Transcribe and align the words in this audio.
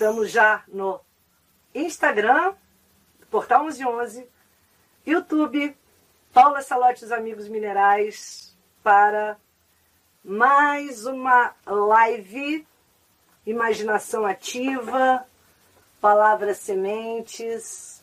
Estamos 0.00 0.30
já 0.30 0.64
no 0.66 0.98
Instagram, 1.74 2.54
Portal 3.30 3.64
1111, 3.64 4.26
YouTube, 5.04 5.76
Paula 6.32 6.62
Salote 6.62 7.04
os 7.04 7.12
Amigos 7.12 7.48
Minerais, 7.48 8.56
para 8.82 9.36
mais 10.24 11.04
uma 11.04 11.54
live 11.66 12.66
Imaginação 13.44 14.24
Ativa, 14.24 15.26
Palavras 16.00 16.56
Sementes, 16.56 18.02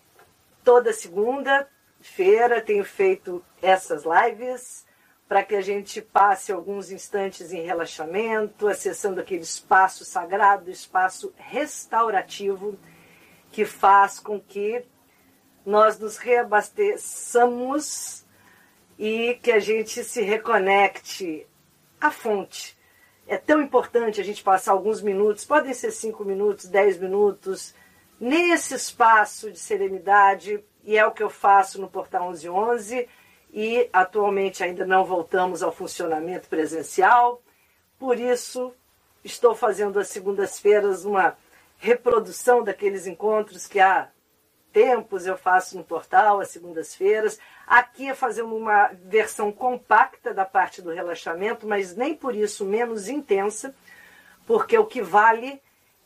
toda 0.63 0.93
segunda-feira 0.93 2.61
tenho 2.61 2.85
feito 2.85 3.43
essas 3.59 4.03
lives 4.05 4.85
para 5.27 5.43
que 5.43 5.55
a 5.55 5.61
gente 5.61 6.01
passe 6.01 6.51
alguns 6.51 6.89
instantes 6.89 7.51
em 7.51 7.61
relaxamento, 7.61 8.67
acessando 8.67 9.19
aquele 9.19 9.41
espaço 9.41 10.05
sagrado, 10.05 10.71
espaço 10.71 11.33
restaurativo, 11.35 12.79
que 13.51 13.65
faz 13.65 14.19
com 14.19 14.39
que 14.39 14.85
nós 15.65 15.99
nos 15.99 16.17
reabasteçamos 16.17 18.25
e 18.97 19.37
que 19.43 19.51
a 19.51 19.59
gente 19.59 20.01
se 20.03 20.21
reconecte 20.21 21.45
à 21.99 22.09
fonte. 22.09 22.77
É 23.27 23.37
tão 23.37 23.61
importante 23.61 24.21
a 24.21 24.23
gente 24.23 24.41
passar 24.41 24.71
alguns 24.71 25.01
minutos, 25.01 25.43
podem 25.43 25.73
ser 25.73 25.91
cinco 25.91 26.23
minutos, 26.23 26.67
dez 26.67 26.97
minutos, 26.97 27.75
nesse 28.17 28.75
espaço 28.75 29.51
de 29.51 29.59
serenidade, 29.59 30.63
e 30.85 30.97
é 30.97 31.05
o 31.05 31.11
que 31.11 31.21
eu 31.21 31.29
faço 31.29 31.81
no 31.81 31.89
Portal 31.89 32.29
1111 32.29 33.09
e 33.59 33.89
atualmente 33.91 34.63
ainda 34.63 34.85
não 34.85 35.03
voltamos 35.03 35.63
ao 35.63 35.71
funcionamento 35.71 36.47
presencial. 36.47 37.41
Por 37.97 38.19
isso, 38.19 38.71
estou 39.23 39.55
fazendo 39.55 39.97
às 39.97 40.09
segundas-feiras 40.09 41.05
uma 41.05 41.35
reprodução 41.79 42.63
daqueles 42.63 43.07
encontros 43.07 43.65
que 43.65 43.79
há 43.79 44.09
tempos 44.71 45.25
eu 45.25 45.35
faço 45.35 45.75
no 45.75 45.83
portal, 45.83 46.39
às 46.39 46.49
segundas-feiras. 46.49 47.39
Aqui 47.65 48.07
é 48.07 48.13
fazendo 48.13 48.55
uma 48.55 48.91
versão 48.93 49.51
compacta 49.51 50.35
da 50.35 50.45
parte 50.45 50.79
do 50.79 50.91
relaxamento, 50.91 51.65
mas 51.65 51.95
nem 51.95 52.13
por 52.13 52.35
isso 52.35 52.63
menos 52.63 53.09
intensa, 53.09 53.73
porque 54.45 54.77
o 54.77 54.85
que 54.85 55.01
vale 55.01 55.59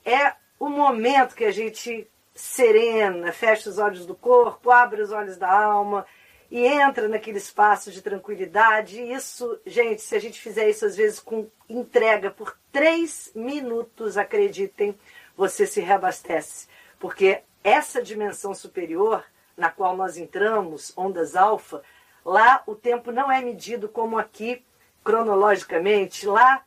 é 0.05 0.35
o 0.57 0.69
momento 0.69 1.35
que 1.35 1.43
a 1.43 1.51
gente 1.51 2.07
serena, 2.33 3.33
fecha 3.33 3.69
os 3.69 3.77
olhos 3.77 4.05
do 4.05 4.15
corpo, 4.15 4.71
abre 4.71 5.01
os 5.01 5.11
olhos 5.11 5.35
da 5.35 5.51
alma 5.51 6.07
e 6.51 6.67
entra 6.67 7.07
naquele 7.07 7.37
espaço 7.37 7.89
de 7.89 8.01
tranquilidade. 8.01 9.01
Isso, 9.01 9.57
gente, 9.65 10.01
se 10.01 10.13
a 10.13 10.19
gente 10.19 10.39
fizer 10.39 10.69
isso 10.69 10.85
às 10.85 10.97
vezes 10.97 11.17
com 11.17 11.49
entrega 11.69 12.29
por 12.29 12.57
três 12.73 13.31
minutos, 13.33 14.17
acreditem, 14.17 14.93
você 15.35 15.65
se 15.65 15.79
reabastece. 15.79 16.67
Porque 16.99 17.41
essa 17.63 18.01
dimensão 18.01 18.53
superior 18.53 19.23
na 19.55 19.69
qual 19.69 19.95
nós 19.95 20.17
entramos, 20.17 20.91
ondas 20.97 21.37
alfa, 21.37 21.81
lá 22.25 22.61
o 22.67 22.75
tempo 22.75 23.11
não 23.11 23.31
é 23.31 23.41
medido 23.41 23.87
como 23.87 24.17
aqui, 24.17 24.65
cronologicamente. 25.05 26.27
Lá 26.27 26.65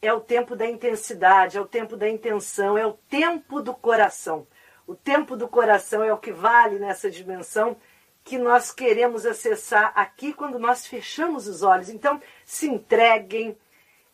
é 0.00 0.12
o 0.12 0.20
tempo 0.20 0.54
da 0.54 0.66
intensidade, 0.66 1.58
é 1.58 1.60
o 1.60 1.66
tempo 1.66 1.96
da 1.96 2.08
intenção, 2.08 2.78
é 2.78 2.86
o 2.86 2.92
tempo 2.92 3.60
do 3.60 3.74
coração. 3.74 4.46
O 4.86 4.94
tempo 4.94 5.36
do 5.36 5.48
coração 5.48 6.04
é 6.04 6.12
o 6.12 6.18
que 6.18 6.30
vale 6.30 6.78
nessa 6.78 7.10
dimensão 7.10 7.76
que 8.24 8.38
nós 8.38 8.72
queremos 8.72 9.26
acessar 9.26 9.92
aqui 9.94 10.32
quando 10.32 10.58
nós 10.58 10.86
fechamos 10.86 11.46
os 11.46 11.62
olhos. 11.62 11.90
Então, 11.90 12.20
se 12.44 12.66
entreguem, 12.66 13.56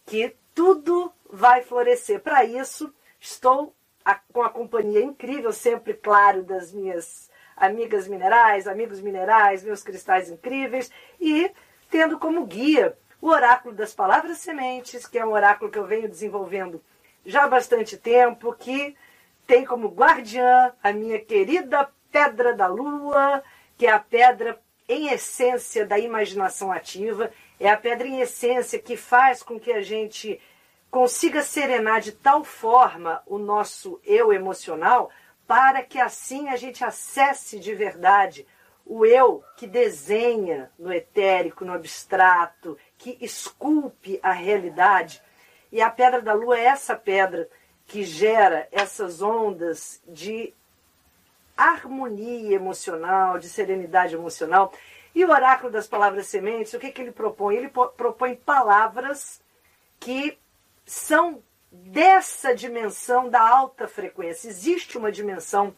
que 0.04 0.34
tudo 0.52 1.12
vai 1.30 1.62
florescer. 1.62 2.20
Para 2.20 2.44
isso, 2.44 2.92
estou 3.20 3.72
com 4.32 4.42
a 4.42 4.50
companhia 4.50 5.00
incrível, 5.00 5.52
sempre 5.52 5.94
claro, 5.94 6.42
das 6.42 6.72
minhas 6.72 7.30
amigas 7.56 8.08
minerais, 8.08 8.66
amigos 8.66 9.00
minerais, 9.00 9.62
meus 9.62 9.84
cristais 9.84 10.28
incríveis, 10.28 10.90
e 11.20 11.52
tendo 11.88 12.18
como 12.18 12.44
guia 12.46 12.98
o 13.20 13.28
oráculo 13.28 13.74
das 13.74 13.94
palavras 13.94 14.38
sementes, 14.38 15.06
que 15.06 15.18
é 15.18 15.24
um 15.24 15.32
oráculo 15.32 15.70
que 15.70 15.78
eu 15.78 15.86
venho 15.86 16.08
desenvolvendo 16.08 16.82
já 17.24 17.44
há 17.44 17.48
bastante 17.48 17.96
tempo, 17.96 18.52
que 18.54 18.96
tem 19.46 19.64
como 19.64 19.88
guardiã 19.88 20.72
a 20.82 20.92
minha 20.92 21.20
querida 21.20 21.88
Pedra 22.10 22.54
da 22.54 22.66
Lua, 22.66 23.42
que 23.80 23.86
é 23.86 23.92
a 23.92 23.98
pedra 23.98 24.60
em 24.86 25.08
essência 25.08 25.86
da 25.86 25.98
imaginação 25.98 26.70
ativa, 26.70 27.32
é 27.58 27.66
a 27.66 27.78
pedra 27.78 28.06
em 28.06 28.20
essência 28.20 28.78
que 28.78 28.94
faz 28.94 29.42
com 29.42 29.58
que 29.58 29.72
a 29.72 29.80
gente 29.80 30.38
consiga 30.90 31.40
serenar 31.42 32.02
de 32.02 32.12
tal 32.12 32.44
forma 32.44 33.22
o 33.26 33.38
nosso 33.38 33.98
eu 34.04 34.34
emocional, 34.34 35.08
para 35.46 35.82
que 35.82 35.98
assim 35.98 36.50
a 36.50 36.56
gente 36.56 36.84
acesse 36.84 37.58
de 37.58 37.74
verdade 37.74 38.46
o 38.84 39.06
eu 39.06 39.42
que 39.56 39.66
desenha 39.66 40.70
no 40.78 40.92
etérico, 40.92 41.64
no 41.64 41.72
abstrato, 41.72 42.76
que 42.98 43.16
esculpe 43.18 44.20
a 44.22 44.32
realidade. 44.32 45.22
E 45.72 45.80
a 45.80 45.88
pedra 45.88 46.20
da 46.20 46.34
lua 46.34 46.60
é 46.60 46.64
essa 46.64 46.94
pedra 46.94 47.48
que 47.86 48.04
gera 48.04 48.68
essas 48.70 49.22
ondas 49.22 50.02
de 50.06 50.52
harmonia 51.62 52.54
emocional, 52.54 53.38
de 53.38 53.48
serenidade 53.48 54.14
emocional. 54.14 54.72
E 55.14 55.24
o 55.24 55.30
oráculo 55.30 55.72
das 55.72 55.86
palavras 55.86 56.26
sementes, 56.26 56.72
o 56.72 56.78
que, 56.78 56.90
que 56.90 57.02
ele 57.02 57.12
propõe? 57.12 57.56
Ele 57.56 57.68
propõe 57.68 58.36
palavras 58.36 59.40
que 59.98 60.38
são 60.86 61.42
dessa 61.70 62.54
dimensão 62.54 63.28
da 63.28 63.40
alta 63.40 63.86
frequência. 63.86 64.48
Existe 64.48 64.98
uma 64.98 65.12
dimensão 65.12 65.74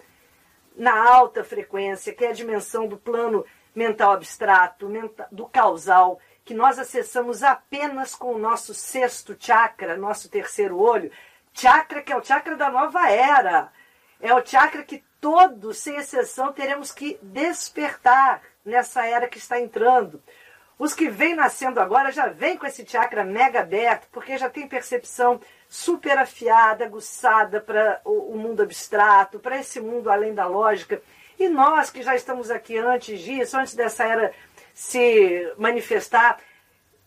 na 0.76 1.06
alta 1.08 1.44
frequência, 1.44 2.14
que 2.14 2.24
é 2.24 2.28
a 2.28 2.32
dimensão 2.32 2.86
do 2.86 2.96
plano 2.96 3.44
mental 3.74 4.12
abstrato, 4.12 4.90
do 5.30 5.46
causal, 5.46 6.18
que 6.44 6.54
nós 6.54 6.78
acessamos 6.78 7.42
apenas 7.42 8.14
com 8.14 8.34
o 8.34 8.38
nosso 8.38 8.74
sexto 8.74 9.36
chakra, 9.38 9.96
nosso 9.96 10.28
terceiro 10.28 10.78
olho. 10.78 11.10
Chakra 11.52 12.02
que 12.02 12.12
é 12.12 12.16
o 12.16 12.24
chakra 12.24 12.56
da 12.56 12.70
nova 12.70 13.08
era. 13.10 13.70
É 14.20 14.34
o 14.34 14.44
chakra 14.44 14.82
que 14.82 15.04
todos, 15.22 15.78
sem 15.78 15.94
exceção, 15.96 16.52
teremos 16.52 16.90
que 16.90 17.16
despertar 17.22 18.42
nessa 18.64 19.06
era 19.06 19.28
que 19.28 19.38
está 19.38 19.60
entrando. 19.60 20.20
Os 20.76 20.94
que 20.94 21.08
vêm 21.08 21.36
nascendo 21.36 21.78
agora 21.78 22.10
já 22.10 22.26
vêm 22.26 22.56
com 22.56 22.66
esse 22.66 22.84
chakra 22.84 23.22
mega 23.22 23.60
aberto, 23.60 24.08
porque 24.10 24.36
já 24.36 24.50
tem 24.50 24.66
percepção 24.66 25.40
super 25.68 26.18
afiada, 26.18 26.84
aguçada 26.84 27.60
para 27.60 28.00
o, 28.04 28.36
mundo 28.36 28.64
abstrato, 28.64 29.38
para 29.38 29.60
esse 29.60 29.80
mundo 29.80 30.10
além 30.10 30.34
da 30.34 30.44
lógica. 30.44 31.00
E 31.38 31.48
nós 31.48 31.88
que 31.88 32.02
já 32.02 32.16
estamos 32.16 32.50
aqui 32.50 32.76
antes 32.76 33.20
disso, 33.20 33.56
antes 33.56 33.76
dessa 33.76 34.04
era 34.04 34.34
se 34.74 35.54
manifestar, 35.56 36.40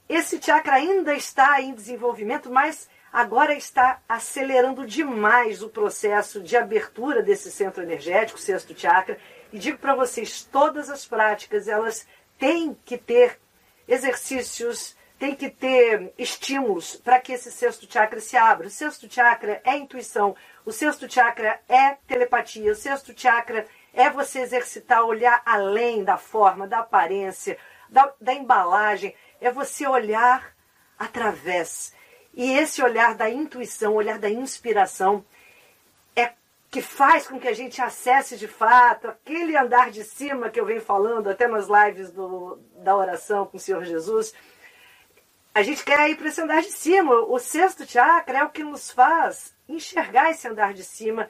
esse 0.08 0.42
chakra 0.42 0.76
ainda 0.76 1.14
está 1.14 1.62
em 1.62 1.74
desenvolvimento, 1.74 2.50
mas 2.50 2.88
agora 3.16 3.54
está 3.54 4.02
acelerando 4.10 4.86
demais 4.86 5.64
o 5.64 5.70
processo 5.70 6.42
de 6.42 6.58
abertura 6.58 7.24
desse 7.24 7.50
centro 7.50 7.82
energético, 7.82 8.38
sexto 8.38 8.78
chakra. 8.78 9.18
E 9.54 9.58
digo 9.58 9.78
para 9.78 9.96
vocês, 9.96 10.44
todas 10.44 10.90
as 10.90 11.06
práticas, 11.06 11.70
elas 11.70 12.06
têm 12.38 12.78
que 12.84 12.98
ter 12.98 13.40
exercícios, 13.88 14.98
têm 15.18 15.34
que 15.34 15.50
ter 15.50 16.14
estímulos 16.18 16.98
para 16.98 17.18
que 17.22 17.32
esse 17.32 17.50
sexto 17.54 17.90
chakra 17.90 18.20
se 18.20 18.36
abra. 18.36 18.68
O 18.68 18.70
sexto 18.70 19.10
chakra 19.10 19.62
é 19.64 19.78
intuição, 19.78 20.36
o 20.66 20.74
sexto 20.74 21.10
chakra 21.10 21.62
é 21.70 21.96
telepatia, 22.06 22.70
o 22.70 22.76
sexto 22.76 23.18
chakra 23.18 23.66
é 23.94 24.10
você 24.10 24.40
exercitar, 24.40 25.06
olhar 25.06 25.42
além 25.46 26.04
da 26.04 26.18
forma, 26.18 26.68
da 26.68 26.80
aparência, 26.80 27.58
da, 27.90 28.14
da 28.20 28.34
embalagem, 28.34 29.16
é 29.40 29.50
você 29.50 29.88
olhar 29.88 30.54
através. 31.00 31.95
E 32.36 32.52
esse 32.52 32.84
olhar 32.84 33.16
da 33.16 33.30
intuição, 33.30 33.96
olhar 33.96 34.20
da 34.20 34.30
inspiração, 34.30 35.26
é 36.16 36.34
que 36.70 36.82
faz 36.82 37.28
com 37.28 37.40
que 37.40 37.48
a 37.48 37.54
gente 37.54 37.82
acesse 37.82 38.38
de 38.38 38.48
fato 38.48 39.08
aquele 39.08 39.56
andar 39.56 39.90
de 39.90 40.04
cima 40.04 40.50
que 40.50 40.60
eu 40.60 40.66
venho 40.66 40.82
falando 40.82 41.30
até 41.30 41.48
nas 41.48 41.68
lives 41.68 42.12
do, 42.12 42.60
da 42.84 42.96
oração 42.96 43.46
com 43.46 43.56
o 43.56 43.60
Senhor 43.60 43.84
Jesus. 43.86 44.34
A 45.54 45.64
gente 45.64 45.86
quer 45.86 46.10
ir 46.10 46.18
para 46.18 46.28
esse 46.28 46.42
andar 46.42 46.62
de 46.62 46.72
cima. 46.72 47.14
O 47.14 47.40
sexto 47.40 47.90
chakra 47.90 48.40
é 48.40 48.44
o 48.44 48.50
que 48.50 48.64
nos 48.64 48.92
faz 48.92 49.56
enxergar 49.68 50.30
esse 50.30 50.48
andar 50.48 50.74
de 50.74 50.84
cima 50.84 51.30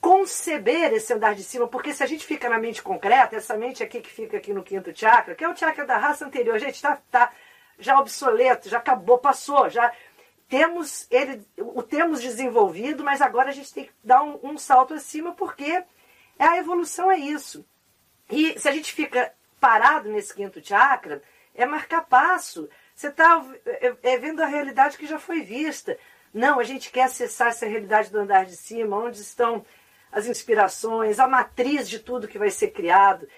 conceber 0.00 0.92
esse 0.92 1.12
andar 1.12 1.34
de 1.34 1.42
cima, 1.42 1.66
porque 1.66 1.92
se 1.92 2.00
a 2.00 2.06
gente 2.06 2.24
fica 2.24 2.48
na 2.48 2.60
mente 2.60 2.80
concreta, 2.80 3.34
essa 3.34 3.56
mente 3.56 3.82
aqui 3.82 4.00
que 4.00 4.08
fica 4.08 4.36
aqui 4.36 4.52
no 4.52 4.62
quinto 4.62 4.96
chakra, 4.96 5.34
que 5.34 5.42
é 5.42 5.48
o 5.48 5.56
chakra 5.56 5.84
da 5.84 5.96
raça 5.96 6.24
anterior, 6.24 6.58
gente, 6.60 6.80
tá, 6.80 6.98
tá 7.10 7.32
já 7.76 7.98
obsoleto, 7.98 8.68
já 8.68 8.78
acabou, 8.78 9.18
passou, 9.18 9.68
já 9.68 9.92
temos 10.48 11.06
ele, 11.10 11.44
o 11.58 11.82
temos 11.82 12.20
desenvolvido, 12.20 13.02
mas 13.02 13.20
agora 13.20 13.50
a 13.50 13.52
gente 13.52 13.72
tem 13.72 13.84
que 13.84 13.92
dar 14.02 14.22
um, 14.22 14.38
um 14.42 14.58
salto 14.58 14.94
acima, 14.94 15.32
porque 15.32 15.82
a 16.38 16.56
evolução 16.56 17.10
é 17.10 17.18
isso. 17.18 17.66
E 18.30 18.58
se 18.58 18.68
a 18.68 18.72
gente 18.72 18.92
fica 18.92 19.32
parado 19.60 20.08
nesse 20.08 20.34
quinto 20.34 20.64
chakra, 20.64 21.22
é 21.54 21.66
marcar 21.66 22.02
passo. 22.02 22.68
Você 22.94 23.08
está 23.08 23.44
é, 23.64 23.94
é, 24.02 24.18
vendo 24.18 24.42
a 24.42 24.46
realidade 24.46 24.98
que 24.98 25.06
já 25.06 25.18
foi 25.18 25.40
vista. 25.40 25.98
Não, 26.32 26.60
a 26.60 26.64
gente 26.64 26.90
quer 26.90 27.04
acessar 27.04 27.48
essa 27.48 27.66
realidade 27.66 28.10
do 28.10 28.18
andar 28.18 28.44
de 28.44 28.56
cima, 28.56 28.96
onde 28.96 29.20
estão 29.20 29.64
as 30.12 30.26
inspirações, 30.26 31.18
a 31.18 31.26
matriz 31.26 31.88
de 31.88 31.98
tudo 31.98 32.28
que 32.28 32.38
vai 32.38 32.50
ser 32.50 32.68
criado, 32.68 33.28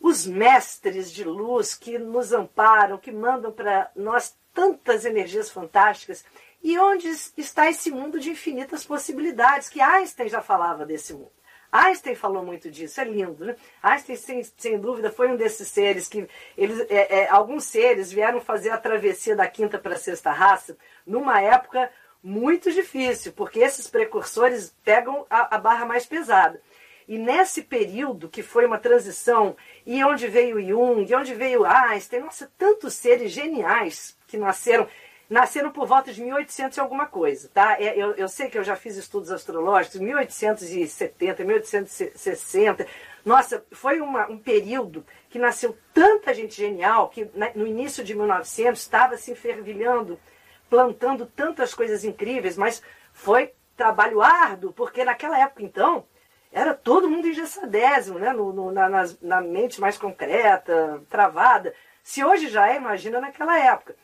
os 0.00 0.26
mestres 0.26 1.12
de 1.12 1.24
luz 1.24 1.74
que 1.74 1.98
nos 1.98 2.32
amparam, 2.32 2.98
que 2.98 3.12
mandam 3.12 3.52
para 3.52 3.90
nós 3.94 4.36
tantas 4.54 5.04
energias 5.04 5.50
fantásticas. 5.50 6.24
E 6.62 6.78
onde 6.78 7.08
está 7.36 7.68
esse 7.68 7.90
mundo 7.90 8.20
de 8.20 8.30
infinitas 8.30 8.84
possibilidades, 8.84 9.68
que 9.68 9.80
Einstein 9.80 10.28
já 10.28 10.40
falava 10.40 10.86
desse 10.86 11.12
mundo. 11.12 11.32
Einstein 11.72 12.14
falou 12.14 12.44
muito 12.44 12.70
disso, 12.70 13.00
é 13.00 13.04
lindo, 13.04 13.46
né? 13.46 13.56
Einstein, 13.82 14.16
sem, 14.16 14.42
sem 14.58 14.78
dúvida, 14.78 15.10
foi 15.10 15.28
um 15.28 15.36
desses 15.36 15.68
seres 15.68 16.06
que 16.06 16.28
eles, 16.56 16.80
é, 16.90 17.20
é, 17.20 17.28
alguns 17.30 17.64
seres 17.64 18.12
vieram 18.12 18.42
fazer 18.42 18.68
a 18.68 18.76
travessia 18.76 19.34
da 19.34 19.48
quinta 19.48 19.78
para 19.78 19.94
a 19.94 19.98
sexta 19.98 20.30
raça 20.30 20.76
numa 21.06 21.40
época 21.40 21.90
muito 22.22 22.70
difícil, 22.70 23.32
porque 23.32 23.60
esses 23.60 23.88
precursores 23.88 24.76
pegam 24.84 25.26
a, 25.30 25.56
a 25.56 25.58
barra 25.58 25.86
mais 25.86 26.04
pesada. 26.04 26.60
E 27.08 27.18
nesse 27.18 27.62
período, 27.62 28.28
que 28.28 28.42
foi 28.42 28.66
uma 28.66 28.78
transição, 28.78 29.56
e 29.84 30.04
onde 30.04 30.28
veio 30.28 30.60
Jung, 30.60 31.10
e 31.10 31.14
onde 31.14 31.34
veio 31.34 31.64
Einstein, 31.64 32.20
nossa, 32.20 32.52
tantos 32.58 32.94
seres 32.94 33.32
geniais 33.32 34.16
que 34.32 34.38
nasceram 34.38 34.88
nasceram 35.28 35.70
por 35.70 35.86
volta 35.86 36.12
de 36.12 36.20
1800 36.20 36.76
e 36.76 36.80
alguma 36.80 37.06
coisa, 37.06 37.48
tá? 37.54 37.80
É, 37.80 37.96
eu, 37.96 38.12
eu 38.16 38.28
sei 38.28 38.50
que 38.50 38.58
eu 38.58 38.64
já 38.64 38.76
fiz 38.76 38.96
estudos 38.96 39.30
astrológicos, 39.30 39.98
1870, 39.98 41.42
1860. 41.42 42.86
Nossa, 43.24 43.64
foi 43.72 44.00
uma, 44.00 44.28
um 44.30 44.36
período 44.36 45.06
que 45.30 45.38
nasceu 45.38 45.78
tanta 45.94 46.34
gente 46.34 46.54
genial 46.54 47.08
que 47.08 47.30
né, 47.34 47.50
no 47.54 47.66
início 47.66 48.04
de 48.04 48.14
1900 48.14 48.78
estava 48.78 49.16
se 49.16 49.34
fervilhando, 49.34 50.20
plantando 50.68 51.24
tantas 51.24 51.72
coisas 51.72 52.04
incríveis, 52.04 52.58
mas 52.58 52.82
foi 53.14 53.52
trabalho 53.74 54.20
árduo, 54.20 54.72
porque 54.72 55.02
naquela 55.02 55.38
época 55.38 55.62
então 55.62 56.04
era 56.52 56.74
todo 56.74 57.08
mundo 57.08 57.28
engessadésimo, 57.28 58.18
né? 58.18 58.34
No, 58.34 58.52
no, 58.52 58.70
na, 58.70 58.88
na 59.22 59.40
mente 59.40 59.80
mais 59.80 59.96
concreta, 59.96 61.02
travada. 61.08 61.72
Se 62.02 62.22
hoje 62.22 62.48
já 62.48 62.70
é, 62.70 62.76
imagina 62.76 63.18
naquela 63.18 63.58
época. 63.58 63.96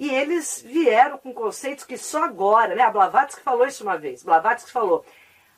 E 0.00 0.08
eles 0.08 0.62
vieram 0.66 1.18
com 1.18 1.30
conceitos 1.34 1.84
que 1.84 1.98
só 1.98 2.24
agora, 2.24 2.74
né? 2.74 2.82
A 2.82 2.90
Blavatsky 2.90 3.42
falou 3.42 3.66
isso 3.66 3.84
uma 3.84 3.98
vez. 3.98 4.22
Blavatsky 4.22 4.72
falou, 4.72 5.04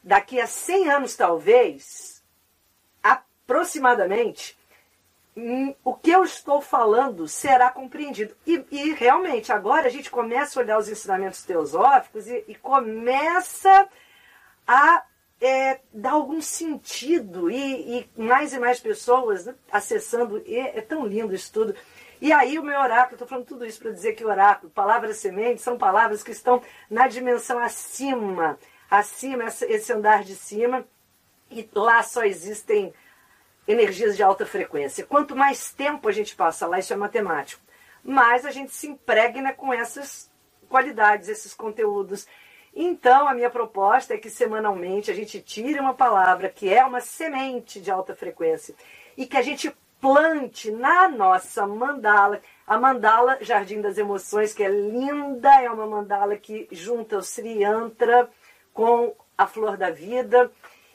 daqui 0.03 0.41
a 0.41 0.49
100 0.49 0.91
anos 0.91 1.15
talvez, 1.15 2.25
aproximadamente, 3.01 4.59
hum, 5.37 5.73
o 5.85 5.95
que 5.95 6.11
eu 6.11 6.25
estou 6.25 6.61
falando 6.61 7.29
será 7.29 7.71
compreendido. 7.71 8.35
E, 8.45 8.67
e, 8.69 8.95
realmente, 8.95 9.53
agora 9.53 9.87
a 9.87 9.91
gente 9.91 10.11
começa 10.11 10.59
a 10.59 10.63
olhar 10.65 10.79
os 10.79 10.89
ensinamentos 10.89 11.45
teosóficos 11.45 12.27
e, 12.27 12.45
e 12.49 12.57
começa 12.57 13.89
a 14.67 15.05
é, 15.41 15.79
dar 15.95 16.15
algum 16.15 16.43
sentido 16.43 17.49
e, 17.49 18.09
e, 18.17 18.21
mais 18.21 18.53
e 18.53 18.59
mais 18.59 18.81
pessoas 18.81 19.47
né, 19.47 19.55
acessando. 19.71 20.43
É 20.49 20.81
tão 20.81 21.07
lindo 21.07 21.33
isso 21.33 21.53
tudo. 21.53 21.77
E 22.23 22.33
aí 22.33 22.57
o 22.57 22.63
meu 22.63 22.79
oráculo, 22.79 23.15
estou 23.15 23.27
falando 23.27 23.47
tudo 23.47 23.67
isso 23.67 23.81
para 23.81 23.91
dizer 23.91 24.13
que 24.13 24.25
oráculo, 24.25 24.71
palavras 24.71 25.17
sementes, 25.17 25.65
são 25.65 25.77
palavras 25.77 26.23
que 26.23 26.31
estão 26.31 26.63
na 26.89 27.09
dimensão 27.09 27.59
acima, 27.59 28.57
acima, 28.89 29.47
esse 29.47 29.93
andar 29.93 30.23
de 30.23 30.37
cima, 30.37 30.87
e 31.51 31.69
lá 31.75 32.01
só 32.05 32.23
existem 32.23 32.95
energias 33.67 34.17
de 34.17 34.23
alta 34.23 34.47
frequência. 34.47 35.05
Quanto 35.05 35.35
mais 35.35 35.73
tempo 35.73 36.09
a 36.09 36.13
gente 36.13 36.37
passa 36.37 36.65
lá, 36.65 36.79
isso 36.79 36.93
é 36.93 36.97
matemático, 36.97 37.61
mais 38.05 38.47
a 38.47 38.53
gente 38.53 38.73
se 38.73 38.87
impregna 38.87 39.53
com 39.53 39.75
essas 39.75 40.31
qualidades, 40.69 41.29
esses 41.29 41.53
conteúdos. 41.53 42.29
Então, 42.73 43.27
a 43.27 43.35
minha 43.35 43.51
proposta 43.51 44.15
é 44.15 44.19
que 44.19 44.31
semanalmente 44.31 45.11
a 45.11 45.15
gente 45.15 45.41
tire 45.41 45.81
uma 45.81 45.93
palavra 45.93 46.49
que 46.49 46.73
é 46.73 46.85
uma 46.85 47.01
semente 47.01 47.81
de 47.81 47.91
alta 47.91 48.15
frequência 48.15 48.77
e 49.17 49.27
que 49.27 49.37
a 49.37 49.43
gente 49.43 49.77
plante 50.03 50.73
na 50.73 51.09
nossa 51.09 51.65
mandala. 51.65 52.43
A 52.67 52.77
mandala 52.77 53.39
Jardim 53.41 53.81
das 53.81 53.97
Emoções, 53.97 54.53
que 54.53 54.65
é 54.65 54.69
linda, 54.69 55.63
é 55.63 55.71
uma 55.71 55.87
mandala 55.87 56.37
que 56.37 56.67
junta 56.73 57.19
o 57.19 57.23
Sri 57.23 57.63
Yantra 57.63 58.29
com 58.75 59.15
a 59.39 59.47
flor 59.47 59.77
da 59.77 59.91
vida. 59.91 60.51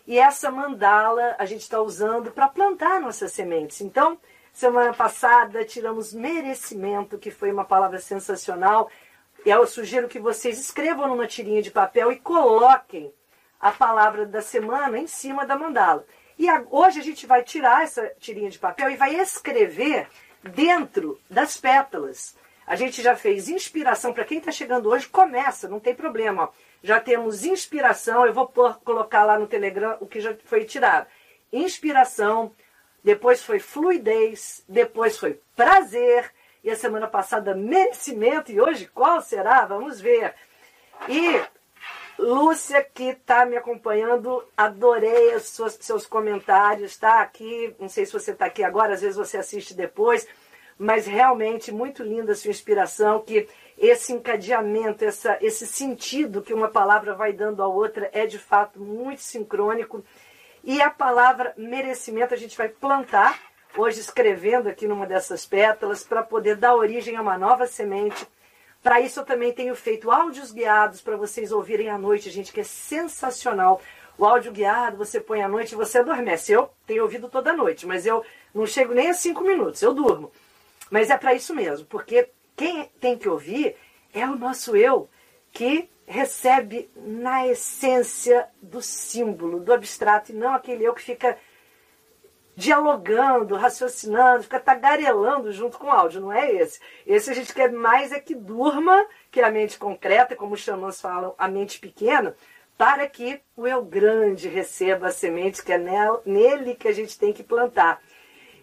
E 0.06 0.20
essa 0.20 0.52
mandala 0.52 1.38
a 1.40 1.46
gente 1.46 1.62
está 1.62 1.82
usando 1.82 2.32
para 2.32 2.50
plantar 2.50 3.00
nossas 3.00 3.32
sementes. 3.32 3.80
Então, 3.80 4.20
semana 4.52 4.94
passada 4.94 5.64
tiramos 5.64 6.14
merecimento, 6.14 7.18
que 7.18 7.32
foi 7.32 7.50
uma 7.50 7.64
palavra 7.64 8.00
sensacional. 8.00 8.92
E 9.46 9.50
eu 9.50 9.66
sugiro 9.66 10.10
que 10.10 10.20
vocês 10.20 10.60
escrevam 10.60 11.08
numa 11.08 11.28
tirinha 11.28 11.62
de 11.62 11.72
papel 11.72 12.12
e 12.12 12.18
coloquem 12.18 13.14
a 13.58 13.72
palavra 13.72 14.26
da 14.26 14.42
semana 14.42 15.00
em 15.00 15.08
cima 15.08 15.46
da 15.46 15.58
mandala. 15.58 16.06
E 16.38 16.48
a, 16.48 16.64
hoje 16.70 17.00
a 17.00 17.04
gente 17.04 17.26
vai 17.26 17.44
tirar 17.44 17.84
essa 17.84 18.06
tirinha 18.20 18.50
de 18.50 18.60
papel 18.60 18.92
e 18.92 18.96
vai 18.96 19.16
escrever 19.16 20.08
dentro 20.44 21.20
das 21.30 21.58
pétalas. 21.58 22.36
A 22.66 22.76
gente 22.76 23.02
já 23.02 23.16
fez 23.16 23.48
inspiração, 23.48 24.14
para 24.14 24.26
quem 24.26 24.40
está 24.40 24.52
chegando 24.52 24.90
hoje, 24.90 25.08
começa, 25.08 25.70
não 25.70 25.80
tem 25.80 25.96
problema. 25.96 26.44
Ó. 26.44 26.50
Já 26.84 27.00
temos 27.00 27.46
inspiração, 27.46 28.26
eu 28.26 28.34
vou 28.34 28.48
por, 28.48 28.80
colocar 28.82 29.24
lá 29.24 29.40
no 29.40 29.48
Telegram 29.48 29.98
o 30.00 30.06
que 30.06 30.20
já 30.20 30.36
foi 30.46 30.66
tirado. 30.66 31.08
Inspiração, 31.52 32.52
depois 33.04 33.42
foi 33.42 33.60
fluidez, 33.60 34.64
depois 34.68 35.18
foi 35.18 35.40
prazer, 35.56 36.30
e 36.62 36.70
a 36.70 36.76
semana 36.76 37.08
passada 37.08 37.56
merecimento, 37.56 38.52
e 38.52 38.60
hoje 38.60 38.88
qual 38.88 39.22
será? 39.22 39.66
Vamos 39.66 40.02
ver. 40.02 40.36
E 41.08 41.42
Lúcia, 42.18 42.84
que 42.84 43.10
está 43.10 43.46
me 43.46 43.56
acompanhando, 43.56 44.44
adorei 44.58 45.40
seus, 45.40 45.78
seus 45.80 46.08
comentários, 46.08 46.92
está 46.92 47.22
aqui. 47.22 47.76
Não 47.80 47.88
sei 47.88 48.06
se 48.06 48.14
você 48.14 48.32
está 48.32 48.46
aqui 48.46 48.64
agora, 48.64 48.94
às 48.94 49.02
vezes 49.02 49.16
você 49.16 49.38
assiste 49.38 49.76
depois, 49.76 50.28
mas 50.80 51.06
realmente 51.06 51.72
muito 51.72 52.02
linda 52.02 52.32
a 52.32 52.36
sua 52.36 52.50
inspiração, 52.50 53.22
que 53.22 53.48
esse 53.78 54.14
encadeamento, 54.14 55.06
essa, 55.06 55.38
esse 55.42 55.68
sentido 55.68 56.42
que 56.42 56.54
uma 56.54 56.68
palavra 56.68 57.14
vai 57.14 57.32
dando 57.34 57.62
à 57.62 57.68
outra 57.68 58.10
é 58.12 58.26
de 58.26 58.40
fato 58.40 58.80
muito 58.80 59.22
sincrônico. 59.22 60.04
E 60.64 60.82
a 60.82 60.90
palavra 60.90 61.54
merecimento 61.56 62.34
a 62.34 62.38
gente 62.38 62.58
vai 62.58 62.68
plantar, 62.68 63.40
hoje 63.78 64.00
escrevendo 64.00 64.68
aqui 64.68 64.88
numa 64.88 65.06
dessas 65.06 65.46
pétalas, 65.46 66.04
para 66.04 66.24
poder 66.24 66.56
dar 66.56 66.76
origem 66.76 67.16
a 67.16 67.22
uma 67.22 67.38
nova 67.38 67.68
semente 67.68 68.28
para 68.84 69.02
isso 69.02 69.20
eu 69.20 69.26
também 69.26 69.52
tenho 69.52 69.76
feito 69.76 70.12
áudios 70.12 70.52
guiados 70.52 71.02
para 71.02 71.18
vocês 71.18 71.52
ouvirem 71.52 71.90
à 71.90 71.98
noite, 71.98 72.30
gente, 72.30 72.54
que 72.54 72.62
é 72.62 72.64
sensacional. 72.64 73.82
O 74.18 74.26
áudio 74.26 74.52
guiado 74.52 74.98
você 74.98 75.20
põe 75.20 75.42
à 75.42 75.48
noite 75.48 75.74
e 75.74 75.76
você 75.76 76.00
adormece. 76.00 76.52
Eu 76.52 76.70
tenho 76.86 77.04
ouvido 77.04 77.30
toda 77.30 77.54
noite, 77.54 77.86
mas 77.86 78.06
eu 78.06 78.24
não 78.54 78.66
chego 78.66 78.94
nem 78.94 79.10
a 79.10 79.14
cinco 79.14 79.42
minutos, 79.42 79.82
eu 79.82 79.94
durmo. 79.94 80.32
Mas 80.90 81.10
é 81.10 81.18
para 81.18 81.34
isso 81.34 81.54
mesmo, 81.54 81.86
porque 81.88 82.30
quem 82.56 82.86
tem 83.00 83.18
que 83.18 83.30
ouvir 83.30 83.76
é 84.14 84.26
o 84.26 84.36
nosso 84.36 84.76
eu, 84.76 85.10
que 85.52 85.90
recebe 86.08 86.90
na 86.96 87.46
essência 87.46 88.48
do 88.62 88.82
símbolo, 88.82 89.60
do 89.60 89.74
abstrato, 89.74 90.32
e 90.32 90.36
não 90.36 90.54
aquele 90.54 90.86
eu 90.86 90.94
que 90.94 91.02
fica 91.02 91.38
dialogando, 92.58 93.56
raciocinando, 93.56 94.42
fica 94.42 94.60
tagarelando 94.60 95.52
junto 95.52 95.78
com 95.78 95.86
o 95.86 95.92
áudio, 95.92 96.22
não 96.22 96.34
é 96.34 96.52
esse. 96.52 96.80
Esse 97.06 97.30
a 97.30 97.34
gente 97.36 97.54
quer 97.54 97.72
mais 97.72 98.12
é 98.12 98.20
que 98.20 98.34
durma, 98.34 99.06
que 99.30 99.40
é 99.40 99.44
a 99.44 99.52
mente 99.52 99.78
concreta, 99.78 100.36
como 100.36 100.56
os 100.56 100.62
xamãs 100.62 101.00
falam, 101.00 101.36
a 101.38 101.48
mente 101.48 101.80
pequena, 101.80 102.36
para 102.76 103.08
que 103.08 103.40
o 103.56 103.68
eu 103.68 103.86
grande 103.86 104.48
receba 104.48 105.10
a 105.10 105.12
semente 105.12 105.64
que 105.64 105.72
é 105.72 105.78
nele 106.26 106.74
que 106.74 106.88
a 106.88 106.92
gente 106.92 107.20
tem 107.20 107.32
que 107.32 107.44
plantar. 107.44 108.02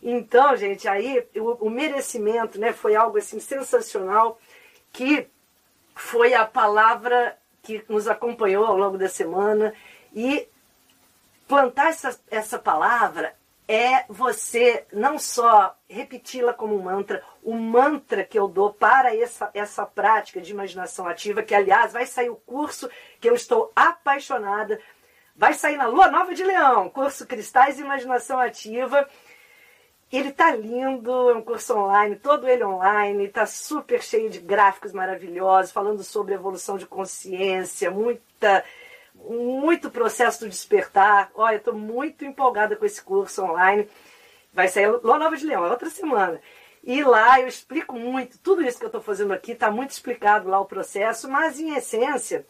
Então, 0.03 0.57
gente, 0.57 0.89
aí 0.89 1.25
o, 1.37 1.67
o 1.67 1.71
merecimento 1.71 2.59
né, 2.59 2.73
foi 2.73 2.97
algo 2.97 3.17
assim 3.17 3.39
sensacional, 3.39 4.41
que 4.93 5.29
foi 5.95 6.35
a 6.35 6.45
palavra 6.45 7.39
que 7.63 7.85
nos 7.89 8.09
acompanhou 8.09 8.67
ao 8.67 8.77
longo 8.77 8.99
da 8.99 9.09
semana. 9.09 9.73
E 10.13 10.49
plantar 11.47 11.91
essa, 11.91 12.21
essa 12.29 12.59
palavra 12.59 13.35
é 13.67 14.05
você 14.09 14.87
não 14.93 15.19
só 15.19 15.77
repeti-la 15.89 16.53
como 16.53 16.77
um 16.77 16.83
mantra, 16.83 17.23
o 17.43 17.55
mantra 17.55 18.25
que 18.25 18.39
eu 18.39 18.47
dou 18.47 18.73
para 18.73 19.17
essa, 19.17 19.51
essa 19.55 19.87
prática 19.87 20.41
de 20.41 20.53
imaginação 20.53 21.07
ativa, 21.09 21.43
que 21.43 21.55
aliás 21.55 21.93
vai 21.93 22.07
sair 22.07 22.31
o 22.31 22.37
curso 22.37 22.91
que 23.21 23.29
eu 23.29 23.35
estou 23.35 23.73
apaixonada. 23.75 24.79
Vai 25.37 25.55
sair 25.55 25.77
na 25.77 25.87
Lua 25.87 26.11
Nova 26.11 26.35
de 26.35 26.45
Leão, 26.45 26.89
curso 26.89 27.27
Cristais 27.27 27.79
e 27.79 27.83
Imaginação 27.83 28.39
Ativa. 28.39 29.09
Ele 30.13 30.31
tá 30.31 30.55
lindo, 30.55 31.31
é 31.31 31.35
um 31.35 31.43
curso 31.43 31.77
online, 31.77 32.15
todo 32.15 32.49
ele 32.49 32.65
online, 32.65 33.29
tá 33.29 33.45
super 33.45 34.01
cheio 34.01 34.31
de 34.31 34.39
gráficos 34.39 34.93
maravilhosos, 34.93 35.73
falando 35.73 36.05
sobre 36.05 36.35
evolução 36.35 36.79
de 36.79 36.87
consciência, 36.87 37.91
muita 37.91 38.65
muito 39.29 39.91
processo 39.91 40.41
do 40.41 40.49
despertar. 40.49 41.31
Olha, 41.35 41.57
estou 41.57 41.75
muito 41.75 42.25
empolgada 42.25 42.77
com 42.77 42.85
esse 42.85 43.03
curso 43.03 43.43
online. 43.43 43.89
Vai 44.53 44.69
sair 44.69 44.89
Lua 44.89 45.19
Nova 45.19 45.37
de 45.37 45.47
Leão, 45.47 45.65
é 45.65 45.71
outra 45.71 45.91
semana. 45.91 46.41
E 46.83 47.03
lá 47.03 47.41
eu 47.41 47.49
explico 47.49 47.99
muito, 47.99 48.39
tudo 48.39 48.63
isso 48.63 48.79
que 48.79 48.85
eu 48.85 48.89
estou 48.89 49.01
fazendo 49.01 49.33
aqui 49.33 49.53
está 49.53 49.71
muito 49.71 49.91
explicado 49.91 50.49
lá 50.49 50.61
o 50.61 50.67
processo, 50.67 51.29
mas 51.31 51.59
em 51.59 51.75
essência, 51.75 52.47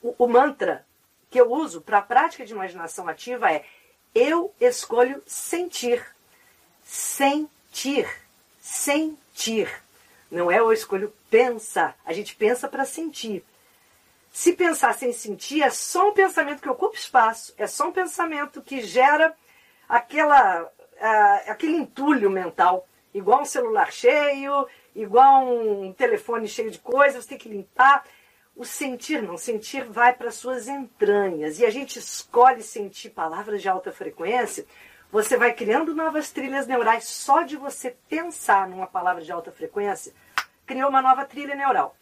o, 0.00 0.14
o 0.16 0.28
mantra 0.28 0.86
que 1.28 1.40
eu 1.40 1.50
uso 1.50 1.80
para 1.80 1.98
a 1.98 2.02
prática 2.02 2.44
de 2.44 2.52
imaginação 2.52 3.08
ativa 3.08 3.50
é 3.50 3.64
eu 4.14 4.54
escolho 4.60 5.22
sentir. 5.26 6.04
Sentir. 6.84 8.08
Sentir. 8.60 9.68
Não 10.30 10.50
é 10.50 10.58
eu 10.58 10.72
escolho 10.72 11.12
pensar. 11.28 11.96
A 12.04 12.12
gente 12.12 12.36
pensa 12.36 12.68
para 12.68 12.84
sentir. 12.84 13.44
Se 14.30 14.52
pensar 14.52 14.94
sem 14.94 15.12
sentir, 15.12 15.62
é 15.62 15.70
só 15.70 16.08
um 16.08 16.14
pensamento 16.14 16.62
que 16.62 16.68
ocupa 16.68 16.96
espaço, 16.96 17.52
é 17.58 17.66
só 17.66 17.88
um 17.88 17.92
pensamento 17.92 18.62
que 18.62 18.80
gera 18.80 19.34
aquela, 19.88 20.62
uh, 20.62 21.50
aquele 21.50 21.76
entulho 21.76 22.30
mental 22.30 22.86
igual 23.12 23.42
um 23.42 23.44
celular 23.44 23.92
cheio, 23.92 24.66
igual 24.94 25.44
um 25.44 25.92
telefone 25.92 26.48
cheio 26.48 26.70
de 26.70 26.78
coisas, 26.78 27.26
tem 27.26 27.38
que 27.38 27.48
limpar. 27.48 28.04
O 28.56 28.64
sentir 28.64 29.22
não, 29.22 29.36
sentir 29.36 29.84
vai 29.84 30.12
para 30.12 30.30
suas 30.30 30.68
entranhas 30.68 31.58
e 31.58 31.64
a 31.64 31.70
gente 31.70 31.98
escolhe 31.98 32.62
sentir 32.62 33.10
palavras 33.10 33.62
de 33.62 33.68
alta 33.68 33.92
frequência. 33.92 34.66
Você 35.10 35.36
vai 35.36 35.52
criando 35.52 35.94
novas 35.94 36.30
trilhas 36.30 36.66
neurais 36.66 37.04
só 37.04 37.42
de 37.42 37.56
você 37.56 37.96
pensar 38.08 38.68
numa 38.68 38.86
palavra 38.86 39.22
de 39.22 39.32
alta 39.32 39.50
frequência, 39.50 40.12
criou 40.66 40.88
uma 40.88 41.02
nova 41.02 41.24
trilha 41.24 41.54
neural. 41.54 41.96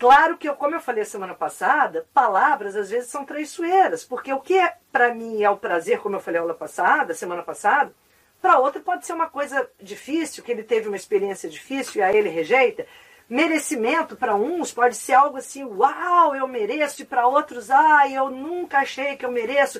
Claro 0.00 0.38
que, 0.38 0.48
eu, 0.48 0.56
como 0.56 0.74
eu 0.74 0.80
falei 0.80 1.04
semana 1.04 1.34
passada, 1.34 2.08
palavras 2.14 2.74
às 2.74 2.88
vezes 2.88 3.10
são 3.10 3.22
traiçoeiras, 3.22 4.02
porque 4.02 4.32
o 4.32 4.40
que 4.40 4.58
é, 4.58 4.78
para 4.90 5.14
mim 5.14 5.42
é 5.42 5.50
o 5.50 5.58
prazer, 5.58 6.00
como 6.00 6.16
eu 6.16 6.20
falei 6.20 6.40
aula 6.40 6.54
passada, 6.54 7.12
semana 7.12 7.42
passada, 7.42 7.92
para 8.40 8.58
outro 8.58 8.80
pode 8.80 9.04
ser 9.04 9.12
uma 9.12 9.28
coisa 9.28 9.70
difícil, 9.78 10.42
que 10.42 10.50
ele 10.50 10.62
teve 10.62 10.88
uma 10.88 10.96
experiência 10.96 11.50
difícil 11.50 12.00
e 12.00 12.02
aí 12.02 12.16
ele 12.16 12.30
rejeita. 12.30 12.86
Merecimento 13.28 14.16
para 14.16 14.34
uns 14.34 14.72
pode 14.72 14.96
ser 14.96 15.12
algo 15.12 15.36
assim, 15.36 15.64
uau, 15.64 16.34
eu 16.34 16.48
mereço, 16.48 17.02
e 17.02 17.04
para 17.04 17.26
outros, 17.26 17.70
ah, 17.70 18.08
eu 18.08 18.30
nunca 18.30 18.78
achei 18.78 19.18
que 19.18 19.26
eu 19.26 19.30
mereço. 19.30 19.78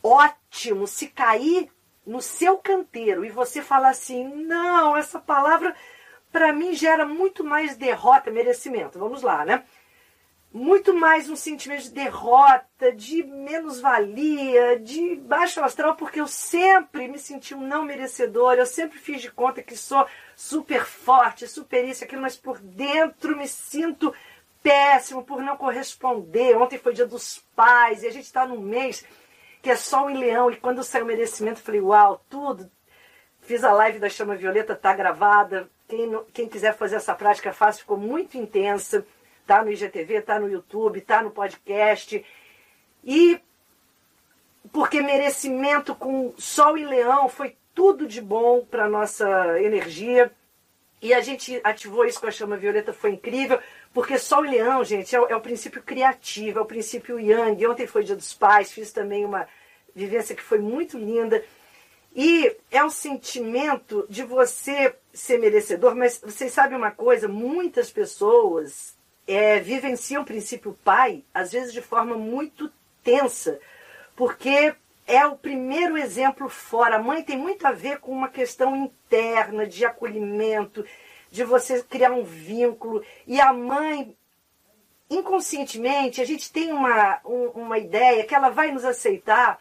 Ótimo, 0.00 0.86
se 0.86 1.08
cair 1.08 1.68
no 2.06 2.22
seu 2.22 2.58
canteiro 2.58 3.24
e 3.24 3.28
você 3.28 3.60
falar 3.60 3.88
assim, 3.88 4.22
não, 4.24 4.96
essa 4.96 5.18
palavra 5.18 5.74
para 6.32 6.52
mim 6.52 6.74
gera 6.74 7.06
muito 7.06 7.42
mais 7.42 7.76
derrota, 7.76 8.30
merecimento. 8.30 8.98
Vamos 8.98 9.22
lá, 9.22 9.44
né? 9.44 9.64
muito 10.52 10.94
mais 10.94 11.28
um 11.28 11.36
sentimento 11.36 11.82
de 11.82 11.90
derrota, 11.90 12.90
de 12.94 13.22
menos-valia, 13.22 14.78
de 14.78 15.16
baixo 15.16 15.62
astral, 15.62 15.94
porque 15.94 16.20
eu 16.20 16.26
sempre 16.26 17.06
me 17.06 17.18
senti 17.18 17.54
um 17.54 17.60
não 17.60 17.84
merecedor, 17.84 18.54
eu 18.54 18.64
sempre 18.64 18.98
fiz 18.98 19.20
de 19.20 19.30
conta 19.30 19.62
que 19.62 19.76
sou 19.76 20.06
super 20.34 20.84
forte, 20.84 21.46
super 21.46 21.84
isso, 21.84 22.02
aquilo, 22.02 22.22
mas 22.22 22.36
por 22.36 22.58
dentro 22.60 23.36
me 23.36 23.46
sinto 23.46 24.14
péssimo 24.62 25.22
por 25.22 25.42
não 25.42 25.56
corresponder. 25.56 26.56
Ontem 26.56 26.78
foi 26.78 26.94
dia 26.94 27.06
dos 27.06 27.44
pais 27.54 28.02
e 28.02 28.06
a 28.06 28.12
gente 28.12 28.24
está 28.24 28.46
num 28.46 28.60
mês 28.60 29.04
que 29.60 29.70
é 29.70 29.76
sol 29.76 30.08
em 30.08 30.16
leão, 30.16 30.50
e 30.50 30.56
quando 30.56 30.82
saiu 30.82 31.04
o 31.04 31.08
merecimento, 31.08 31.60
falei, 31.60 31.80
uau, 31.80 32.24
tudo. 32.30 32.70
Fiz 33.40 33.64
a 33.64 33.72
live 33.72 33.98
da 33.98 34.08
Chama 34.08 34.36
Violeta, 34.36 34.74
tá 34.74 34.94
gravada. 34.94 35.68
Quem, 35.88 36.24
quem 36.32 36.48
quiser 36.48 36.76
fazer 36.76 36.96
essa 36.96 37.14
prática 37.14 37.52
fácil, 37.52 37.80
ficou 37.80 37.96
muito 37.96 38.36
intensa 38.36 39.04
Tá 39.48 39.64
no 39.64 39.72
IGTV, 39.72 40.20
tá 40.20 40.38
no 40.38 40.46
YouTube, 40.46 41.00
tá 41.00 41.22
no 41.22 41.30
podcast. 41.30 42.22
E 43.02 43.40
porque 44.70 45.00
merecimento 45.00 45.94
com 45.94 46.34
Sol 46.36 46.76
e 46.76 46.84
Leão 46.84 47.30
foi 47.30 47.56
tudo 47.74 48.06
de 48.06 48.20
bom 48.20 48.62
para 48.62 48.90
nossa 48.90 49.58
energia. 49.58 50.30
E 51.00 51.14
a 51.14 51.22
gente 51.22 51.58
ativou 51.64 52.04
isso 52.04 52.20
com 52.20 52.26
a 52.26 52.30
chama 52.30 52.58
violeta, 52.58 52.92
foi 52.92 53.12
incrível, 53.12 53.58
porque 53.94 54.18
Sol 54.18 54.44
e 54.44 54.50
Leão, 54.50 54.84
gente, 54.84 55.16
é 55.16 55.20
o, 55.20 55.26
é 55.28 55.34
o 55.34 55.40
princípio 55.40 55.82
criativo, 55.82 56.58
é 56.58 56.62
o 56.62 56.66
princípio 56.66 57.18
Yang. 57.18 57.68
Ontem 57.68 57.86
foi 57.86 58.04
Dia 58.04 58.16
dos 58.16 58.34
Pais, 58.34 58.70
fiz 58.70 58.92
também 58.92 59.24
uma 59.24 59.48
vivência 59.94 60.36
que 60.36 60.42
foi 60.42 60.58
muito 60.58 60.98
linda. 60.98 61.42
E 62.20 62.56
é 62.72 62.84
um 62.84 62.90
sentimento 62.90 64.04
de 64.10 64.24
você 64.24 64.92
ser 65.14 65.38
merecedor, 65.38 65.94
mas 65.94 66.20
vocês 66.20 66.52
sabem 66.52 66.76
uma 66.76 66.90
coisa: 66.90 67.28
muitas 67.28 67.92
pessoas 67.92 68.96
é, 69.24 69.60
vivenciam 69.60 70.22
o 70.22 70.26
princípio 70.26 70.76
pai, 70.82 71.22
às 71.32 71.52
vezes 71.52 71.72
de 71.72 71.80
forma 71.80 72.16
muito 72.16 72.72
tensa, 73.04 73.60
porque 74.16 74.74
é 75.06 75.24
o 75.26 75.36
primeiro 75.36 75.96
exemplo 75.96 76.48
fora. 76.48 76.96
A 76.96 77.02
mãe 77.02 77.22
tem 77.22 77.38
muito 77.38 77.64
a 77.64 77.70
ver 77.70 78.00
com 78.00 78.10
uma 78.10 78.28
questão 78.28 78.74
interna 78.74 79.64
de 79.64 79.84
acolhimento, 79.84 80.84
de 81.30 81.44
você 81.44 81.84
criar 81.84 82.10
um 82.10 82.24
vínculo. 82.24 83.00
E 83.28 83.40
a 83.40 83.52
mãe, 83.52 84.16
inconscientemente, 85.08 86.20
a 86.20 86.24
gente 86.24 86.52
tem 86.52 86.72
uma, 86.72 87.20
um, 87.24 87.62
uma 87.62 87.78
ideia 87.78 88.24
que 88.24 88.34
ela 88.34 88.48
vai 88.48 88.72
nos 88.72 88.84
aceitar, 88.84 89.60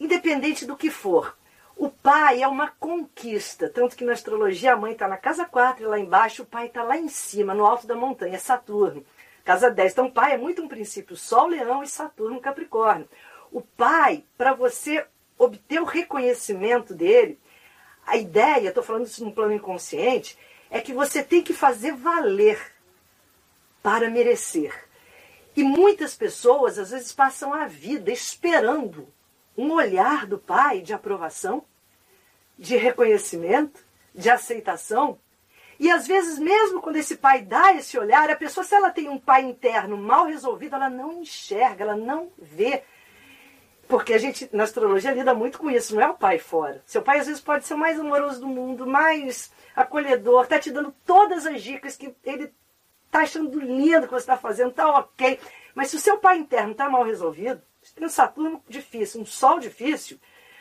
independente 0.00 0.64
do 0.64 0.76
que 0.76 0.90
for. 0.90 1.36
O 1.76 1.88
pai 1.88 2.42
é 2.42 2.48
uma 2.48 2.68
conquista, 2.68 3.68
tanto 3.68 3.96
que 3.96 4.04
na 4.04 4.12
astrologia 4.12 4.72
a 4.72 4.76
mãe 4.76 4.92
está 4.92 5.06
na 5.06 5.16
casa 5.16 5.44
4 5.44 5.88
lá 5.88 5.98
embaixo, 5.98 6.42
o 6.42 6.46
pai 6.46 6.66
está 6.66 6.82
lá 6.82 6.96
em 6.96 7.08
cima, 7.08 7.54
no 7.54 7.64
alto 7.64 7.86
da 7.86 7.94
montanha, 7.94 8.38
Saturno. 8.38 9.04
Casa 9.44 9.70
10. 9.70 9.92
Então 9.92 10.06
o 10.06 10.12
pai 10.12 10.34
é 10.34 10.38
muito 10.38 10.62
um 10.62 10.68
princípio, 10.68 11.16
Sol, 11.16 11.46
Leão 11.46 11.82
e 11.82 11.88
Saturno, 11.88 12.40
Capricórnio. 12.40 13.08
O 13.52 13.60
pai, 13.60 14.24
para 14.36 14.52
você 14.52 15.06
obter 15.38 15.80
o 15.80 15.86
reconhecimento 15.86 16.94
dele, 16.94 17.38
a 18.06 18.16
ideia, 18.16 18.68
estou 18.68 18.82
falando 18.82 19.06
isso 19.06 19.24
no 19.24 19.32
plano 19.32 19.54
inconsciente, 19.54 20.36
é 20.70 20.80
que 20.80 20.92
você 20.92 21.22
tem 21.22 21.42
que 21.42 21.54
fazer 21.54 21.92
valer 21.92 22.60
para 23.82 24.10
merecer. 24.10 24.74
E 25.56 25.62
muitas 25.62 26.14
pessoas 26.14 26.78
às 26.78 26.90
vezes 26.90 27.12
passam 27.12 27.52
a 27.54 27.66
vida 27.66 28.12
esperando 28.12 29.08
um 29.56 29.72
olhar 29.72 30.26
do 30.26 30.38
pai 30.38 30.80
de 30.80 30.92
aprovação, 30.92 31.64
de 32.58 32.76
reconhecimento, 32.76 33.84
de 34.14 34.28
aceitação. 34.28 35.18
E 35.78 35.90
às 35.90 36.06
vezes, 36.06 36.38
mesmo 36.38 36.80
quando 36.80 36.96
esse 36.96 37.16
pai 37.16 37.42
dá 37.42 37.72
esse 37.72 37.98
olhar, 37.98 38.30
a 38.30 38.36
pessoa, 38.36 38.64
se 38.64 38.74
ela 38.74 38.90
tem 38.90 39.08
um 39.08 39.18
pai 39.18 39.42
interno 39.42 39.96
mal 39.96 40.26
resolvido, 40.26 40.76
ela 40.76 40.90
não 40.90 41.20
enxerga, 41.20 41.84
ela 41.84 41.96
não 41.96 42.30
vê. 42.38 42.82
Porque 43.88 44.12
a 44.12 44.18
gente, 44.18 44.48
na 44.52 44.64
astrologia, 44.64 45.12
lida 45.12 45.34
muito 45.34 45.58
com 45.58 45.70
isso, 45.70 45.94
não 45.94 46.02
é 46.02 46.08
o 46.08 46.14
pai 46.14 46.38
fora. 46.38 46.82
Seu 46.86 47.02
pai, 47.02 47.18
às 47.18 47.26
vezes, 47.26 47.40
pode 47.40 47.66
ser 47.66 47.74
o 47.74 47.78
mais 47.78 47.98
amoroso 47.98 48.40
do 48.40 48.46
mundo, 48.46 48.86
mais 48.86 49.50
acolhedor, 49.74 50.44
está 50.44 50.58
te 50.58 50.70
dando 50.70 50.94
todas 51.04 51.46
as 51.46 51.62
dicas 51.62 51.96
que 51.96 52.14
ele 52.24 52.52
está 53.06 53.20
achando 53.22 53.58
lindo 53.58 54.06
que 54.06 54.12
você 54.12 54.18
está 54.18 54.36
fazendo, 54.36 54.70
está 54.70 54.88
ok. 54.98 55.40
Mas 55.74 55.88
se 55.88 55.96
o 55.96 56.00
seu 56.00 56.18
pai 56.18 56.38
interno 56.38 56.72
está 56.72 56.88
mal 56.88 57.02
resolvido, 57.02 57.60
tem 58.00 58.06
um 58.06 58.10
Saturno 58.10 58.64
difícil, 58.66 59.20
um 59.20 59.26
Sol 59.26 59.60
difícil, 59.60 60.18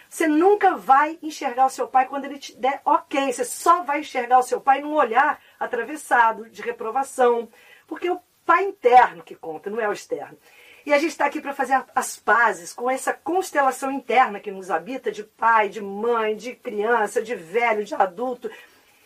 você 0.09 0.27
nunca 0.27 0.75
vai 0.75 1.17
enxergar 1.21 1.67
o 1.67 1.69
seu 1.69 1.87
pai 1.87 2.07
quando 2.07 2.25
ele 2.25 2.39
te 2.39 2.55
der 2.57 2.81
ok. 2.83 3.31
Você 3.31 3.45
só 3.45 3.83
vai 3.83 3.99
enxergar 3.99 4.39
o 4.39 4.43
seu 4.43 4.59
pai 4.59 4.81
num 4.81 4.93
olhar 4.93 5.39
atravessado, 5.59 6.49
de 6.49 6.61
reprovação. 6.63 7.47
Porque 7.87 8.07
é 8.07 8.11
o 8.11 8.19
pai 8.43 8.65
interno 8.65 9.23
que 9.23 9.35
conta, 9.35 9.69
não 9.69 9.79
é 9.79 9.87
o 9.87 9.93
externo. 9.93 10.37
E 10.85 10.91
a 10.91 10.97
gente 10.97 11.11
está 11.11 11.25
aqui 11.25 11.39
para 11.39 11.53
fazer 11.53 11.83
as 11.93 12.17
pazes 12.17 12.73
com 12.73 12.89
essa 12.89 13.13
constelação 13.13 13.91
interna 13.91 14.39
que 14.39 14.49
nos 14.49 14.71
habita 14.71 15.11
de 15.11 15.23
pai, 15.23 15.69
de 15.69 15.79
mãe, 15.79 16.35
de 16.35 16.55
criança, 16.55 17.21
de 17.21 17.35
velho, 17.35 17.85
de 17.85 17.93
adulto. 17.93 18.49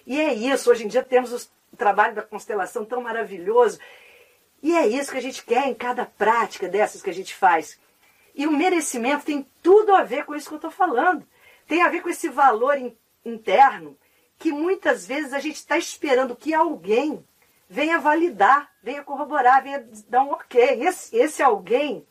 E 0.07 0.19
é 0.21 0.33
isso, 0.33 0.71
hoje 0.71 0.85
em 0.85 0.87
dia 0.87 1.03
temos 1.03 1.33
o 1.33 1.77
trabalho 1.77 2.15
da 2.15 2.21
constelação 2.21 2.85
tão 2.85 3.01
maravilhoso. 3.01 3.77
E 4.61 4.73
é 4.73 4.87
isso 4.87 5.11
que 5.11 5.17
a 5.17 5.21
gente 5.21 5.43
quer 5.43 5.67
em 5.67 5.73
cada 5.73 6.05
prática 6.05 6.69
dessas 6.69 7.01
que 7.01 7.09
a 7.09 7.13
gente 7.13 7.35
faz. 7.35 7.77
E 8.35 8.47
o 8.47 8.51
merecimento 8.51 9.25
tem 9.25 9.47
tudo 9.61 9.93
a 9.93 10.03
ver 10.03 10.25
com 10.25 10.35
isso 10.35 10.47
que 10.47 10.53
eu 10.53 10.57
estou 10.57 10.71
falando. 10.71 11.25
Tem 11.67 11.81
a 11.81 11.89
ver 11.89 12.01
com 12.01 12.09
esse 12.09 12.29
valor 12.29 12.77
in, 12.77 12.95
interno 13.23 13.97
que 14.37 14.51
muitas 14.51 15.05
vezes 15.05 15.33
a 15.33 15.39
gente 15.39 15.55
está 15.55 15.77
esperando 15.77 16.35
que 16.35 16.53
alguém 16.53 17.23
venha 17.69 17.99
validar, 17.99 18.69
venha 18.83 19.03
corroborar, 19.03 19.63
venha 19.63 19.87
dar 20.09 20.23
um 20.23 20.31
ok. 20.31 20.85
Esse, 20.85 21.15
esse 21.15 21.41
alguém, 21.41 22.05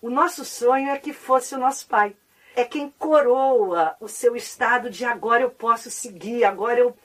o 0.00 0.08
nosso 0.08 0.44
sonho 0.44 0.90
é 0.90 0.98
que 0.98 1.12
fosse 1.12 1.54
o 1.54 1.58
nosso 1.58 1.86
pai. 1.86 2.16
É 2.56 2.64
quem 2.64 2.90
coroa 2.98 3.96
o 4.00 4.08
seu 4.08 4.34
estado 4.34 4.90
de 4.90 5.04
agora 5.04 5.42
eu 5.42 5.50
posso 5.50 5.90
seguir, 5.90 6.44
agora 6.44 6.80
eu 6.80 6.96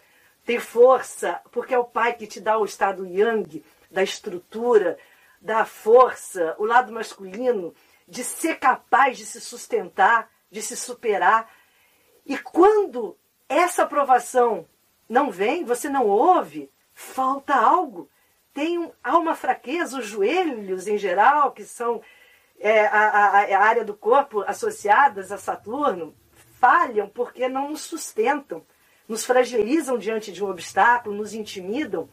tenho 0.46 0.62
força, 0.62 1.42
porque 1.52 1.74
é 1.74 1.78
o 1.78 1.86
pai 1.86 2.14
que 2.14 2.26
te 2.26 2.40
dá 2.40 2.58
o 2.58 2.66
estado 2.66 3.06
yang, 3.06 3.64
da 3.92 4.02
estrutura, 4.02 4.98
da 5.42 5.66
força, 5.66 6.56
o 6.58 6.66
lado 6.66 6.92
masculino 6.92 7.76
de 8.08 8.24
ser 8.24 8.60
capaz 8.60 9.18
de 9.18 9.26
se 9.26 9.40
sustentar, 9.42 10.30
de 10.50 10.62
se 10.62 10.76
superar. 10.76 11.50
E 12.26 12.38
quando 12.38 13.18
essa 13.50 13.84
aprovação 13.84 14.68
não 15.08 15.30
vem, 15.30 15.66
você 15.66 15.90
não 15.90 16.08
ouve, 16.08 16.72
falta 16.94 17.56
algo. 17.56 18.10
Tem 18.54 18.78
um, 18.78 18.92
há 19.04 19.18
uma 19.18 19.36
fraqueza, 19.36 20.00
os 20.00 20.06
joelhos 20.06 20.88
em 20.88 20.98
geral, 20.98 21.52
que 21.52 21.64
são 21.64 22.02
é, 22.60 22.86
a, 22.86 23.10
a, 23.10 23.40
a 23.42 23.60
área 23.64 23.84
do 23.84 23.94
corpo 23.94 24.42
associadas 24.48 25.32
a 25.32 25.38
Saturno, 25.38 26.16
falham 26.60 27.10
porque 27.10 27.50
não 27.50 27.72
nos 27.72 27.82
sustentam, 27.82 28.66
nos 29.06 29.26
fragilizam 29.26 29.98
diante 29.98 30.32
de 30.32 30.42
um 30.42 30.50
obstáculo, 30.50 31.14
nos 31.14 31.34
intimidam. 31.34 32.08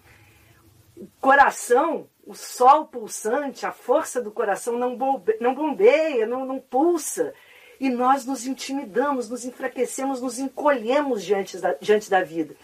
O 0.97 1.07
coração, 1.21 2.10
o 2.27 2.35
sol 2.35 2.87
pulsante, 2.87 3.67
a 3.67 3.73
força 3.73 4.21
do 4.21 4.31
coração 4.31 4.77
não, 4.79 4.97
não, 5.41 5.55
bombeia, 5.55 6.27
não, 6.27 6.45
não 6.45 6.59
pulsa. 6.59 7.33
E 7.79 7.89
nós 7.89 8.27
nos 8.27 8.47
intimidamos, 8.47 9.29
nos 9.29 9.45
enfraquecemos, 9.45 10.21
nos 10.21 10.39
encolhemos 10.39 11.25
diante 11.25 11.57
da, 11.59 11.75
diante 11.81 12.11
da 12.11 12.23
vida. 12.23 12.55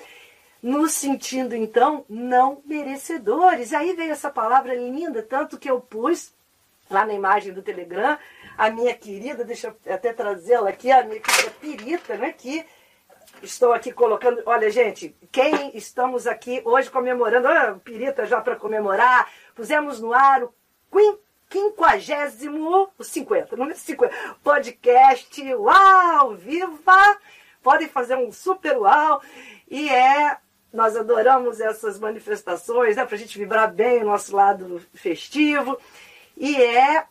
Nos 0.62 0.92
sentindo, 0.92 1.54
então, 1.54 2.04
não 2.08 2.62
merecedores. 2.64 3.72
E 3.72 3.76
aí 3.76 3.94
veio 3.94 4.12
essa 4.12 4.30
palavra 4.30 4.74
linda, 4.74 5.22
tanto 5.22 5.58
que 5.58 5.70
eu 5.70 5.80
pus 5.80 6.34
lá 6.90 7.04
na 7.04 7.12
imagem 7.12 7.52
do 7.52 7.62
Telegram, 7.62 8.18
a 8.56 8.70
minha 8.70 8.94
querida, 8.94 9.44
deixa 9.44 9.74
eu 9.84 9.94
até 9.94 10.12
trazê-la 10.12 10.70
aqui, 10.70 10.90
a 10.90 11.02
minha 11.04 11.20
querida 11.20 11.50
Pirita, 11.60 12.16
né, 12.16 12.32
que 12.32 12.64
estou 13.42 13.72
aqui 13.72 13.92
colocando. 13.92 14.42
Olha, 14.46 14.70
gente, 14.70 15.14
quem 15.30 15.76
estamos 15.76 16.26
aqui 16.26 16.62
hoje 16.64 16.90
comemorando, 16.90 17.48
ah, 17.48 17.78
Pirita 17.84 18.24
já 18.26 18.40
para 18.40 18.56
comemorar, 18.56 19.28
pusemos 19.56 20.00
no 20.00 20.12
ar 20.12 20.44
o 20.44 20.54
quinquagésimo, 21.48 22.90
o 22.98 23.02
50, 23.02 23.56
número 23.56 23.76
50, 23.76 24.14
podcast, 24.44 25.54
uau, 25.54 26.34
viva! 26.34 27.18
Podem 27.62 27.88
fazer 27.88 28.16
um 28.16 28.30
super 28.30 28.76
uau, 28.76 29.22
e 29.68 29.88
é, 29.88 30.36
nós 30.72 30.94
adoramos 30.94 31.60
essas 31.60 31.98
manifestações, 31.98 32.96
né, 32.96 33.04
para 33.04 33.16
a 33.16 33.18
gente 33.18 33.38
vibrar 33.38 33.72
bem 33.72 34.02
o 34.02 34.06
nosso 34.06 34.36
lado 34.36 34.80
festivo, 34.94 35.78
e 36.36 36.54
é 36.62 37.06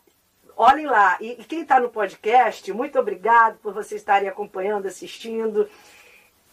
olhem 0.56 0.86
lá. 0.86 1.18
E, 1.20 1.34
quem 1.44 1.62
está 1.62 1.78
no 1.80 1.90
podcast, 1.90 2.72
muito 2.72 2.98
obrigado 2.98 3.58
por 3.58 3.74
vocês 3.74 4.00
estarem 4.00 4.28
acompanhando, 4.28 4.86
assistindo. 4.86 5.68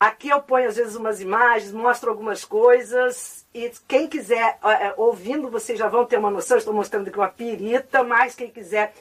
Aqui 0.03 0.27
eu 0.27 0.41
ponho 0.41 0.67
às 0.67 0.75
vezes 0.75 0.97
umas 0.97 1.21
imagens, 1.21 1.71
mostro 1.71 2.09
algumas 2.09 2.43
coisas. 2.43 3.47
E 3.53 3.71
quem 3.87 4.05
quiser, 4.05 4.59
é, 4.61 4.93
ouvindo, 4.97 5.49
vocês 5.49 5.79
já 5.79 5.87
vão 5.87 6.05
ter 6.05 6.17
uma 6.17 6.29
noção. 6.29 6.57
Estou 6.57 6.73
mostrando 6.73 7.07
aqui 7.07 7.17
uma 7.17 7.29
pirita, 7.29 8.03
mas 8.03 8.35
quem 8.35 8.49
quiser 8.49 8.93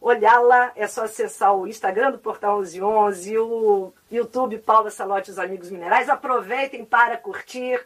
olhar 0.00 0.40
lá, 0.40 0.72
é 0.74 0.88
só 0.88 1.04
acessar 1.04 1.54
o 1.54 1.64
Instagram 1.68 2.10
do 2.10 2.18
Portal 2.18 2.56
1111, 2.58 3.38
o 3.38 3.92
YouTube 4.10 4.58
Paula 4.58 4.90
Salote 4.90 5.30
os 5.30 5.38
Amigos 5.38 5.70
Minerais. 5.70 6.08
Aproveitem 6.08 6.84
para 6.84 7.16
curtir 7.16 7.80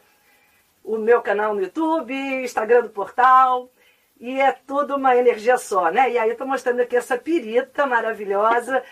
o 0.82 0.96
meu 0.96 1.20
canal 1.20 1.54
no 1.54 1.60
YouTube, 1.60 2.14
Instagram 2.42 2.84
do 2.84 2.90
Portal 2.90 3.68
e 4.18 4.40
é 4.40 4.50
tudo 4.50 4.96
uma 4.96 5.14
energia 5.14 5.58
só, 5.58 5.90
né? 5.90 6.10
E 6.10 6.16
aí 6.16 6.30
eu 6.30 6.36
tô 6.38 6.46
mostrando 6.46 6.80
aqui 6.80 6.96
essa 6.96 7.18
pirita 7.18 7.86
maravilhosa, 7.86 8.82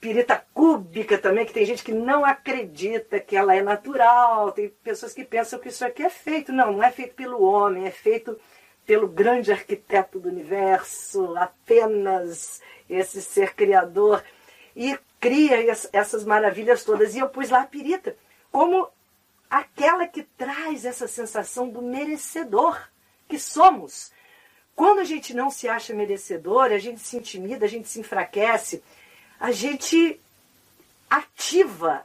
pirita 0.00 0.44
cúbica 0.52 1.18
também, 1.18 1.46
que 1.46 1.52
tem 1.52 1.64
gente 1.64 1.82
que 1.82 1.92
não 1.92 2.24
acredita 2.24 3.20
que 3.20 3.36
ela 3.36 3.54
é 3.54 3.62
natural, 3.62 4.52
tem 4.52 4.68
pessoas 4.82 5.12
que 5.12 5.24
pensam 5.24 5.58
que 5.58 5.68
isso 5.68 5.84
aqui 5.84 6.02
é 6.02 6.10
feito. 6.10 6.52
Não, 6.52 6.72
não 6.72 6.82
é 6.82 6.90
feito 6.90 7.14
pelo 7.14 7.42
homem, 7.42 7.86
é 7.86 7.90
feito 7.90 8.38
pelo 8.84 9.08
grande 9.08 9.50
arquiteto 9.50 10.18
do 10.18 10.28
universo, 10.28 11.36
apenas 11.36 12.62
esse 12.88 13.20
ser 13.20 13.54
criador. 13.54 14.22
E 14.74 14.98
cria 15.18 15.56
essas 15.92 16.24
maravilhas 16.24 16.84
todas. 16.84 17.14
E 17.14 17.18
eu 17.18 17.28
pus 17.28 17.50
lá 17.50 17.62
a 17.62 17.66
pirita 17.66 18.16
como 18.52 18.88
aquela 19.50 20.06
que 20.06 20.22
traz 20.22 20.84
essa 20.84 21.08
sensação 21.08 21.68
do 21.68 21.82
merecedor 21.82 22.78
que 23.28 23.38
somos 23.38 24.12
quando 24.76 24.98
a 24.98 25.04
gente 25.04 25.32
não 25.32 25.50
se 25.50 25.66
acha 25.66 25.94
merecedor, 25.94 26.64
a 26.64 26.78
gente 26.78 27.00
se 27.00 27.16
intimida, 27.16 27.64
a 27.64 27.68
gente 27.68 27.88
se 27.88 27.98
enfraquece, 27.98 28.84
a 29.38 29.50
gente 29.50 30.20
ativa, 31.08 32.04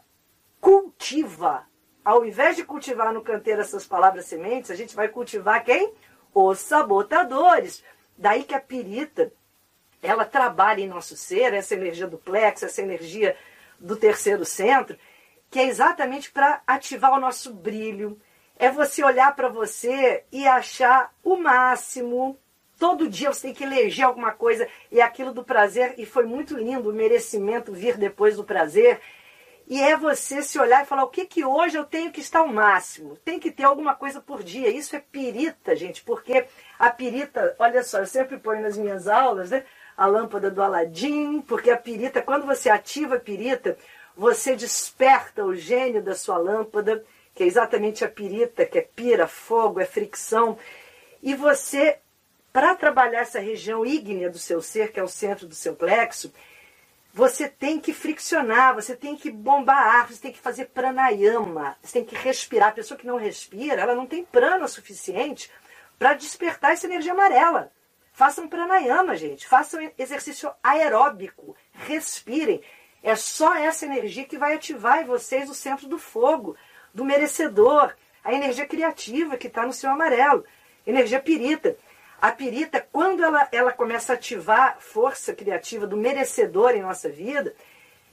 cultiva. 0.59 1.65
Ao 2.03 2.25
invés 2.25 2.55
de 2.55 2.63
cultivar 2.63 3.13
no 3.13 3.21
canteiro 3.21 3.61
essas 3.61 3.85
palavras 3.85 4.25
sementes, 4.25 4.71
a 4.71 4.75
gente 4.75 4.95
vai 4.95 5.07
cultivar 5.07 5.63
quem? 5.63 5.93
Os 6.33 6.59
sabotadores. 6.59 7.83
Daí 8.17 8.43
que 8.43 8.53
a 8.53 8.59
pirita, 8.59 9.31
ela 10.01 10.25
trabalha 10.25 10.81
em 10.81 10.87
nosso 10.87 11.15
ser, 11.15 11.53
essa 11.53 11.75
energia 11.75 12.07
do 12.07 12.17
plexo, 12.17 12.65
essa 12.65 12.81
energia 12.81 13.35
do 13.79 13.95
terceiro 13.95 14.45
centro, 14.45 14.97
que 15.49 15.59
é 15.59 15.65
exatamente 15.65 16.31
para 16.31 16.61
ativar 16.65 17.13
o 17.13 17.19
nosso 17.19 17.53
brilho. 17.53 18.19
É 18.57 18.69
você 18.69 19.03
olhar 19.03 19.35
para 19.35 19.49
você 19.49 20.23
e 20.31 20.47
achar 20.47 21.11
o 21.23 21.35
máximo, 21.35 22.37
Todo 22.81 23.07
dia 23.07 23.31
você 23.31 23.43
tem 23.43 23.53
que 23.53 23.63
eleger 23.63 24.07
alguma 24.07 24.31
coisa 24.31 24.67
e 24.91 24.99
aquilo 24.99 25.31
do 25.31 25.43
prazer, 25.43 25.93
e 25.99 26.03
foi 26.03 26.25
muito 26.25 26.57
lindo 26.57 26.89
o 26.89 26.93
merecimento 26.93 27.71
vir 27.71 27.95
depois 27.95 28.37
do 28.37 28.43
prazer. 28.43 28.99
E 29.67 29.79
é 29.79 29.95
você 29.95 30.41
se 30.41 30.57
olhar 30.57 30.81
e 30.81 30.87
falar: 30.87 31.03
o 31.03 31.09
que, 31.09 31.27
que 31.27 31.45
hoje 31.45 31.77
eu 31.77 31.85
tenho 31.85 32.11
que 32.11 32.19
estar 32.19 32.39
ao 32.39 32.47
máximo? 32.47 33.17
Tem 33.17 33.39
que 33.39 33.51
ter 33.51 33.65
alguma 33.65 33.93
coisa 33.93 34.19
por 34.19 34.41
dia. 34.41 34.67
Isso 34.67 34.95
é 34.95 34.99
pirita, 34.99 35.75
gente, 35.75 36.01
porque 36.01 36.47
a 36.79 36.89
pirita, 36.89 37.55
olha 37.59 37.83
só, 37.83 37.99
eu 37.99 38.07
sempre 38.07 38.39
ponho 38.39 38.63
nas 38.63 38.75
minhas 38.75 39.07
aulas, 39.07 39.51
né? 39.51 39.63
A 39.95 40.07
lâmpada 40.07 40.49
do 40.49 40.63
Aladim, 40.63 41.39
porque 41.41 41.69
a 41.69 41.77
pirita, 41.77 42.19
quando 42.19 42.47
você 42.47 42.67
ativa 42.67 43.17
a 43.17 43.19
pirita, 43.19 43.77
você 44.17 44.55
desperta 44.55 45.45
o 45.45 45.53
gênio 45.53 46.01
da 46.01 46.15
sua 46.15 46.39
lâmpada, 46.39 47.05
que 47.35 47.43
é 47.43 47.45
exatamente 47.45 48.03
a 48.03 48.09
pirita, 48.09 48.65
que 48.65 48.79
é 48.79 48.81
pira, 48.81 49.27
fogo, 49.27 49.79
é 49.79 49.85
fricção, 49.85 50.57
e 51.21 51.35
você 51.35 51.99
para 52.51 52.75
trabalhar 52.75 53.21
essa 53.21 53.39
região 53.39 53.85
ígnea 53.85 54.29
do 54.29 54.37
seu 54.37 54.61
ser, 54.61 54.91
que 54.91 54.99
é 54.99 55.03
o 55.03 55.07
centro 55.07 55.47
do 55.47 55.55
seu 55.55 55.75
plexo, 55.75 56.33
você 57.13 57.49
tem 57.49 57.79
que 57.79 57.93
friccionar, 57.93 58.73
você 58.73 58.95
tem 58.95 59.17
que 59.17 59.29
bombar 59.29 59.77
ar, 59.77 60.07
você 60.07 60.21
tem 60.21 60.31
que 60.31 60.39
fazer 60.39 60.65
pranayama, 60.67 61.77
você 61.81 61.99
tem 61.99 62.05
que 62.05 62.15
respirar. 62.15 62.69
A 62.69 62.73
pessoa 62.73 62.97
que 62.97 63.05
não 63.05 63.17
respira, 63.17 63.81
ela 63.81 63.95
não 63.95 64.05
tem 64.05 64.23
prana 64.23 64.67
suficiente 64.67 65.51
para 65.99 66.13
despertar 66.13 66.71
essa 66.71 66.87
energia 66.87 67.11
amarela. 67.11 67.71
Façam 68.13 68.47
pranayama, 68.47 69.15
gente. 69.15 69.47
Façam 69.47 69.91
exercício 69.97 70.51
aeróbico. 70.63 71.55
Respirem. 71.73 72.61
É 73.03 73.15
só 73.15 73.55
essa 73.55 73.85
energia 73.85 74.25
que 74.25 74.37
vai 74.37 74.53
ativar 74.53 75.01
em 75.01 75.05
vocês 75.05 75.49
o 75.49 75.55
centro 75.55 75.87
do 75.87 75.97
fogo, 75.97 76.55
do 76.93 77.03
merecedor, 77.03 77.93
a 78.23 78.33
energia 78.33 78.65
criativa 78.65 79.37
que 79.37 79.47
está 79.47 79.65
no 79.65 79.73
seu 79.73 79.89
amarelo, 79.89 80.45
energia 80.85 81.19
pirita. 81.19 81.75
A 82.21 82.31
pirita, 82.31 82.79
quando 82.91 83.23
ela, 83.23 83.47
ela 83.51 83.73
começa 83.73 84.13
a 84.13 84.15
ativar 84.15 84.77
força 84.79 85.33
criativa 85.33 85.87
do 85.87 85.97
merecedor 85.97 86.71
em 86.71 86.83
nossa 86.83 87.09
vida, 87.09 87.55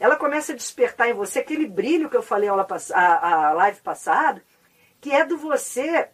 ela 0.00 0.16
começa 0.16 0.52
a 0.52 0.56
despertar 0.56 1.10
em 1.10 1.12
você 1.12 1.40
aquele 1.40 1.66
brilho 1.66 2.08
que 2.08 2.16
eu 2.16 2.22
falei 2.22 2.48
a, 2.48 2.54
a, 2.94 3.48
a 3.48 3.52
live 3.52 3.80
passada, 3.82 4.42
que 4.98 5.12
é 5.12 5.26
do 5.26 5.36
você 5.36 6.08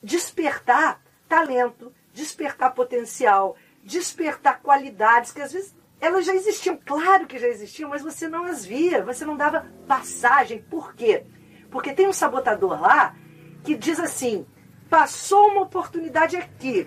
despertar 0.00 1.02
talento, 1.28 1.92
despertar 2.12 2.72
potencial, 2.72 3.56
despertar 3.82 4.60
qualidades 4.60 5.32
que 5.32 5.42
às 5.42 5.52
vezes 5.52 5.74
elas 6.00 6.24
já 6.24 6.34
existiam, 6.34 6.78
claro 6.84 7.26
que 7.26 7.38
já 7.38 7.48
existiam, 7.48 7.90
mas 7.90 8.02
você 8.02 8.28
não 8.28 8.44
as 8.44 8.64
via, 8.64 9.02
você 9.02 9.24
não 9.24 9.36
dava 9.36 9.66
passagem. 9.88 10.62
Por 10.62 10.94
quê? 10.94 11.24
Porque 11.70 11.92
tem 11.92 12.06
um 12.06 12.12
sabotador 12.12 12.80
lá 12.80 13.16
que 13.64 13.74
diz 13.74 13.98
assim: 13.98 14.46
passou 14.88 15.48
uma 15.48 15.62
oportunidade 15.62 16.36
aqui, 16.36 16.86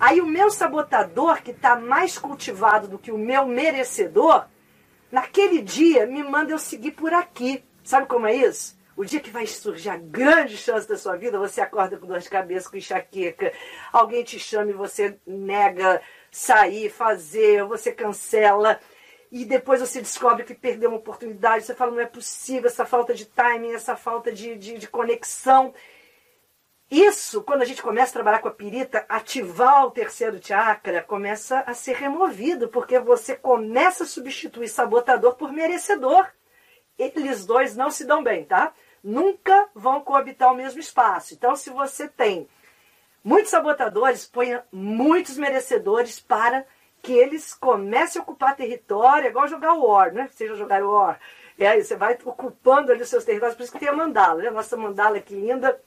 Aí 0.00 0.20
o 0.20 0.26
meu 0.26 0.50
sabotador, 0.50 1.42
que 1.42 1.50
está 1.50 1.76
mais 1.76 2.16
cultivado 2.16 2.86
do 2.86 2.98
que 2.98 3.10
o 3.10 3.18
meu 3.18 3.46
merecedor, 3.46 4.46
naquele 5.10 5.60
dia 5.60 6.06
me 6.06 6.22
manda 6.22 6.52
eu 6.52 6.58
seguir 6.58 6.92
por 6.92 7.12
aqui. 7.12 7.64
Sabe 7.82 8.06
como 8.06 8.26
é 8.26 8.34
isso? 8.34 8.78
O 8.96 9.04
dia 9.04 9.20
que 9.20 9.30
vai 9.30 9.46
surgir 9.46 9.90
a 9.90 9.96
grande 9.96 10.56
chance 10.56 10.88
da 10.88 10.96
sua 10.96 11.16
vida, 11.16 11.38
você 11.38 11.60
acorda 11.60 11.96
com 11.96 12.06
dor 12.06 12.18
de 12.18 12.28
cabeça, 12.28 12.68
com 12.68 12.76
enxaqueca, 12.76 13.52
alguém 13.92 14.24
te 14.24 14.38
chama 14.38 14.70
e 14.70 14.74
você 14.74 15.16
nega 15.26 16.02
sair, 16.30 16.90
fazer, 16.90 17.64
você 17.64 17.92
cancela, 17.92 18.78
e 19.30 19.44
depois 19.44 19.80
você 19.80 20.00
descobre 20.00 20.44
que 20.44 20.54
perdeu 20.54 20.90
uma 20.90 20.98
oportunidade, 20.98 21.64
você 21.64 21.74
fala, 21.74 21.92
não 21.92 22.00
é 22.00 22.06
possível, 22.06 22.66
essa 22.66 22.84
falta 22.84 23.14
de 23.14 23.26
timing, 23.26 23.72
essa 23.72 23.94
falta 23.94 24.32
de, 24.32 24.56
de, 24.56 24.78
de 24.78 24.88
conexão. 24.88 25.72
Isso, 26.90 27.42
quando 27.42 27.60
a 27.60 27.64
gente 27.66 27.82
começa 27.82 28.12
a 28.12 28.14
trabalhar 28.14 28.38
com 28.38 28.48
a 28.48 28.54
pirita, 28.54 29.04
ativar 29.10 29.84
o 29.84 29.90
terceiro 29.90 30.40
chakra 30.42 31.02
começa 31.02 31.60
a 31.60 31.74
ser 31.74 31.94
removido, 31.96 32.68
porque 32.68 32.98
você 32.98 33.36
começa 33.36 34.04
a 34.04 34.06
substituir 34.06 34.68
sabotador 34.68 35.34
por 35.34 35.52
merecedor. 35.52 36.26
Eles 36.98 37.44
dois 37.44 37.76
não 37.76 37.90
se 37.90 38.06
dão 38.06 38.22
bem, 38.22 38.44
tá? 38.44 38.72
Nunca 39.04 39.68
vão 39.74 40.00
coabitar 40.00 40.50
o 40.50 40.56
mesmo 40.56 40.80
espaço. 40.80 41.34
Então, 41.34 41.54
se 41.54 41.68
você 41.68 42.08
tem 42.08 42.48
muitos 43.22 43.50
sabotadores, 43.50 44.26
ponha 44.26 44.64
muitos 44.72 45.36
merecedores 45.36 46.18
para 46.18 46.64
que 47.02 47.12
eles 47.12 47.52
comecem 47.52 48.18
a 48.18 48.22
ocupar 48.22 48.56
território, 48.56 49.26
é 49.26 49.30
igual 49.30 49.46
jogar 49.46 49.74
o 49.74 49.86
War, 49.86 50.12
né? 50.12 50.28
Seja 50.32 50.54
jogar 50.56 50.82
o 50.82 50.90
War. 50.90 51.20
E 51.58 51.66
aí 51.66 51.84
você 51.84 51.96
vai 51.96 52.18
ocupando 52.24 52.90
ali 52.90 53.02
os 53.02 53.08
seus 53.08 53.24
territórios, 53.24 53.56
por 53.56 53.62
isso 53.64 53.72
que 53.72 53.78
tem 53.78 53.88
a 53.88 53.92
mandala, 53.92 54.42
né? 54.42 54.50
Nossa 54.50 54.76
mandala 54.76 55.20
que 55.20 55.34
linda, 55.34 55.80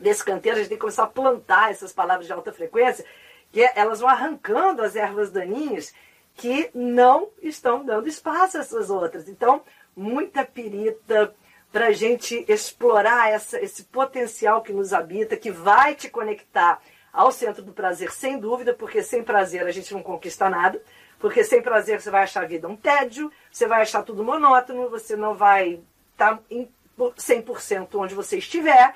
desse 0.00 0.24
canteiro, 0.24 0.56
a 0.56 0.60
gente 0.60 0.70
tem 0.70 0.78
que 0.78 0.80
começar 0.80 1.04
a 1.04 1.08
plantar 1.08 1.70
essas 1.70 1.92
palavras 1.92 2.26
de 2.26 2.32
alta 2.32 2.52
frequência, 2.52 3.04
que 3.52 3.62
é, 3.62 3.72
elas 3.76 4.00
vão 4.00 4.08
arrancando 4.08 4.82
as 4.82 4.96
ervas 4.96 5.30
daninhas 5.30 5.92
que 6.34 6.70
não 6.74 7.28
estão 7.42 7.84
dando 7.84 8.08
espaço 8.08 8.56
a 8.56 8.60
essas 8.60 8.88
outras. 8.88 9.28
Então, 9.28 9.62
muita 9.94 10.44
pirita 10.44 11.34
para 11.70 11.88
a 11.88 11.92
gente 11.92 12.44
explorar 12.48 13.30
essa, 13.30 13.60
esse 13.60 13.84
potencial 13.84 14.62
que 14.62 14.72
nos 14.72 14.92
habita, 14.92 15.36
que 15.36 15.50
vai 15.50 15.94
te 15.94 16.08
conectar 16.08 16.80
ao 17.12 17.30
centro 17.30 17.62
do 17.62 17.72
prazer, 17.72 18.10
sem 18.10 18.38
dúvida, 18.38 18.72
porque 18.72 19.02
sem 19.02 19.22
prazer 19.22 19.66
a 19.66 19.70
gente 19.70 19.92
não 19.92 20.02
conquista 20.02 20.48
nada. 20.48 20.82
Porque 21.18 21.44
sem 21.44 21.60
prazer 21.60 22.00
você 22.00 22.10
vai 22.10 22.22
achar 22.22 22.44
a 22.44 22.46
vida 22.46 22.66
um 22.66 22.76
tédio, 22.76 23.30
você 23.52 23.66
vai 23.66 23.82
achar 23.82 24.02
tudo 24.02 24.24
monótono, 24.24 24.88
você 24.88 25.14
não 25.14 25.34
vai 25.34 25.80
estar 26.12 26.36
tá 26.36 26.42
em 26.50 26.66
100% 26.98 27.88
onde 27.94 28.14
você 28.14 28.38
estiver. 28.38 28.94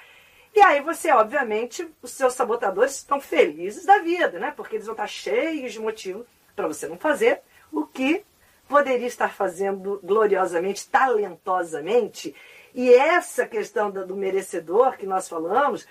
E 0.55 0.61
aí 0.61 0.81
você, 0.81 1.11
obviamente, 1.11 1.88
os 2.01 2.12
seus 2.12 2.35
sabotadores 2.35 2.95
estão 2.97 3.21
felizes 3.21 3.85
da 3.85 3.99
vida, 3.99 4.38
né? 4.38 4.53
Porque 4.57 4.77
eles 4.77 4.87
vão 4.87 4.95
estar 4.95 5.09
cheios 5.09 5.73
de 5.73 5.81
motivo 5.81 6.25
para 6.55 6.69
você 6.69 6.87
não 6.87 6.97
fazer 6.97 7.40
o 7.73 7.85
que 7.85 8.25
poderia 8.69 9.07
estar 9.07 9.35
fazendo 9.35 9.99
gloriosamente, 10.03 10.88
talentosamente. 10.88 12.35
E 12.73 12.93
essa 12.93 13.47
questão 13.47 13.90
do 13.90 14.17
merecedor 14.17 14.97
que 14.97 15.07
nós 15.07 15.29
falamos, 15.29 15.87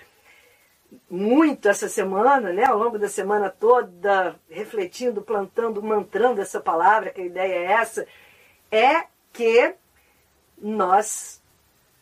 muito 1.10 1.68
essa 1.68 1.88
semana, 1.88 2.52
né, 2.52 2.64
ao 2.64 2.78
longo 2.78 2.98
da 2.98 3.08
semana 3.08 3.50
toda, 3.50 4.36
refletindo, 4.48 5.20
plantando, 5.22 5.82
mantrando 5.82 6.40
essa 6.40 6.60
palavra, 6.60 7.10
que 7.10 7.20
a 7.20 7.26
ideia 7.26 7.54
é 7.54 7.72
essa, 7.72 8.06
é 8.70 9.04
que 9.32 9.74
nós 10.58 11.42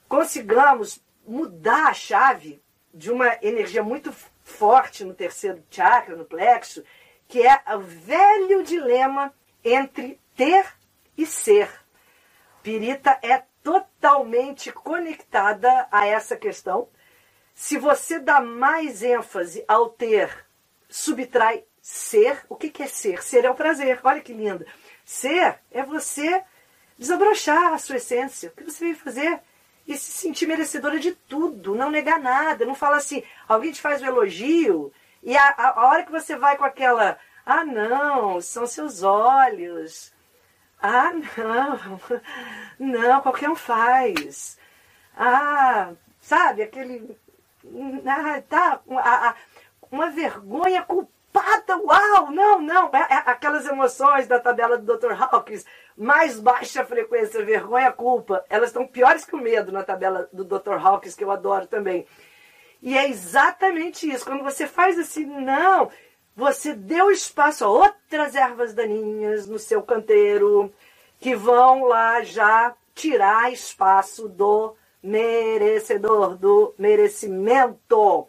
consigamos 0.08 1.00
mudar 1.26 1.88
a 1.88 1.94
chave 1.94 2.62
de 2.92 3.10
uma 3.10 3.38
energia 3.42 3.82
muito 3.82 4.14
forte 4.42 5.04
no 5.04 5.14
terceiro 5.14 5.62
chakra, 5.70 6.16
no 6.16 6.24
plexo, 6.24 6.84
que 7.28 7.46
é 7.46 7.62
o 7.74 7.80
velho 7.80 8.62
dilema 8.62 9.32
entre 9.64 10.20
ter 10.36 10.66
e 11.16 11.24
ser. 11.24 11.70
Pirita 12.62 13.18
é 13.22 13.42
totalmente 13.62 14.72
conectada 14.72 15.86
a 15.90 16.06
essa 16.06 16.36
questão 16.36 16.88
se 17.54 17.78
você 17.78 18.18
dá 18.18 18.40
mais 18.40 19.02
ênfase 19.02 19.64
ao 19.68 19.88
ter, 19.88 20.46
subtrai 20.88 21.64
ser. 21.80 22.44
O 22.48 22.56
que, 22.56 22.82
é 22.82 22.86
ser? 22.86 23.22
Ser 23.22 23.44
é 23.44 23.50
o 23.50 23.54
prazer. 23.54 24.00
Olha 24.02 24.20
que 24.20 24.32
lindo. 24.32 24.66
Ser 25.04 25.60
é 25.70 25.82
você 25.82 26.42
desabrochar 26.98 27.72
a 27.72 27.78
sua 27.78 27.96
essência. 27.96 28.50
O 28.50 28.52
que 28.52 28.64
você 28.64 28.84
veio 28.84 28.96
fazer? 28.96 29.40
E 29.86 29.96
se 29.96 30.12
sentir 30.12 30.46
merecedora 30.46 30.98
de 30.98 31.12
tudo, 31.12 31.74
não 31.74 31.90
negar 31.90 32.20
nada, 32.20 32.64
não 32.64 32.74
falar 32.74 32.98
assim, 32.98 33.22
alguém 33.48 33.72
te 33.72 33.80
faz 33.80 34.00
um 34.00 34.06
elogio, 34.06 34.92
e 35.22 35.36
a, 35.36 35.54
a, 35.56 35.86
hora 35.86 36.04
que 36.04 36.12
você 36.12 36.36
vai 36.36 36.56
com 36.56 36.64
aquela, 36.64 37.18
ah 37.44 37.64
não, 37.64 38.40
são 38.40 38.66
seus 38.66 39.02
olhos, 39.02 40.12
ah 40.80 41.12
não, 41.12 42.00
não, 42.78 43.20
qualquer 43.20 43.50
um 43.50 43.56
faz, 43.56 44.58
ah, 45.16 45.92
sabe, 46.20 46.62
aquele 46.62 47.16
ah, 48.06 48.42
tá, 48.48 48.80
a, 48.98 49.34
uma 49.90 50.10
vergonha 50.10 50.82
culpada, 50.82 51.76
uau, 51.78 52.30
não, 52.30 52.60
não, 52.60 52.90
é, 52.92 53.14
é 53.14 53.22
aquelas 53.26 53.66
emoções 53.66 54.26
da 54.26 54.40
tabela 54.40 54.78
do 54.78 54.96
Dr. 54.96 55.12
Hawkins, 55.12 55.64
mais 55.96 56.40
baixa 56.40 56.84
frequência, 56.84 57.44
vergonha, 57.44 57.92
culpa, 57.92 58.44
elas 58.48 58.68
estão 58.68 58.86
piores 58.86 59.24
que 59.24 59.36
o 59.36 59.40
medo 59.40 59.72
na 59.72 59.82
tabela 59.82 60.28
do 60.32 60.44
Dr. 60.44 60.74
Hawkins, 60.74 61.14
que 61.14 61.24
eu 61.24 61.30
adoro 61.30 61.66
também. 61.66 62.06
E 62.80 62.96
é 62.96 63.08
exatamente 63.08 64.10
isso, 64.10 64.24
quando 64.24 64.42
você 64.42 64.66
faz 64.66 64.98
assim, 64.98 65.24
não, 65.24 65.90
você 66.34 66.74
deu 66.74 67.10
espaço 67.10 67.64
a 67.64 67.68
outras 67.68 68.34
ervas 68.34 68.74
daninhas 68.74 69.46
no 69.46 69.58
seu 69.58 69.82
canteiro, 69.82 70.72
que 71.20 71.36
vão 71.36 71.84
lá 71.84 72.22
já 72.22 72.74
tirar 72.94 73.52
espaço 73.52 74.28
do 74.28 74.74
merecedor 75.02 76.36
do 76.36 76.74
merecimento. 76.78 78.28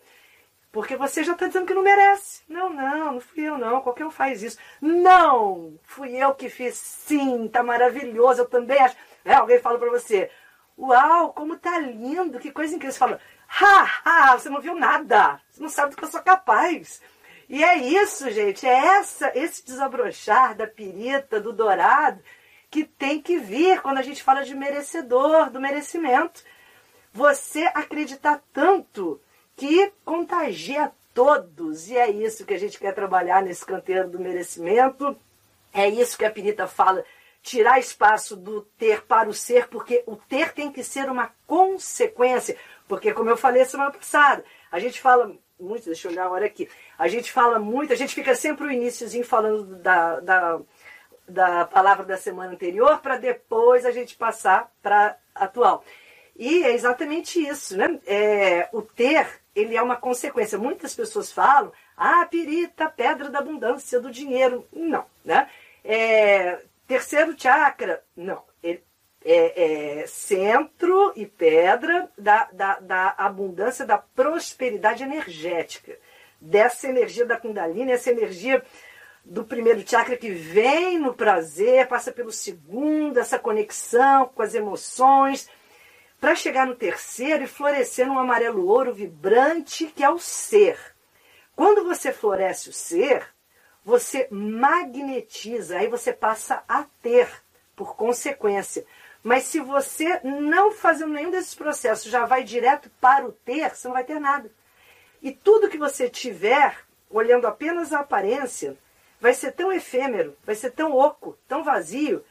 Porque 0.73 0.95
você 0.95 1.23
já 1.23 1.33
está 1.33 1.45
dizendo 1.45 1.67
que 1.67 1.73
não 1.75 1.83
merece. 1.83 2.41
Não, 2.49 2.67
não, 2.67 3.13
não 3.13 3.21
fui 3.21 3.43
eu 3.43 3.59
não. 3.59 3.79
Qualquer 3.79 4.07
um 4.07 4.11
faz 4.11 4.41
isso. 4.41 4.57
Não, 4.81 5.79
fui 5.83 6.15
eu 6.15 6.33
que 6.33 6.49
fiz 6.49 6.73
sim, 6.73 7.47
tá 7.47 7.61
maravilhoso. 7.61 8.41
Eu 8.41 8.49
também 8.49 8.79
acho. 8.79 8.97
É, 9.23 9.35
alguém 9.35 9.59
fala 9.59 9.77
para 9.77 9.91
você, 9.91 10.31
uau, 10.75 11.31
como 11.31 11.57
tá 11.57 11.77
lindo, 11.77 12.39
que 12.39 12.51
coisa 12.51 12.73
incrível. 12.73 12.91
Você 12.91 12.97
fala, 12.97 13.19
ha, 13.47 14.01
ha, 14.03 14.39
você 14.39 14.49
não 14.49 14.59
viu 14.59 14.73
nada. 14.73 15.39
Você 15.51 15.61
não 15.61 15.69
sabe 15.69 15.91
do 15.91 15.97
que 15.97 16.05
eu 16.05 16.09
sou 16.09 16.23
capaz. 16.23 17.03
E 17.47 17.63
é 17.63 17.77
isso, 17.77 18.31
gente. 18.31 18.65
É 18.65 18.73
essa, 18.97 19.31
esse 19.35 19.63
desabrochar 19.63 20.55
da 20.55 20.65
pirita, 20.65 21.39
do 21.39 21.53
dourado, 21.53 22.19
que 22.71 22.83
tem 22.83 23.21
que 23.21 23.37
vir 23.37 23.79
quando 23.79 23.99
a 23.99 24.03
gente 24.03 24.23
fala 24.23 24.43
de 24.43 24.55
merecedor, 24.55 25.51
do 25.51 25.61
merecimento 25.61 26.43
você 27.13 27.69
acreditar 27.75 28.41
tanto 28.51 29.21
que 29.55 29.91
contagia 30.03 30.91
todos. 31.13 31.89
E 31.89 31.97
é 31.97 32.09
isso 32.09 32.45
que 32.45 32.53
a 32.53 32.59
gente 32.59 32.79
quer 32.79 32.93
trabalhar 32.93 33.41
nesse 33.41 33.65
canteiro 33.65 34.09
do 34.09 34.19
merecimento. 34.19 35.15
É 35.73 35.87
isso 35.87 36.17
que 36.17 36.25
a 36.25 36.31
Pirita 36.31 36.67
fala. 36.67 37.03
Tirar 37.41 37.79
espaço 37.79 38.35
do 38.37 38.61
ter 38.77 39.01
para 39.01 39.29
o 39.29 39.33
ser, 39.33 39.67
porque 39.67 40.03
o 40.05 40.15
ter 40.15 40.53
tem 40.53 40.71
que 40.71 40.83
ser 40.83 41.09
uma 41.09 41.31
consequência. 41.45 42.57
Porque, 42.87 43.13
como 43.13 43.29
eu 43.29 43.35
falei 43.35 43.65
semana 43.65 43.91
passada, 43.91 44.45
a 44.71 44.79
gente 44.79 45.01
fala 45.01 45.35
muito, 45.59 45.85
deixa 45.85 46.07
eu 46.07 46.11
olhar 46.11 46.25
agora 46.25 46.45
aqui, 46.45 46.69
a 46.97 47.07
gente 47.07 47.31
fala 47.31 47.59
muito, 47.59 47.93
a 47.93 47.95
gente 47.95 48.13
fica 48.13 48.35
sempre 48.35 48.65
o 48.65 48.71
iníciozinho 48.71 49.23
falando 49.23 49.75
da, 49.77 50.19
da, 50.19 50.59
da 51.27 51.65
palavra 51.65 52.05
da 52.05 52.17
semana 52.17 52.53
anterior, 52.53 52.99
para 52.99 53.17
depois 53.17 53.85
a 53.85 53.91
gente 53.91 54.15
passar 54.15 54.71
para 54.81 55.17
atual. 55.33 55.83
E 56.35 56.63
é 56.63 56.73
exatamente 56.73 57.39
isso, 57.39 57.77
né? 57.77 57.99
É, 58.05 58.69
o 58.71 58.81
ter, 58.81 59.27
ele 59.55 59.75
é 59.75 59.81
uma 59.81 59.95
consequência. 59.95 60.57
Muitas 60.57 60.95
pessoas 60.95 61.31
falam, 61.31 61.71
ah, 61.95 62.25
pirita, 62.25 62.89
pedra 62.89 63.29
da 63.29 63.39
abundância, 63.39 63.99
do 63.99 64.11
dinheiro. 64.11 64.67
Não, 64.71 65.05
né? 65.23 65.49
É, 65.83 66.59
terceiro 66.87 67.35
chakra, 67.37 68.03
não. 68.15 68.43
Ele 68.61 68.83
é, 69.25 70.01
é, 70.01 70.07
centro 70.07 71.13
e 71.15 71.25
pedra 71.25 72.09
da, 72.17 72.49
da, 72.51 72.79
da 72.79 73.15
abundância, 73.17 73.85
da 73.85 73.97
prosperidade 73.97 75.03
energética. 75.03 75.97
Dessa 76.39 76.89
energia 76.89 77.25
da 77.25 77.37
Kundalini, 77.37 77.91
essa 77.91 78.11
energia 78.11 78.61
do 79.23 79.45
primeiro 79.45 79.87
chakra 79.87 80.17
que 80.17 80.29
vem 80.29 80.99
no 80.99 81.13
prazer, 81.13 81.87
passa 81.87 82.11
pelo 82.11 82.31
segundo, 82.31 83.17
essa 83.17 83.39
conexão 83.39 84.27
com 84.27 84.41
as 84.41 84.53
emoções 84.53 85.49
para 86.23 86.35
chegar 86.35 86.65
no 86.65 86.73
terceiro 86.73 87.43
e 87.43 87.47
florescer 87.47 88.07
num 88.07 88.17
amarelo 88.17 88.65
ouro 88.65 88.93
vibrante 88.93 89.87
que 89.87 90.01
é 90.01 90.09
o 90.09 90.17
ser. 90.17 90.79
Quando 91.53 91.83
você 91.83 92.13
floresce 92.13 92.69
o 92.69 92.73
ser, 92.73 93.27
você 93.83 94.29
magnetiza, 94.31 95.79
aí 95.79 95.89
você 95.89 96.13
passa 96.13 96.63
a 96.65 96.85
ter, 97.01 97.29
por 97.75 97.97
consequência. 97.97 98.85
Mas 99.21 99.43
se 99.43 99.59
você 99.59 100.21
não 100.23 100.71
fazendo 100.71 101.11
nenhum 101.11 101.29
desses 101.29 101.53
processos 101.53 102.09
já 102.09 102.25
vai 102.25 102.41
direto 102.45 102.89
para 103.01 103.25
o 103.25 103.33
ter, 103.33 103.75
você 103.75 103.89
não 103.89 103.95
vai 103.95 104.05
ter 104.05 104.17
nada. 104.17 104.49
E 105.21 105.29
tudo 105.29 105.69
que 105.69 105.77
você 105.77 106.09
tiver, 106.09 106.85
olhando 107.09 107.47
apenas 107.47 107.91
a 107.91 107.99
aparência, 107.99 108.77
vai 109.19 109.33
ser 109.33 109.51
tão 109.51 109.73
efêmero, 109.73 110.37
vai 110.45 110.55
ser 110.55 110.71
tão 110.71 110.93
oco, 110.93 111.37
tão 111.49 111.65
vazio, 111.65 112.23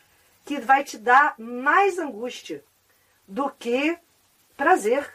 que 0.47 0.59
vai 0.59 0.83
te 0.83 0.97
dar 0.97 1.35
mais 1.37 1.99
angústia, 1.99 2.65
do 3.27 3.51
que 3.51 3.99
prazer, 4.57 5.13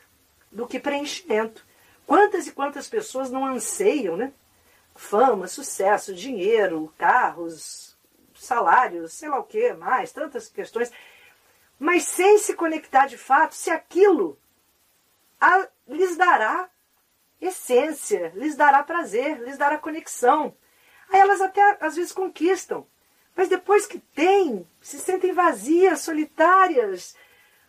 do 0.51 0.67
que 0.67 0.79
preenchimento. 0.79 1.65
Quantas 2.05 2.47
e 2.47 2.51
quantas 2.51 2.87
pessoas 2.87 3.29
não 3.29 3.45
anseiam, 3.45 4.15
né? 4.15 4.31
Fama, 4.95 5.47
sucesso, 5.47 6.13
dinheiro, 6.13 6.91
carros, 6.97 7.95
salários, 8.33 9.13
sei 9.13 9.29
lá 9.29 9.39
o 9.39 9.43
que 9.43 9.73
mais, 9.73 10.11
tantas 10.11 10.47
questões, 10.47 10.91
mas 11.79 12.03
sem 12.03 12.37
se 12.39 12.53
conectar 12.53 13.07
de 13.07 13.17
fato 13.17 13.53
se 13.53 13.69
aquilo 13.69 14.37
a, 15.39 15.67
lhes 15.87 16.15
dará 16.15 16.69
essência, 17.39 18.31
lhes 18.35 18.55
dará 18.55 18.81
prazer, 18.81 19.39
lhes 19.41 19.57
dará 19.57 19.77
conexão. 19.77 20.55
Aí 21.09 21.19
elas 21.19 21.41
até 21.41 21.77
às 21.79 21.95
vezes 21.95 22.11
conquistam, 22.11 22.85
mas 23.35 23.49
depois 23.49 23.85
que 23.85 23.99
têm, 23.99 24.67
se 24.81 24.97
sentem 24.99 25.31
vazias, 25.31 26.01
solitárias, 26.01 27.15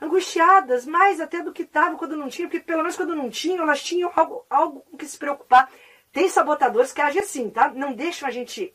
angustiadas, 0.01 0.87
mais 0.87 1.21
até 1.21 1.43
do 1.43 1.53
que 1.53 1.63
estavam 1.63 1.97
quando 1.97 2.17
não 2.17 2.29
tinham, 2.29 2.49
porque 2.49 2.65
pelo 2.65 2.83
menos 2.83 2.97
quando 2.97 3.17
não 3.17 3.29
tinham, 3.31 3.63
elas 3.63 3.83
tinham 3.83 4.13
algo, 4.15 4.47
algo 4.49 4.81
com 4.81 4.97
que 4.97 5.07
se 5.07 5.19
preocupar. 5.19 5.71
Tem 6.13 6.29
sabotadores 6.29 6.93
que 6.93 7.01
agem 7.01 7.21
assim, 7.21 7.51
tá? 7.51 7.69
Não 7.71 7.93
deixam 7.93 8.29
a 8.29 8.31
gente 8.31 8.75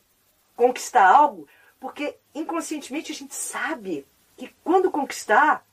conquistar 0.54 1.06
algo, 1.06 1.48
porque 1.80 2.16
inconscientemente 2.34 3.12
a 3.12 3.14
gente 3.14 3.34
sabe 3.34 4.06
que 4.36 4.54
quando 4.62 4.90
conquistar, 4.90 5.64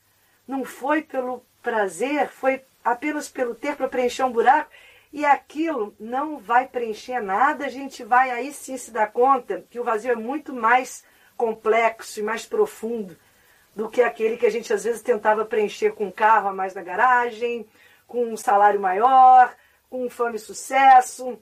não 0.46 0.64
foi 0.64 1.02
pelo 1.02 1.44
prazer, 1.62 2.28
foi 2.28 2.62
apenas 2.84 3.28
pelo 3.28 3.54
ter 3.54 3.76
para 3.76 3.88
preencher 3.88 4.24
um 4.24 4.32
buraco, 4.32 4.70
e 5.12 5.24
aquilo 5.24 5.94
não 6.00 6.38
vai 6.38 6.66
preencher 6.66 7.20
nada, 7.20 7.66
a 7.66 7.68
gente 7.68 8.02
vai 8.02 8.30
aí 8.30 8.52
sim 8.52 8.76
se 8.78 8.90
dar 8.90 9.12
conta 9.12 9.64
que 9.70 9.78
o 9.78 9.84
vazio 9.84 10.12
é 10.12 10.16
muito 10.16 10.54
mais 10.54 11.04
complexo 11.36 12.18
e 12.18 12.22
mais 12.22 12.46
profundo 12.46 13.16
do 13.74 13.88
que 13.88 14.02
aquele 14.02 14.36
que 14.36 14.46
a 14.46 14.50
gente 14.50 14.72
às 14.72 14.84
vezes 14.84 15.02
tentava 15.02 15.44
preencher 15.44 15.92
com 15.92 16.06
um 16.06 16.10
carro 16.10 16.48
a 16.48 16.52
mais 16.52 16.74
na 16.74 16.82
garagem, 16.82 17.66
com 18.06 18.26
um 18.26 18.36
salário 18.36 18.80
maior, 18.80 19.54
com 19.88 20.04
um 20.04 20.10
fama 20.10 20.36
e 20.36 20.38
sucesso. 20.38 21.38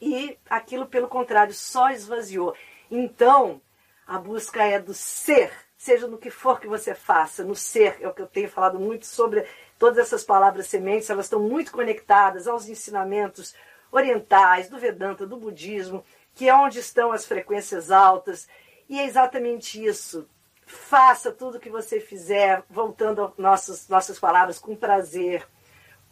E 0.00 0.38
aquilo, 0.48 0.86
pelo 0.86 1.08
contrário, 1.08 1.52
só 1.52 1.90
esvaziou. 1.90 2.54
Então, 2.90 3.60
a 4.06 4.18
busca 4.18 4.64
é 4.64 4.80
do 4.80 4.94
ser, 4.94 5.52
seja 5.76 6.06
no 6.06 6.18
que 6.18 6.30
for 6.30 6.58
que 6.58 6.66
você 6.66 6.94
faça, 6.94 7.44
no 7.44 7.54
ser, 7.54 7.98
é 8.00 8.08
o 8.08 8.14
que 8.14 8.22
eu 8.22 8.26
tenho 8.26 8.48
falado 8.48 8.80
muito 8.80 9.06
sobre 9.06 9.46
todas 9.78 9.98
essas 9.98 10.24
palavras 10.24 10.66
sementes, 10.66 11.08
elas 11.10 11.26
estão 11.26 11.40
muito 11.40 11.70
conectadas 11.72 12.48
aos 12.48 12.68
ensinamentos 12.68 13.54
orientais, 13.92 14.68
do 14.68 14.78
Vedanta, 14.78 15.26
do 15.26 15.36
budismo, 15.36 16.04
que 16.34 16.48
é 16.48 16.54
onde 16.54 16.78
estão 16.78 17.12
as 17.12 17.26
frequências 17.26 17.90
altas. 17.90 18.48
E 18.88 18.98
é 18.98 19.06
exatamente 19.06 19.84
isso. 19.84 20.28
Faça 20.70 21.32
tudo 21.32 21.58
o 21.58 21.60
que 21.60 21.68
você 21.68 21.98
fizer, 21.98 22.62
voltando 22.70 23.24
às 23.24 23.36
nossas, 23.36 23.88
nossas 23.88 24.20
palavras, 24.20 24.58
com 24.58 24.76
prazer, 24.76 25.44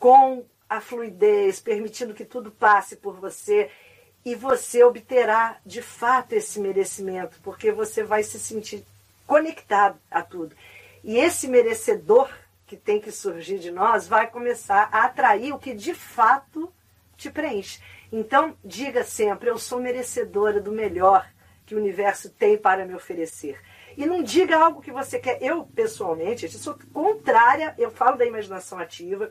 com 0.01 0.45
a 0.69 0.81
fluidez, 0.81 1.61
permitindo 1.61 2.13
que 2.13 2.25
tudo 2.25 2.51
passe 2.51 2.97
por 2.97 3.15
você 3.21 3.71
e 4.25 4.35
você 4.35 4.83
obterá 4.83 5.59
de 5.65 5.81
fato 5.81 6.33
esse 6.33 6.59
merecimento, 6.59 7.39
porque 7.43 7.71
você 7.71 8.03
vai 8.03 8.25
se 8.25 8.39
sentir 8.39 8.85
conectado 9.27 9.99
a 10.11 10.23
tudo. 10.23 10.57
E 11.05 11.17
esse 11.17 11.47
merecedor 11.47 12.29
que 12.67 12.77
tem 12.77 13.01
que 13.01 13.13
surgir 13.13 13.61
de 13.61 13.71
nós 13.71 14.09
vai 14.09 14.29
começar 14.29 14.89
a 14.91 15.05
atrair 15.05 15.53
o 15.55 15.59
que 15.59 15.73
de 15.73 15.95
fato 15.95 16.73
te 17.17 17.31
preenche. 17.31 17.81
Então, 18.11 18.57
diga 18.65 19.05
sempre: 19.05 19.49
eu 19.49 19.57
sou 19.57 19.81
merecedora 19.81 20.61
do 20.61 20.73
melhor 20.73 21.31
que 21.65 21.77
o 21.77 21.79
universo 21.79 22.29
tem 22.31 22.59
para 22.59 22.85
me 22.85 22.95
oferecer. 22.95 23.61
E 23.99 24.07
não 24.07 24.23
diga 24.23 24.57
algo 24.57 24.81
que 24.81 24.91
você 24.91 25.19
quer. 25.19 25.43
Eu, 25.43 25.65
pessoalmente, 25.65 26.49
sou 26.57 26.79
contrária, 26.93 27.75
eu 27.77 27.91
falo 27.91 28.17
da 28.17 28.25
imaginação 28.25 28.79
ativa, 28.79 29.31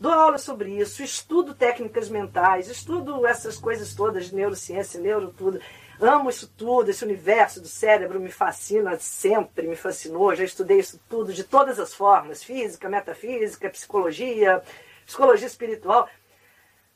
Dou 0.00 0.12
aula 0.12 0.38
sobre 0.38 0.70
isso, 0.78 1.02
estudo 1.02 1.54
técnicas 1.54 2.08
mentais, 2.08 2.68
estudo 2.68 3.26
essas 3.26 3.58
coisas 3.58 3.92
todas 3.94 4.30
neurociência, 4.30 5.00
neuro 5.00 5.34
tudo. 5.36 5.60
Amo 6.00 6.30
isso 6.30 6.46
tudo, 6.56 6.88
esse 6.88 7.04
universo 7.04 7.60
do 7.60 7.66
cérebro 7.66 8.20
me 8.20 8.30
fascina 8.30 8.96
sempre, 9.00 9.66
me 9.66 9.74
fascinou. 9.74 10.36
Já 10.36 10.44
estudei 10.44 10.78
isso 10.78 11.00
tudo 11.08 11.32
de 11.32 11.42
todas 11.42 11.80
as 11.80 11.92
formas: 11.92 12.44
física, 12.44 12.88
metafísica, 12.88 13.68
psicologia, 13.68 14.62
psicologia 15.04 15.48
espiritual. 15.48 16.08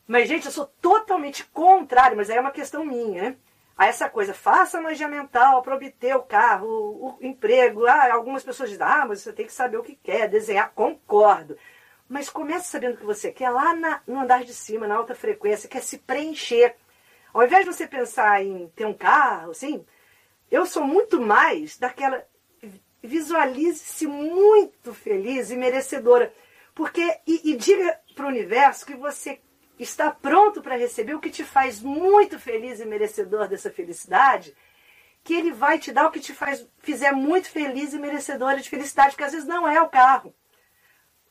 Mas, 0.06 0.28
gente, 0.28 0.46
eu 0.46 0.52
sou 0.52 0.66
totalmente 0.80 1.44
contrário, 1.46 2.16
mas 2.16 2.30
aí 2.30 2.36
é 2.36 2.40
uma 2.40 2.52
questão 2.52 2.84
minha, 2.84 3.22
né? 3.22 3.36
A 3.76 3.86
essa 3.86 4.08
coisa, 4.08 4.34
faça 4.34 4.80
magia 4.80 5.08
mental 5.08 5.62
para 5.62 5.74
obter 5.74 6.14
o 6.14 6.22
carro, 6.22 6.68
o, 6.68 7.18
emprego. 7.20 7.86
Ah, 7.86 8.12
algumas 8.12 8.42
pessoas 8.42 8.70
dizem, 8.70 8.86
ah, 8.86 9.06
mas 9.06 9.20
você 9.22 9.32
tem 9.32 9.46
que 9.46 9.52
saber 9.52 9.78
o 9.78 9.82
que 9.82 9.96
quer, 9.96 10.28
desenhar. 10.28 10.72
Concordo. 10.74 11.56
Mas 12.08 12.28
comece 12.28 12.68
sabendo 12.68 12.94
o 12.94 12.98
que 12.98 13.04
você 13.04 13.32
quer 13.32 13.50
lá 13.50 13.74
na, 13.74 14.02
no 14.06 14.20
andar 14.20 14.44
de 14.44 14.52
cima, 14.52 14.86
na 14.86 14.96
alta 14.96 15.14
frequência, 15.14 15.68
quer 15.68 15.82
se 15.82 15.98
preencher. 15.98 16.76
Ao 17.32 17.42
invés 17.42 17.64
de 17.64 17.72
você 17.72 17.86
pensar 17.86 18.44
em 18.44 18.68
ter 18.76 18.84
um 18.84 18.92
carro, 18.92 19.52
assim, 19.52 19.84
eu 20.50 20.66
sou 20.66 20.84
muito 20.84 21.20
mais 21.20 21.78
daquela. 21.78 22.26
Visualize-se 23.02 24.06
muito 24.06 24.92
feliz 24.94 25.50
e 25.50 25.56
merecedora. 25.56 26.32
Porque, 26.74 27.02
e, 27.26 27.50
e 27.50 27.56
diga 27.56 27.98
para 28.14 28.26
o 28.26 28.28
universo 28.28 28.86
que 28.86 28.94
você 28.94 29.40
está 29.82 30.10
pronto 30.10 30.62
para 30.62 30.76
receber 30.76 31.14
o 31.14 31.20
que 31.20 31.30
te 31.30 31.44
faz 31.44 31.80
muito 31.80 32.38
feliz 32.38 32.80
e 32.80 32.84
merecedor 32.84 33.48
dessa 33.48 33.70
felicidade, 33.70 34.54
que 35.24 35.34
ele 35.34 35.52
vai 35.52 35.78
te 35.78 35.92
dar 35.92 36.06
o 36.06 36.10
que 36.10 36.20
te 36.20 36.34
faz, 36.34 36.66
fizer 36.78 37.12
muito 37.12 37.50
feliz 37.50 37.92
e 37.92 37.98
merecedora 37.98 38.60
de 38.60 38.68
felicidade, 38.68 39.16
que 39.16 39.22
às 39.22 39.32
vezes 39.32 39.46
não 39.46 39.68
é 39.68 39.80
o 39.80 39.88
carro. 39.88 40.34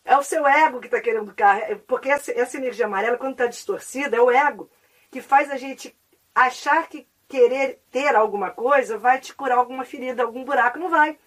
É 0.04 0.18
o 0.18 0.24
seu 0.24 0.48
ego 0.48 0.80
que 0.80 0.88
está 0.88 1.00
querendo 1.00 1.30
o 1.30 1.36
carro. 1.36 1.62
É, 1.62 1.76
porque 1.76 2.10
essa, 2.10 2.32
essa 2.32 2.58
energia 2.58 2.86
amarela, 2.86 3.18
quando 3.18 3.34
está 3.34 3.46
distorcida, 3.46 4.18
é 4.18 4.22
o 4.22 4.32
ego 4.32 4.70
que 5.12 5.22
faz 5.22 5.52
a 5.52 5.58
gente 5.58 5.96
achar 6.34 6.88
que 6.88 7.08
querer 7.28 7.82
ter 7.92 8.16
alguma 8.16 8.50
coisa 8.50 8.98
vai 8.98 9.20
te 9.20 9.34
curar 9.34 9.58
alguma 9.58 9.86
ferida, 9.86 10.24
algum 10.24 10.44
buraco. 10.44 10.80
Não 10.80 10.90
vai. 10.90 11.18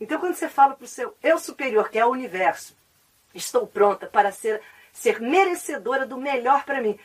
Então, 0.00 0.18
quando 0.18 0.34
você 0.34 0.48
fala 0.48 0.74
para 0.74 0.84
o 0.84 0.88
seu 0.88 1.16
eu 1.22 1.38
superior, 1.38 1.88
que 1.88 1.98
é 1.98 2.04
o 2.04 2.10
universo, 2.10 2.76
estou 3.34 3.66
pronta 3.66 4.06
para 4.06 4.32
ser, 4.32 4.60
ser 4.94 5.20
merecedora 5.20 6.06
do 6.06 6.16
melhor 6.16 6.64
para 6.64 6.80
mim. 6.80 6.98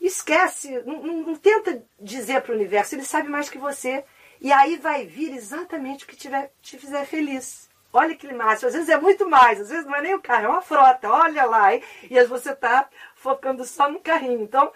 Esquece, 0.00 0.82
não, 0.86 1.02
não, 1.02 1.34
tenta 1.34 1.84
dizer 2.00 2.40
para 2.40 2.52
o 2.52 2.54
universo, 2.54 2.94
ele 2.94 3.04
sabe 3.04 3.28
mais 3.28 3.50
que 3.50 3.58
você. 3.58 4.04
E 4.40 4.52
aí 4.52 4.76
vai 4.76 5.04
vir 5.06 5.34
exatamente 5.34 6.04
o 6.04 6.06
que 6.06 6.16
tiver, 6.16 6.52
te 6.62 6.78
fizer 6.78 7.04
feliz. 7.04 7.68
Olha 7.92 8.14
que 8.14 8.32
máximo. 8.32 8.68
Às 8.68 8.74
vezes 8.74 8.88
é 8.88 9.00
muito 9.00 9.28
mais, 9.28 9.60
às 9.60 9.70
vezes 9.70 9.86
não 9.86 9.94
é 9.94 10.02
nem 10.02 10.14
o 10.14 10.20
carro, 10.20 10.44
é 10.44 10.48
uma 10.48 10.62
frota. 10.62 11.10
Olha 11.10 11.44
lá, 11.44 11.74
hein? 11.74 11.82
e 12.08 12.22
você 12.24 12.52
está 12.52 12.88
focando 13.14 13.64
só 13.64 13.90
no 13.90 14.00
carrinho. 14.00 14.42
Então, 14.42 14.70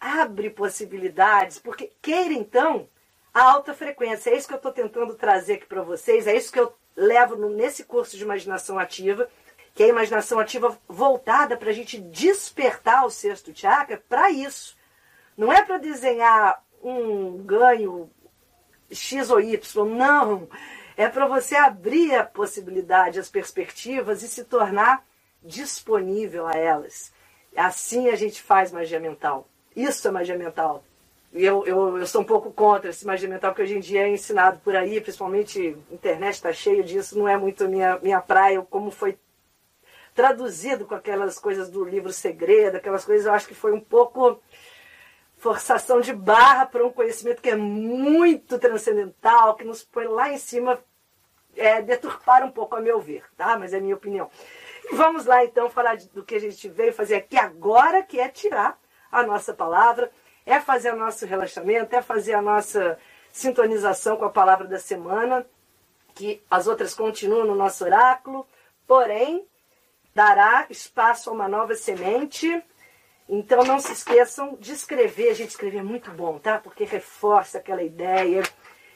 abre 0.00 0.48
possibilidades, 0.48 1.58
porque 1.58 1.92
queira 2.00 2.32
então 2.32 2.88
a 3.34 3.42
alta 3.42 3.74
frequência. 3.74 4.30
É 4.30 4.36
isso 4.36 4.46
que 4.46 4.54
eu 4.54 4.58
estou 4.58 4.72
tentando 4.72 5.14
trazer 5.14 5.54
aqui 5.54 5.66
para 5.66 5.82
vocês, 5.82 6.26
é 6.26 6.36
isso 6.36 6.52
que 6.52 6.60
eu 6.60 6.72
levo 6.96 7.36
nesse 7.48 7.84
curso 7.84 8.16
de 8.16 8.22
imaginação 8.22 8.78
ativa, 8.78 9.28
que 9.78 9.84
é 9.84 9.86
a 9.86 9.90
imaginação 9.90 10.40
ativa 10.40 10.76
voltada 10.88 11.56
para 11.56 11.70
a 11.70 11.72
gente 11.72 12.00
despertar 12.00 13.06
o 13.06 13.10
sexto 13.10 13.56
chakra 13.56 14.02
para 14.08 14.28
isso. 14.28 14.76
Não 15.36 15.52
é 15.52 15.62
para 15.62 15.78
desenhar 15.78 16.64
um 16.82 17.36
ganho 17.44 18.10
X 18.90 19.30
ou 19.30 19.40
Y, 19.40 19.84
não 19.84 20.48
é 20.96 21.08
para 21.08 21.28
você 21.28 21.54
abrir 21.54 22.12
a 22.16 22.24
possibilidade, 22.24 23.20
as 23.20 23.30
perspectivas 23.30 24.20
e 24.24 24.26
se 24.26 24.42
tornar 24.42 25.06
disponível 25.44 26.48
a 26.48 26.56
elas. 26.56 27.12
Assim 27.56 28.08
a 28.08 28.16
gente 28.16 28.42
faz 28.42 28.72
magia 28.72 28.98
mental. 28.98 29.46
Isso 29.76 30.08
é 30.08 30.10
magia 30.10 30.36
mental. 30.36 30.82
E 31.32 31.44
eu, 31.44 31.64
eu, 31.64 31.98
eu 31.98 32.06
sou 32.08 32.22
um 32.22 32.24
pouco 32.24 32.50
contra 32.50 32.90
esse 32.90 33.06
magia 33.06 33.28
mental, 33.28 33.52
porque 33.52 33.62
hoje 33.62 33.76
em 33.76 33.80
dia 33.80 34.08
é 34.08 34.10
ensinado 34.10 34.58
por 34.58 34.74
aí, 34.74 35.00
principalmente 35.00 35.76
a 35.88 35.94
internet 35.94 36.34
está 36.34 36.52
cheio 36.52 36.82
disso, 36.82 37.16
não 37.16 37.28
é 37.28 37.36
muito 37.36 37.68
minha, 37.68 37.96
minha 38.00 38.20
praia, 38.20 38.60
como 38.62 38.90
foi 38.90 39.16
traduzido 40.18 40.84
com 40.84 40.96
aquelas 40.96 41.38
coisas 41.38 41.70
do 41.70 41.84
livro 41.84 42.12
segredo, 42.12 42.76
aquelas 42.76 43.04
coisas, 43.04 43.24
eu 43.24 43.32
acho 43.32 43.46
que 43.46 43.54
foi 43.54 43.72
um 43.72 43.80
pouco 43.80 44.42
forçação 45.36 46.00
de 46.00 46.12
barra 46.12 46.66
para 46.66 46.84
um 46.84 46.90
conhecimento 46.90 47.40
que 47.40 47.50
é 47.50 47.54
muito 47.54 48.58
transcendental, 48.58 49.54
que 49.54 49.62
nos 49.62 49.84
põe 49.84 50.08
lá 50.08 50.32
em 50.32 50.36
cima, 50.36 50.76
é, 51.56 51.80
deturpar 51.80 52.44
um 52.44 52.50
pouco 52.50 52.74
a 52.74 52.80
meu 52.80 53.00
ver, 53.00 53.22
tá? 53.36 53.56
Mas 53.56 53.72
é 53.72 53.78
minha 53.78 53.94
opinião. 53.94 54.28
E 54.90 54.96
vamos 54.96 55.24
lá 55.24 55.44
então 55.44 55.70
falar 55.70 55.96
do 56.12 56.24
que 56.24 56.34
a 56.34 56.40
gente 56.40 56.68
veio 56.68 56.92
fazer 56.92 57.14
aqui 57.14 57.36
agora, 57.38 58.02
que 58.02 58.18
é 58.18 58.28
tirar 58.28 58.76
a 59.12 59.22
nossa 59.22 59.54
palavra, 59.54 60.10
é 60.44 60.58
fazer 60.58 60.92
o 60.92 60.96
nosso 60.96 61.26
relaxamento, 61.26 61.94
é 61.94 62.02
fazer 62.02 62.34
a 62.34 62.42
nossa 62.42 62.98
sintonização 63.32 64.16
com 64.16 64.24
a 64.24 64.30
palavra 64.30 64.66
da 64.66 64.80
semana, 64.80 65.46
que 66.12 66.42
as 66.50 66.66
outras 66.66 66.92
continuam 66.92 67.46
no 67.46 67.54
nosso 67.54 67.84
oráculo, 67.84 68.44
porém 68.84 69.46
dará 70.18 70.66
espaço 70.68 71.30
a 71.30 71.32
uma 71.32 71.48
nova 71.48 71.74
semente 71.74 72.46
então 73.28 73.62
não 73.62 73.78
se 73.78 73.92
esqueçam 73.92 74.56
de 74.58 74.72
escrever. 74.72 75.34
Gente 75.34 75.50
escrever 75.50 75.78
é 75.78 75.82
muito 75.82 76.10
bom, 76.10 76.38
tá? 76.38 76.58
Porque 76.58 76.84
reforça 76.84 77.58
aquela 77.58 77.82
ideia. 77.82 78.42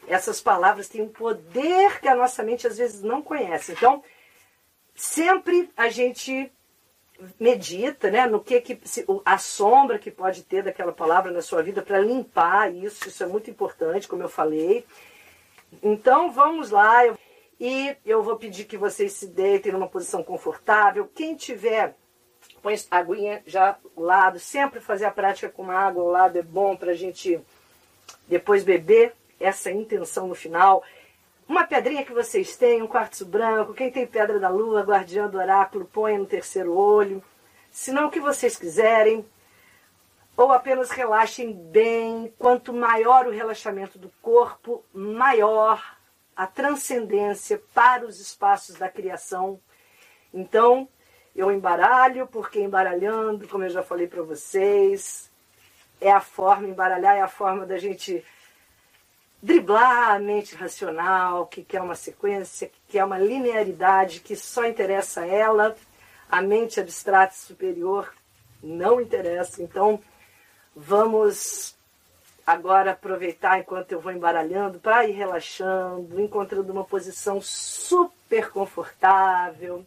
Essas 0.09 0.41
palavras 0.41 0.89
têm 0.89 1.03
um 1.03 1.09
poder 1.09 2.01
que 2.01 2.09
a 2.09 2.15
nossa 2.15 2.43
mente 2.43 2.67
às 2.67 2.79
vezes 2.79 3.03
não 3.03 3.21
conhece. 3.21 3.73
Então, 3.73 4.03
sempre 4.95 5.71
a 5.77 5.91
gente 5.91 6.51
medita, 7.39 8.11
né, 8.11 8.27
no 8.27 8.43
que, 8.43 8.61
que 8.61 8.81
a 9.25 9.39
sombra 9.39 9.99
que 9.99 10.11
pode 10.11 10.43
ter 10.43 10.65
daquela 10.65 10.93
palavra 10.93 11.31
na 11.31 11.43
sua 11.43 11.63
vida 11.63 11.83
para 11.83 12.01
limpar 12.01 12.75
isso. 12.75 13.09
Isso 13.09 13.23
é 13.23 13.27
muito 13.27 13.51
importante, 13.51 14.09
como 14.09 14.23
eu 14.23 14.31
falei. 14.31 14.87
Então, 15.83 16.33
vamos 16.33 16.71
lá. 16.71 17.03
E 17.65 17.97
eu 18.05 18.25
vou 18.25 18.35
pedir 18.35 18.65
que 18.65 18.77
vocês 18.77 19.13
se 19.13 19.29
deitem 19.29 19.71
numa 19.71 19.87
posição 19.87 20.21
confortável. 20.21 21.09
Quem 21.15 21.37
tiver 21.37 21.95
põe 22.61 22.75
a 22.91 22.97
aguinha 22.99 23.41
já 23.47 23.79
ao 23.97 24.03
lado, 24.03 24.41
sempre 24.41 24.81
fazer 24.81 25.05
a 25.05 25.13
prática 25.13 25.49
com 25.49 25.63
uma 25.63 25.77
água 25.77 26.03
ao 26.03 26.09
lado 26.09 26.37
é 26.37 26.43
bom 26.43 26.75
para 26.75 26.91
a 26.91 26.97
gente 26.97 27.41
depois 28.27 28.65
beber, 28.65 29.15
essa 29.39 29.71
é 29.71 29.75
intenção 29.75 30.27
no 30.27 30.35
final. 30.35 30.83
Uma 31.49 31.63
pedrinha 31.63 32.05
que 32.05 32.13
vocês 32.13 32.57
têm, 32.57 32.83
um 32.83 32.89
quartzo 32.89 33.25
branco, 33.25 33.75
quem 33.75 33.93
tem 33.93 34.09
pedra 34.09 34.41
da 34.41 34.49
lua, 34.49 34.83
guardiã 34.83 35.29
do 35.29 35.39
oráculo, 35.39 35.85
põe 35.85 36.19
no 36.19 36.27
terceiro 36.27 36.77
olho. 36.77 37.23
Se 37.71 37.93
não, 37.93 38.09
o 38.09 38.11
que 38.11 38.19
vocês 38.19 38.57
quiserem. 38.57 39.25
ou 40.37 40.51
apenas 40.51 40.91
relaxem 40.91 41.53
bem. 41.53 42.35
Quanto 42.37 42.73
maior 42.73 43.29
o 43.29 43.31
relaxamento 43.31 44.01
do 44.01 44.11
corpo, 44.21 44.85
maior 44.93 46.02
a 46.37 46.47
transcendência 46.47 47.63
para 47.75 48.07
os 48.07 48.21
espaços 48.21 48.77
da 48.77 48.89
criação. 48.89 49.61
Então, 50.33 50.89
eu 51.35 51.51
embaralho, 51.51 52.27
porque 52.27 52.61
embaralhando, 52.61 53.49
como 53.49 53.65
eu 53.65 53.71
já 53.71 53.83
falei 53.83 54.07
para 54.07 54.23
vocês, 54.23 55.31
é 56.01 56.11
a 56.11 56.21
forma, 56.21 56.69
embaralhar 56.69 57.17
é 57.17 57.21
a 57.21 57.29
forma 57.29 57.65
da 57.65 57.79
gente 57.79 58.25
driblar 59.43 60.11
a 60.11 60.19
mente 60.19 60.55
racional, 60.55 61.47
que 61.47 61.65
quer 61.65 61.81
uma 61.81 61.95
sequência, 61.95 62.69
que 62.69 62.81
quer 62.89 63.05
uma 63.05 63.19
linearidade, 63.19 64.21
que 64.21 64.37
só 64.37 64.67
interessa 64.67 65.23
a 65.23 65.27
ela, 65.27 65.77
a 66.31 66.41
mente 66.41 66.81
abstrata 66.81 67.35
superior 67.35 68.13
não 68.63 69.01
interessa. 69.01 69.63
Então, 69.63 70.01
vamos 70.75 71.77
agora 72.47 72.93
aproveitar 72.93 73.59
enquanto 73.61 73.93
eu 73.93 74.01
vou 74.01 74.13
embaralhando 74.13 74.79
para 74.79 75.07
ir 75.07 75.13
relaxando, 75.13 76.21
encontrando 76.21 76.73
uma 76.73 76.85
posição 76.85 77.41
super 77.41 78.51
confortável. 78.51 79.87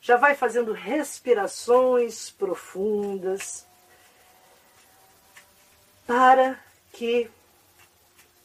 Já 0.00 0.16
vai 0.16 0.34
fazendo 0.34 0.72
respirações 0.72 2.30
profundas 2.30 3.66
para 6.06 6.58
que 6.92 7.30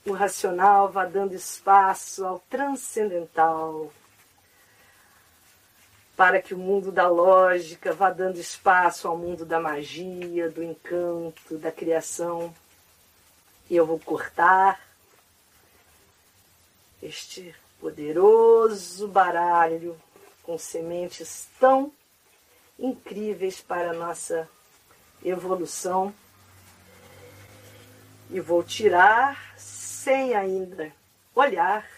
o 0.05 0.13
racional 0.13 0.89
vá 0.89 1.05
dando 1.05 1.35
espaço 1.35 2.25
ao 2.25 2.39
transcendental, 2.49 3.91
para 6.17 6.41
que 6.41 6.53
o 6.53 6.57
mundo 6.57 6.91
da 6.91 7.07
lógica 7.07 7.93
vá 7.93 8.09
dando 8.09 8.37
espaço 8.37 9.07
ao 9.07 9.15
mundo 9.15 9.45
da 9.45 9.59
magia, 9.59 10.49
do 10.49 10.63
encanto, 10.63 11.57
da 11.57 11.71
criação. 11.71 12.53
E 13.71 13.75
eu 13.77 13.85
vou 13.85 13.97
cortar 13.97 14.85
este 17.01 17.55
poderoso 17.79 19.07
baralho 19.07 19.97
com 20.43 20.57
sementes 20.57 21.47
tão 21.57 21.89
incríveis 22.77 23.61
para 23.61 23.91
a 23.91 23.93
nossa 23.93 24.49
evolução 25.23 26.13
e 28.29 28.41
vou 28.41 28.61
tirar 28.61 29.57
sem 29.57 30.35
ainda 30.35 30.91
olhar. 31.33 31.89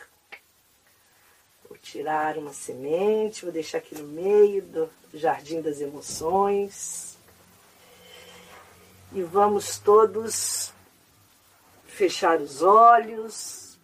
Vou 1.67 1.75
tirar 1.79 2.37
uma 2.37 2.53
semente, 2.53 3.45
vou 3.45 3.51
deixar 3.51 3.79
aqui 3.79 3.95
no 3.95 4.07
meio 4.09 4.61
do 4.61 4.91
jardim 5.11 5.59
das 5.59 5.81
emoções. 5.81 7.17
E 9.11 9.23
vamos 9.23 9.79
todos 9.79 10.72
fechar 11.93 12.41
os 12.41 12.61
olhos. 12.61 13.77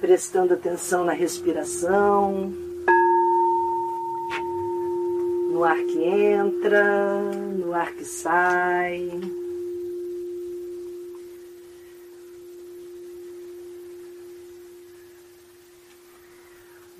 Prestando 0.00 0.54
atenção 0.54 1.04
na 1.04 1.12
respiração 1.12 2.52
no 5.50 5.62
ar 5.64 5.76
que 5.76 6.02
entra, 6.02 7.22
no 7.56 7.72
ar 7.72 7.92
que 7.94 8.04
sai. 8.04 9.08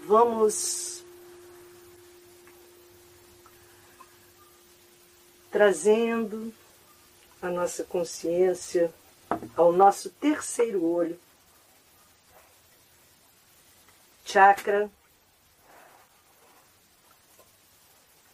Vamos 0.07 0.94
trazendo 5.65 6.53
a 7.41 7.49
nossa 7.49 7.85
consciência 7.85 8.93
ao 9.57 9.73
nosso 9.73 10.11
terceiro 10.11 10.85
olho, 10.85 11.19
chakra 14.27 14.91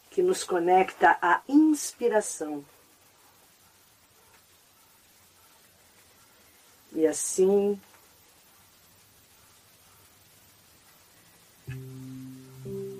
que 0.09 0.21
nos 0.21 0.43
conecta 0.43 1.17
à 1.21 1.41
inspiração. 1.47 2.65
E 6.91 7.07
assim, 7.07 7.79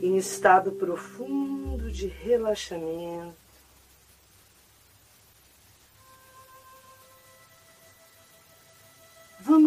em 0.01 0.15
estado 0.15 0.71
profundo 0.71 1.91
de 1.91 2.07
relaxamento, 2.07 3.50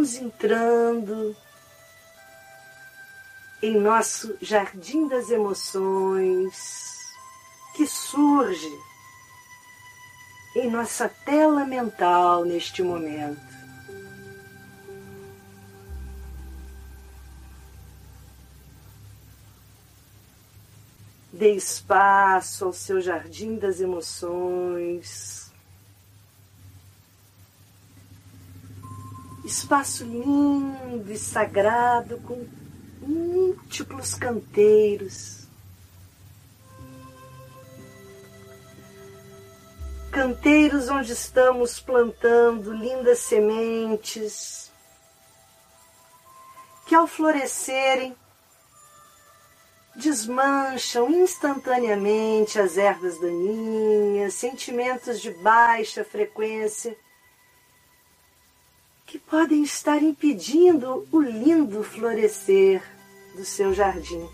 vamos 0.04 0.16
entrando 0.16 1.34
em 3.62 3.80
nosso 3.80 4.36
jardim 4.42 5.08
das 5.08 5.30
emoções 5.30 6.98
que 7.74 7.86
surge 7.86 8.78
em 10.56 10.70
nossa 10.70 11.08
tela 11.08 11.64
mental 11.64 12.44
neste 12.44 12.82
momento. 12.82 13.40
Dê 21.32 21.54
espaço 21.54 22.66
ao 22.66 22.72
seu 22.74 23.00
jardim 23.00 23.56
das 23.56 23.80
emoções. 23.80 25.43
Espaço 29.44 30.04
lindo 30.04 31.12
e 31.12 31.18
sagrado 31.18 32.18
com 32.20 32.46
múltiplos 33.00 34.14
canteiros. 34.14 35.46
Canteiros 40.10 40.88
onde 40.88 41.12
estamos 41.12 41.78
plantando 41.78 42.72
lindas 42.72 43.18
sementes, 43.18 44.72
que 46.86 46.94
ao 46.94 47.06
florescerem 47.06 48.16
desmancham 49.94 51.10
instantaneamente 51.10 52.58
as 52.58 52.78
ervas 52.78 53.20
daninhas, 53.20 54.34
sentimentos 54.34 55.20
de 55.20 55.30
baixa 55.32 56.02
frequência 56.02 56.96
que 59.06 59.18
podem 59.18 59.62
estar 59.62 60.02
impedindo 60.02 61.06
o 61.12 61.20
lindo 61.20 61.82
florescer 61.82 62.82
do 63.36 63.44
seu 63.44 63.72
jardim. 63.72 64.28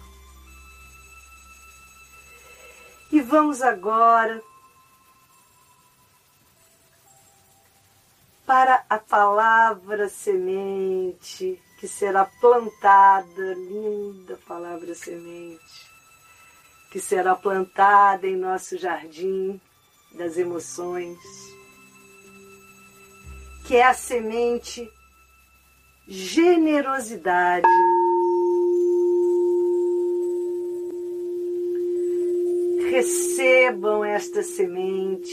E 3.12 3.20
vamos 3.20 3.60
agora 3.60 4.40
para 8.46 8.84
a 8.88 8.98
palavra 8.98 10.08
semente 10.08 11.60
que 11.78 11.88
será 11.88 12.26
plantada, 12.40 13.54
linda 13.54 14.38
palavra 14.46 14.94
semente, 14.94 15.90
que 16.90 17.00
será 17.00 17.34
plantada 17.34 18.26
em 18.26 18.36
nosso 18.36 18.76
jardim 18.76 19.60
das 20.12 20.36
emoções, 20.36 21.18
que 23.70 23.76
é 23.76 23.84
a 23.84 23.94
semente 23.94 24.92
generosidade. 26.08 27.64
Recebam 32.90 34.04
esta 34.04 34.42
semente 34.42 35.30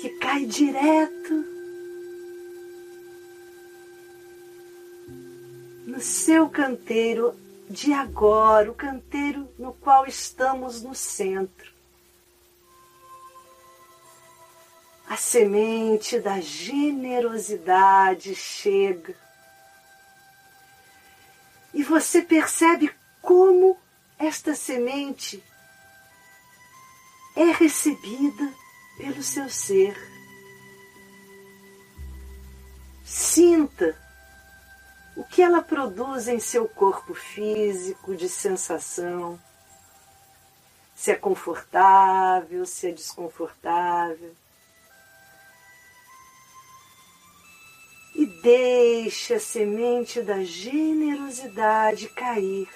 que 0.00 0.10
cai 0.10 0.44
direto 0.44 1.44
no 5.84 6.00
seu 6.00 6.48
canteiro 6.48 7.34
de 7.68 7.92
agora, 7.92 8.70
o 8.70 8.74
canteiro 8.74 9.48
no 9.58 9.72
qual 9.72 10.06
estamos 10.06 10.82
no 10.82 10.94
centro. 10.94 11.71
A 15.12 15.16
semente 15.18 16.18
da 16.18 16.40
generosidade 16.40 18.34
chega. 18.34 19.14
E 21.74 21.82
você 21.82 22.22
percebe 22.22 22.90
como 23.20 23.78
esta 24.18 24.54
semente 24.54 25.44
é 27.36 27.44
recebida 27.44 28.54
pelo 28.96 29.22
seu 29.22 29.50
ser. 29.50 29.94
Sinta 33.04 33.94
o 35.14 35.24
que 35.24 35.42
ela 35.42 35.60
produz 35.60 36.26
em 36.26 36.40
seu 36.40 36.66
corpo 36.66 37.12
físico 37.12 38.16
de 38.16 38.30
sensação, 38.30 39.38
se 40.96 41.10
é 41.10 41.14
confortável, 41.14 42.64
se 42.64 42.88
é 42.88 42.92
desconfortável. 42.92 44.34
E 48.14 48.26
deixe 48.26 49.34
a 49.34 49.40
semente 49.40 50.20
da 50.20 50.44
generosidade 50.44 52.08
cair, 52.08 52.68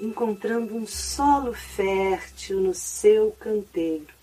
encontrando 0.00 0.76
um 0.76 0.86
solo 0.86 1.52
fértil 1.52 2.60
no 2.60 2.74
seu 2.74 3.32
canteiro. 3.32 4.18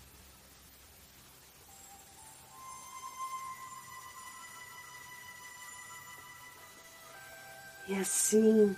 E 7.88 7.94
assim, 7.94 8.74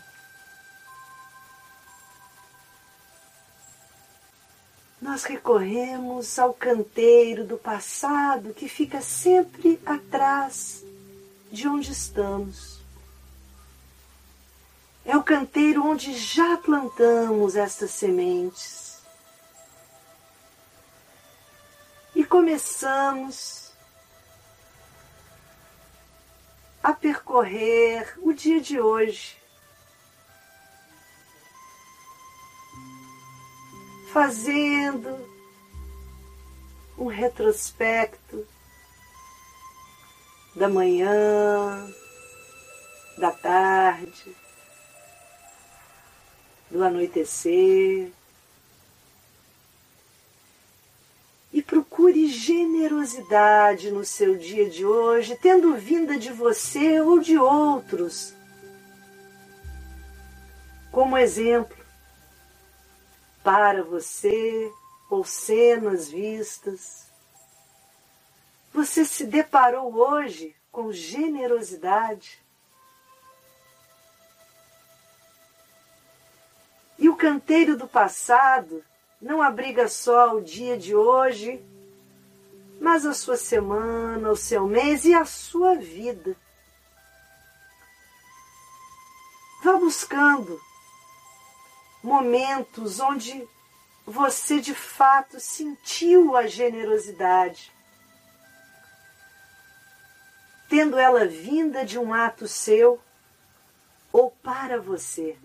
nós 5.00 5.24
recorremos 5.24 6.38
ao 6.38 6.52
canteiro 6.52 7.44
do 7.44 7.56
passado 7.56 8.52
que 8.52 8.68
fica 8.68 9.00
sempre 9.00 9.80
atrás 9.86 10.84
de 11.50 11.68
onde 11.68 11.92
estamos. 11.92 12.78
É 15.04 15.16
o 15.16 15.22
canteiro 15.22 15.86
onde 15.86 16.12
já 16.14 16.56
plantamos 16.58 17.56
estas 17.56 17.92
sementes. 17.92 18.98
E 22.14 22.24
começamos 22.24 23.72
a 26.82 26.92
percorrer 26.92 28.18
o 28.18 28.32
dia 28.32 28.60
de 28.60 28.80
hoje. 28.80 29.37
Fazendo 34.12 35.18
um 36.96 37.06
retrospecto 37.06 38.46
da 40.56 40.68
manhã, 40.68 41.88
da 43.18 43.30
tarde, 43.30 44.36
do 46.70 46.82
anoitecer, 46.82 48.10
e 51.52 51.62
procure 51.62 52.28
generosidade 52.28 53.90
no 53.90 54.04
seu 54.04 54.36
dia 54.36 54.68
de 54.68 54.84
hoje, 54.84 55.38
tendo 55.40 55.76
vinda 55.76 56.18
de 56.18 56.32
você 56.32 57.00
ou 57.00 57.18
de 57.18 57.38
outros. 57.38 58.34
Como 60.90 61.16
exemplo, 61.16 61.77
para 63.48 63.82
você 63.82 64.70
ou 65.08 65.24
cenas 65.24 66.10
vistas. 66.10 67.10
Você 68.74 69.06
se 69.06 69.24
deparou 69.24 69.94
hoje 69.94 70.54
com 70.70 70.92
generosidade? 70.92 72.44
E 76.98 77.08
o 77.08 77.16
canteiro 77.16 77.74
do 77.74 77.88
passado 77.88 78.84
não 79.18 79.40
abriga 79.40 79.88
só 79.88 80.36
o 80.36 80.42
dia 80.42 80.76
de 80.76 80.94
hoje, 80.94 81.64
mas 82.78 83.06
a 83.06 83.14
sua 83.14 83.38
semana, 83.38 84.30
o 84.30 84.36
seu 84.36 84.66
mês 84.66 85.06
e 85.06 85.14
a 85.14 85.24
sua 85.24 85.74
vida. 85.74 86.36
Vá 89.64 89.72
buscando 89.78 90.67
momentos 92.02 93.00
onde 93.00 93.46
você 94.06 94.60
de 94.60 94.74
fato 94.74 95.38
sentiu 95.38 96.36
a 96.36 96.46
generosidade, 96.46 97.72
tendo 100.68 100.98
ela 100.98 101.26
vinda 101.26 101.84
de 101.84 101.98
um 101.98 102.14
ato 102.14 102.48
seu 102.48 103.00
ou 104.12 104.30
para 104.30 104.80
você. 104.80 105.36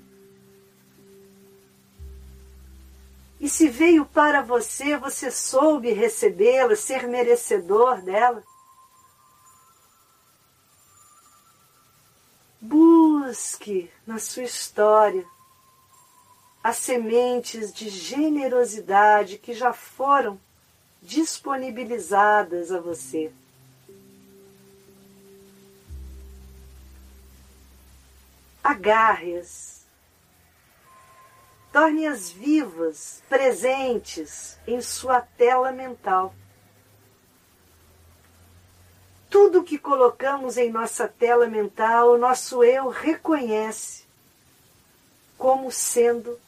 E 3.39 3.49
se 3.49 3.67
veio 3.67 4.05
para 4.05 4.41
você, 4.41 4.95
você 4.95 5.29
soube 5.29 5.91
recebê-la, 5.91 6.77
ser 6.77 7.07
merecedor 7.07 8.01
dela? 8.01 8.41
Busque 12.61 13.91
na 14.07 14.17
sua 14.17 14.43
história 14.43 15.27
as 16.63 16.77
sementes 16.77 17.73
de 17.73 17.89
generosidade 17.89 19.37
que 19.37 19.53
já 19.53 19.73
foram 19.73 20.39
disponibilizadas 21.01 22.71
a 22.71 22.79
você. 22.79 23.31
Agarre-as 28.63 29.73
Torne-as 31.73 32.29
vivas, 32.29 33.23
presentes 33.27 34.59
em 34.67 34.79
sua 34.79 35.21
tela 35.21 35.71
mental. 35.71 36.35
Tudo 39.27 39.63
que 39.63 39.79
colocamos 39.79 40.55
em 40.55 40.71
nossa 40.71 41.07
tela 41.07 41.47
mental, 41.47 42.11
o 42.11 42.17
nosso 42.19 42.63
eu 42.63 42.89
reconhece 42.89 44.03
como 45.35 45.71
sendo 45.71 46.39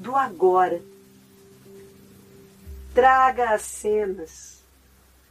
do 0.00 0.16
agora. 0.16 0.82
Traga 2.94 3.50
as 3.50 3.62
cenas, 3.62 4.64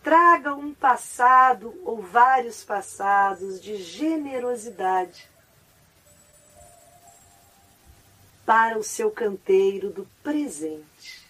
traga 0.04 0.54
um 0.54 0.74
passado 0.74 1.74
ou 1.84 2.02
vários 2.02 2.64
passados 2.64 3.60
de 3.60 3.78
generosidade 3.78 5.28
para 8.46 8.78
o 8.78 8.84
seu 8.84 9.12
canteiro 9.12 9.90
do 9.90 10.08
presente, 10.24 11.28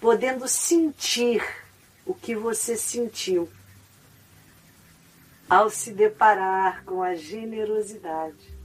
podendo 0.00 0.48
sentir 0.48 1.42
o 2.04 2.14
que 2.14 2.34
você 2.34 2.76
sentiu 2.76 3.48
ao 5.48 5.70
se 5.70 5.92
deparar 5.92 6.84
com 6.84 7.02
a 7.02 7.14
generosidade. 7.14 8.61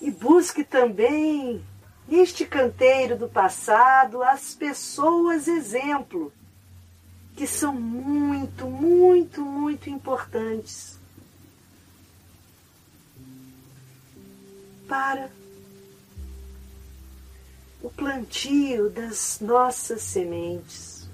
E 0.00 0.10
busque 0.10 0.64
também 0.64 1.62
neste 2.08 2.44
canteiro 2.44 3.16
do 3.16 3.28
passado 3.28 4.22
as 4.22 4.54
pessoas 4.54 5.46
exemplo 5.46 6.32
que 7.36 7.46
são 7.46 7.74
muito, 7.74 8.66
muito, 8.66 9.40
muito 9.42 9.88
importantes 9.88 10.98
para 14.88 15.30
o 17.82 17.88
plantio 17.88 18.90
das 18.90 19.38
nossas 19.40 20.02
sementes. 20.02 21.08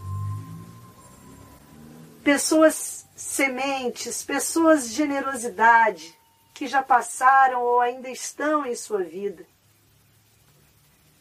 Pessoas 2.25 3.07
sementes, 3.15 4.25
pessoas 4.25 4.89
de 4.89 4.95
generosidade 4.95 6.17
que 6.57 6.67
já 6.67 6.83
passaram 6.83 7.63
ou 7.63 7.81
ainda 7.81 8.09
estão 8.09 8.65
em 8.67 8.75
sua 8.75 9.05
vida. 9.05 9.47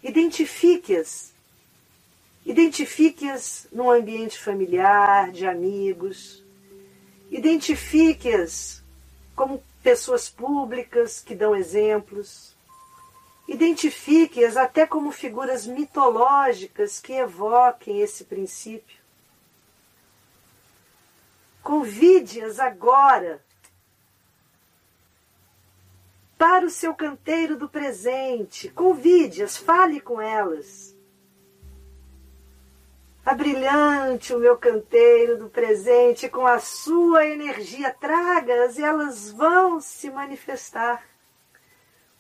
Identifique-as 0.02 1.36
Identifique-as 2.46 3.68
num 3.72 3.90
ambiente 3.90 4.38
familiar, 4.38 5.32
de 5.32 5.48
amigos. 5.48 6.44
Identifique-as 7.32 8.84
como 9.36 9.64
pessoas 9.82 10.30
públicas 10.30 11.22
que 11.22 11.34
dão 11.34 11.56
exemplos. 11.56 12.56
Identifique-as 13.48 14.56
até 14.56 14.86
como 14.86 15.12
figuras 15.12 15.66
mitológicas 15.66 17.00
que 17.00 17.14
evoquem 17.14 18.02
esse 18.02 18.26
princípio. 18.26 19.00
Convide-as 21.64 22.60
agora 22.60 23.44
para 26.38 26.66
o 26.66 26.70
seu 26.70 26.94
canteiro 26.94 27.58
do 27.58 27.68
presente. 27.70 28.70
Convide-as, 28.70 29.58
fale 29.58 30.00
com 30.00 30.22
elas. 30.22 30.96
Abrilhante 33.26 34.34
o 34.34 34.40
meu 34.40 34.56
canteiro 34.58 35.38
do 35.38 35.50
presente 35.50 36.30
com 36.30 36.46
a 36.46 36.60
sua 36.60 37.26
energia. 37.26 37.92
Traga-as 38.00 38.78
e 38.78 38.84
elas 38.84 39.32
vão 39.32 39.82
se 39.82 40.10
manifestar, 40.12 41.04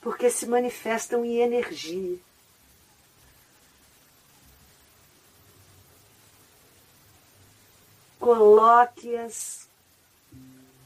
porque 0.01 0.29
se 0.29 0.47
manifestam 0.47 1.23
em 1.23 1.37
energia. 1.41 2.17
coloque-as 8.25 9.69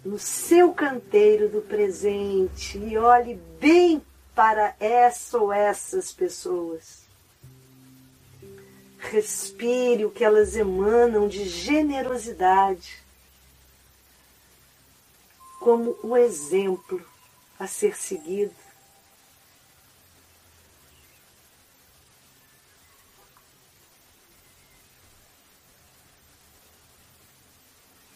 no 0.09 0.17
seu 0.17 0.73
canteiro 0.73 1.47
do 1.47 1.61
presente 1.61 2.79
e 2.79 2.97
olhe 2.97 3.35
bem 3.59 4.03
para 4.33 4.75
essa 4.79 5.37
ou 5.37 5.53
essas 5.53 6.11
pessoas. 6.11 7.03
Respire 8.97 10.05
o 10.05 10.09
que 10.09 10.23
elas 10.23 10.55
emanam 10.55 11.27
de 11.27 11.47
generosidade, 11.47 13.03
como 15.59 15.95
o 16.01 16.17
exemplo 16.17 17.05
a 17.59 17.67
ser 17.67 17.95
seguido. 17.95 18.55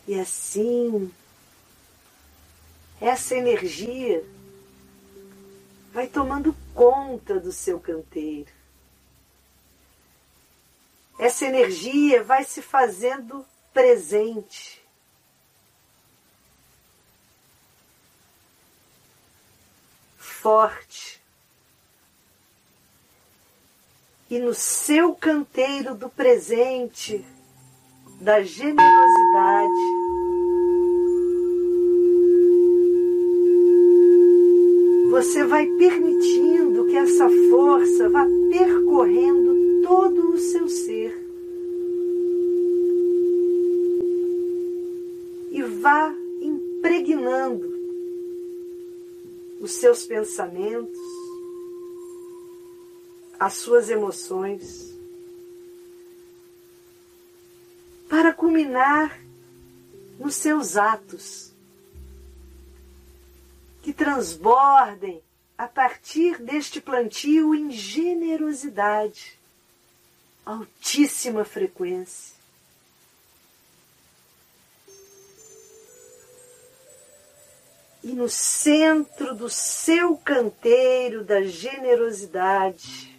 E 0.08 0.20
assim, 0.20 1.12
essa 3.04 3.36
energia 3.36 4.24
vai 5.92 6.08
tomando 6.08 6.56
conta 6.74 7.38
do 7.38 7.52
seu 7.52 7.78
canteiro. 7.78 8.50
Essa 11.20 11.46
energia 11.46 12.24
vai 12.24 12.46
se 12.46 12.62
fazendo 12.62 13.46
presente. 13.74 14.82
Forte. 20.18 21.22
E 24.30 24.40
no 24.40 24.54
seu 24.54 25.14
canteiro 25.14 25.94
do 25.94 26.10
presente, 26.10 27.24
da 28.22 28.42
generosidade, 28.42 30.23
você 35.14 35.44
vai 35.44 35.68
permitindo 35.68 36.88
que 36.88 36.98
essa 36.98 37.30
força 37.48 38.10
vá 38.10 38.26
percorrendo 38.50 39.84
todo 39.84 40.32
o 40.32 40.38
seu 40.40 40.68
ser. 40.68 41.16
E 45.52 45.62
vá 45.62 46.12
impregnando 46.42 47.72
os 49.62 49.74
seus 49.74 50.04
pensamentos, 50.04 51.00
as 53.40 53.54
suas 53.54 53.92
emoções, 53.92 54.98
para 58.10 58.34
culminar 58.34 59.24
nos 60.18 60.34
seus 60.34 60.76
atos 60.76 61.53
que 63.84 63.94
transbordem 63.94 65.22
a 65.58 65.68
partir 65.68 66.42
deste 66.42 66.80
plantio 66.80 67.54
em 67.54 67.70
generosidade, 67.70 69.38
altíssima 70.46 71.44
frequência. 71.44 72.34
E 78.02 78.14
no 78.14 78.30
centro 78.30 79.36
do 79.36 79.50
seu 79.50 80.18
canteiro 80.18 81.24
da 81.24 81.42
generosidade, 81.42 83.14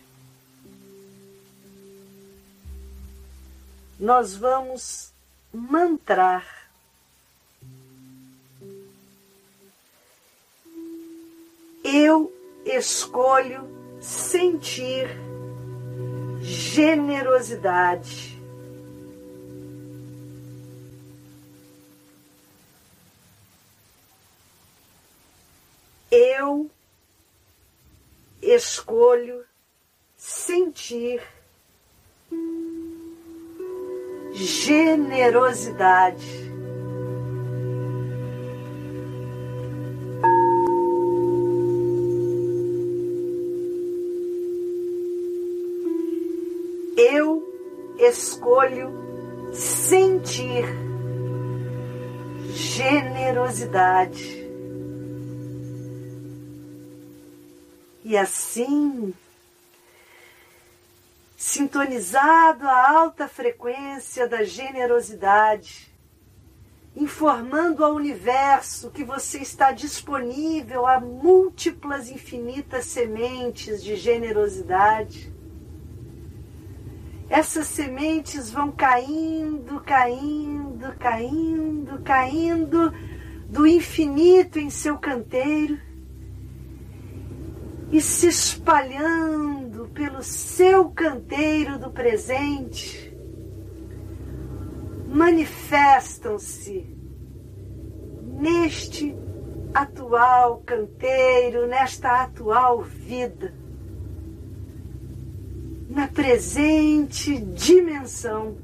nós 3.99 4.35
vamos 4.35 5.13
mantrar 5.53 6.54
eu 11.85 12.33
escolho 12.65 13.69
sentir 14.01 15.07
generosidade. 16.41 18.33
Eu 26.11 26.71
escolho 28.41 29.45
sentir 30.17 31.21
generosidade. 34.33 36.54
Escolho 48.15 49.53
sentir 49.53 50.65
generosidade. 52.53 54.45
E 58.05 58.17
assim, 58.17 59.13
sintonizado 61.37 62.69
à 62.69 62.91
alta 62.91 63.27
frequência 63.27 64.29
da 64.29 64.45
generosidade, 64.45 65.93
informando 66.95 67.85
ao 67.85 67.95
universo 67.95 68.91
que 68.91 69.03
você 69.03 69.39
está 69.39 69.73
disponível 69.73 70.87
a 70.87 71.01
múltiplas 71.01 72.09
infinitas 72.09 72.85
sementes 72.85 73.83
de 73.83 73.97
generosidade, 73.97 75.34
essas 77.35 77.67
sementes 77.67 78.49
vão 78.49 78.71
caindo, 78.71 79.81
caindo, 79.81 80.95
caindo, 81.01 82.01
caindo 82.05 82.95
do 83.49 83.67
infinito 83.67 84.61
em 84.61 84.71
seu 84.71 84.97
canteiro 84.99 85.77
e 87.91 88.01
se 88.01 88.29
espalhando 88.29 89.89
pelo 89.89 90.23
seu 90.23 90.91
canteiro 90.91 91.77
do 91.77 91.91
presente, 91.91 93.13
manifestam-se 95.09 96.87
neste 98.23 99.13
atual 99.75 100.63
canteiro, 100.65 101.67
nesta 101.67 102.23
atual 102.23 102.81
vida 102.81 103.64
na 105.95 106.09
presente 106.09 107.39
dimensão, 107.39 108.57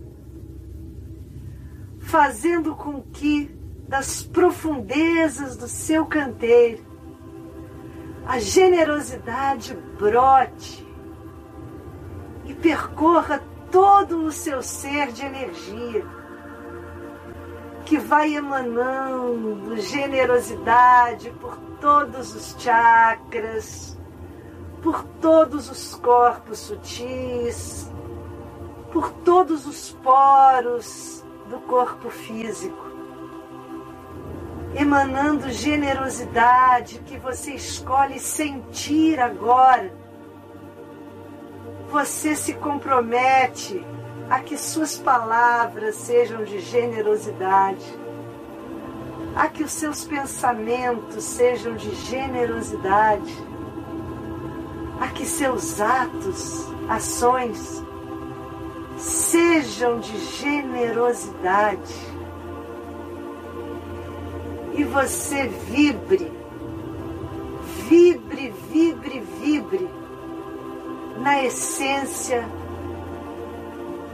fazendo 2.01 2.75
com 2.75 3.01
que 3.01 3.49
das 3.87 4.23
profundezas 4.23 5.57
do 5.57 5.69
seu 5.69 6.07
canteiro 6.07 6.85
a 8.27 8.39
generosidade 8.39 9.75
brote 9.99 10.87
e 12.45 12.55
percorra 12.55 13.41
todo 13.71 14.25
o 14.25 14.33
seu 14.33 14.61
ser 14.63 15.13
de 15.13 15.25
energia, 15.25 16.05
que 17.85 17.97
vai 17.97 18.35
emanando 18.35 19.77
generosidade 19.81 21.31
por 21.41 21.57
todos 21.81 22.35
os 22.35 22.61
chakras, 22.61 24.00
por 24.83 25.05
todos 25.21 25.71
os 25.71 25.95
corpos 25.95 26.59
sutis, 26.59 27.91
por 28.93 29.13
todos 29.13 29.67
os 29.67 29.93
poros 30.03 31.25
do 31.49 31.59
corpo 31.61 32.09
físico, 32.09 32.91
emanando 34.75 35.51
generosidade 35.51 37.01
que 37.01 37.19
você 37.19 37.53
escolhe 37.55 38.19
sentir 38.19 39.21
agora. 39.21 39.93
Você 41.91 42.35
se 42.37 42.55
compromete 42.55 43.85
a 44.31 44.41
que 44.41 44.57
suas 44.57 44.97
palavras 44.97 45.97
sejam 45.97 46.45
de 46.45 46.61
generosidade, 46.61 47.99
a 49.35 49.49
que 49.49 49.65
os 49.65 49.73
seus 49.73 50.05
pensamentos 50.05 51.25
sejam 51.25 51.75
de 51.75 51.93
generosidade 51.97 53.50
a 55.01 55.09
que 55.09 55.25
seus 55.25 55.81
atos, 55.81 56.69
ações, 56.89 57.83
sejam 58.99 59.99
de 59.99 60.17
generosidade. 60.19 61.95
E 64.75 64.85
você 64.85 65.49
vibre, 65.49 66.31
vibre, 67.89 68.55
vibre, 68.71 69.21
vibre 69.41 69.91
na 71.19 71.43
essência 71.45 72.47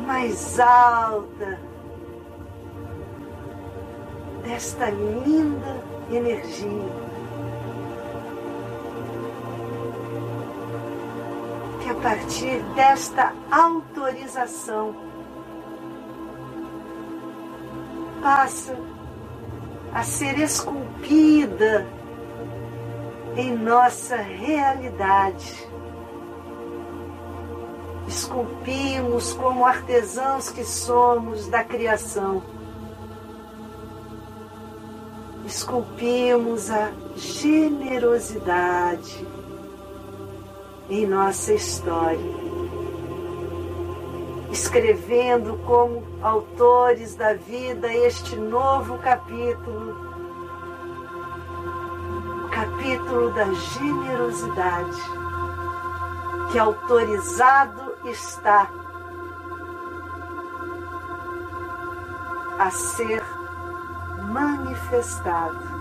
mais 0.06 0.58
alta 0.60 1.60
desta 4.44 4.88
linda 4.90 5.82
energia 6.10 7.05
partir 12.06 12.62
desta 12.76 13.32
autorização 13.50 14.94
passa 18.22 18.78
a 19.92 20.04
ser 20.04 20.38
esculpida 20.38 21.84
em 23.36 23.58
nossa 23.58 24.18
realidade. 24.18 25.68
Esculpimos 28.06 29.32
como 29.32 29.66
artesãos 29.66 30.48
que 30.48 30.62
somos 30.62 31.48
da 31.48 31.64
criação. 31.64 32.40
Esculpimos 35.44 36.70
a 36.70 36.92
generosidade 37.16 39.26
em 40.88 41.06
nossa 41.06 41.52
história 41.52 42.46
escrevendo 44.56 45.58
como 45.66 46.02
autores 46.22 47.14
da 47.14 47.34
vida 47.34 47.92
este 47.92 48.36
novo 48.36 48.96
capítulo, 48.98 49.94
o 52.44 52.48
capítulo 52.48 53.34
da 53.34 53.52
generosidade, 53.52 55.00
que 56.50 56.58
autorizado 56.58 57.92
está 58.06 58.70
a 62.58 62.70
ser 62.70 63.22
manifestado. 64.32 65.75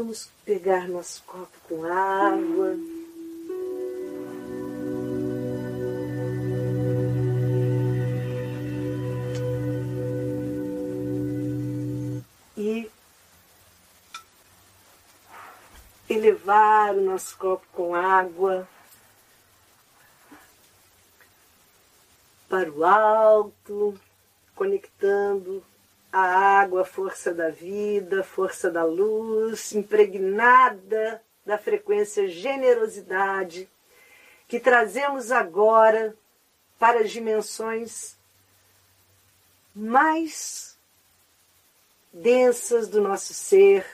Vamos 0.00 0.30
pegar 0.46 0.88
nosso 0.88 1.22
copo 1.24 1.52
com 1.68 1.84
água. 1.84 2.74
E 12.56 12.90
elevar 16.08 16.94
o 16.94 17.02
nosso 17.02 17.36
copo 17.36 17.66
com 17.70 17.94
água 17.94 18.66
para 22.48 22.72
o 22.72 22.84
alto, 22.86 24.00
conectando 24.54 25.62
a 26.12 26.20
água, 26.20 26.84
força 26.84 27.32
da 27.32 27.50
vida, 27.50 28.22
força 28.22 28.70
da 28.70 28.84
luz, 28.84 29.72
impregnada 29.72 31.22
da 31.44 31.56
frequência 31.56 32.28
generosidade 32.28 33.68
que 34.48 34.58
trazemos 34.58 35.30
agora 35.30 36.16
para 36.78 37.00
as 37.00 37.10
dimensões 37.10 38.16
mais 39.74 40.76
densas 42.12 42.88
do 42.88 43.00
nosso 43.00 43.32
ser, 43.32 43.86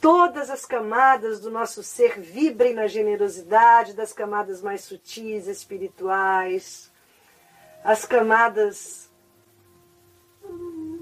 todas 0.00 0.48
as 0.48 0.64
camadas 0.64 1.40
do 1.40 1.50
nosso 1.50 1.82
ser 1.82 2.20
vibrem 2.20 2.72
na 2.72 2.86
generosidade 2.86 3.94
das 3.94 4.12
camadas 4.12 4.62
mais 4.62 4.82
sutis, 4.82 5.46
espirituais, 5.46 6.90
as 7.82 8.04
camadas 8.04 9.07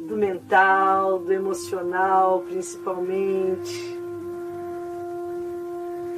do 0.07 0.17
mental, 0.17 1.19
do 1.19 1.33
emocional, 1.33 2.41
principalmente, 2.41 3.97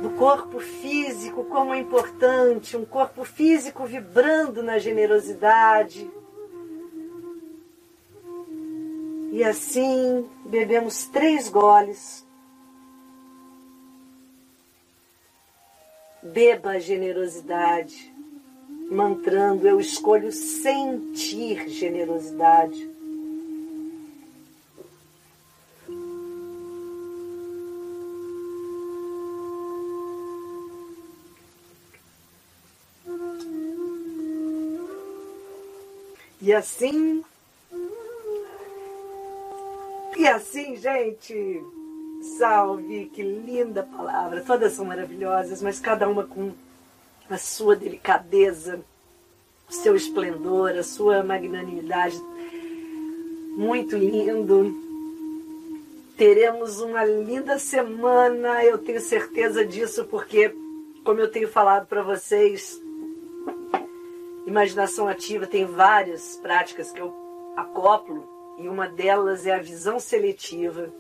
do 0.03 0.11
corpo 0.11 0.61
físico, 0.61 1.45
como 1.45 1.75
é 1.75 1.79
importante, 1.79 2.77
um 2.77 2.85
corpo 2.85 3.25
físico 3.25 3.85
vibrando 3.87 4.63
na 4.63 4.79
generosidade. 4.79 6.09
E 9.33 9.43
assim 9.45 10.29
bebemos 10.47 11.07
três 11.07 11.49
goles 11.49 12.27
Beba 16.23 16.73
a 16.73 16.79
generosidade, 16.81 18.13
mantrando: 18.91 19.69
Eu 19.69 19.79
escolho 19.79 20.33
sentir 20.33 21.69
generosidade. 21.69 22.88
E 36.49 36.55
assim. 36.55 37.23
E 40.17 40.27
assim, 40.27 40.77
gente, 40.77 41.63
Salve, 42.39 43.11
que 43.13 43.23
linda 43.23 43.83
palavra. 43.83 44.41
Todas 44.41 44.73
são 44.73 44.87
maravilhosas, 44.87 45.61
mas 45.61 45.79
cada 45.79 46.09
uma 46.09 46.25
com 46.25 46.53
a 47.29 47.37
sua 47.37 47.77
delicadeza, 47.77 48.81
o 49.69 49.73
seu 49.75 49.95
esplendor, 49.95 50.71
a 50.71 50.83
sua 50.83 51.23
magnanimidade. 51.23 52.19
Muito 53.55 53.95
lindo. 53.95 54.75
Teremos 56.17 56.81
uma 56.81 57.05
linda 57.05 57.59
semana, 57.59 58.65
eu 58.65 58.79
tenho 58.79 59.03
certeza 59.03 59.67
disso, 59.67 60.07
porque, 60.07 60.51
como 61.05 61.21
eu 61.21 61.31
tenho 61.31 61.47
falado 61.47 61.87
para 61.87 62.03
vocês, 62.03 62.81
imaginação 64.49 65.07
ativa 65.07 65.47
tem 65.47 65.67
várias 65.67 66.37
práticas 66.37 66.91
que 66.91 67.01
eu 67.01 67.15
acoplo, 67.57 68.57
e 68.59 68.69
uma 68.69 68.89
delas 68.89 69.47
é 69.47 69.55
a 69.55 69.61
visão 69.61 70.01
seletiva 70.01 70.93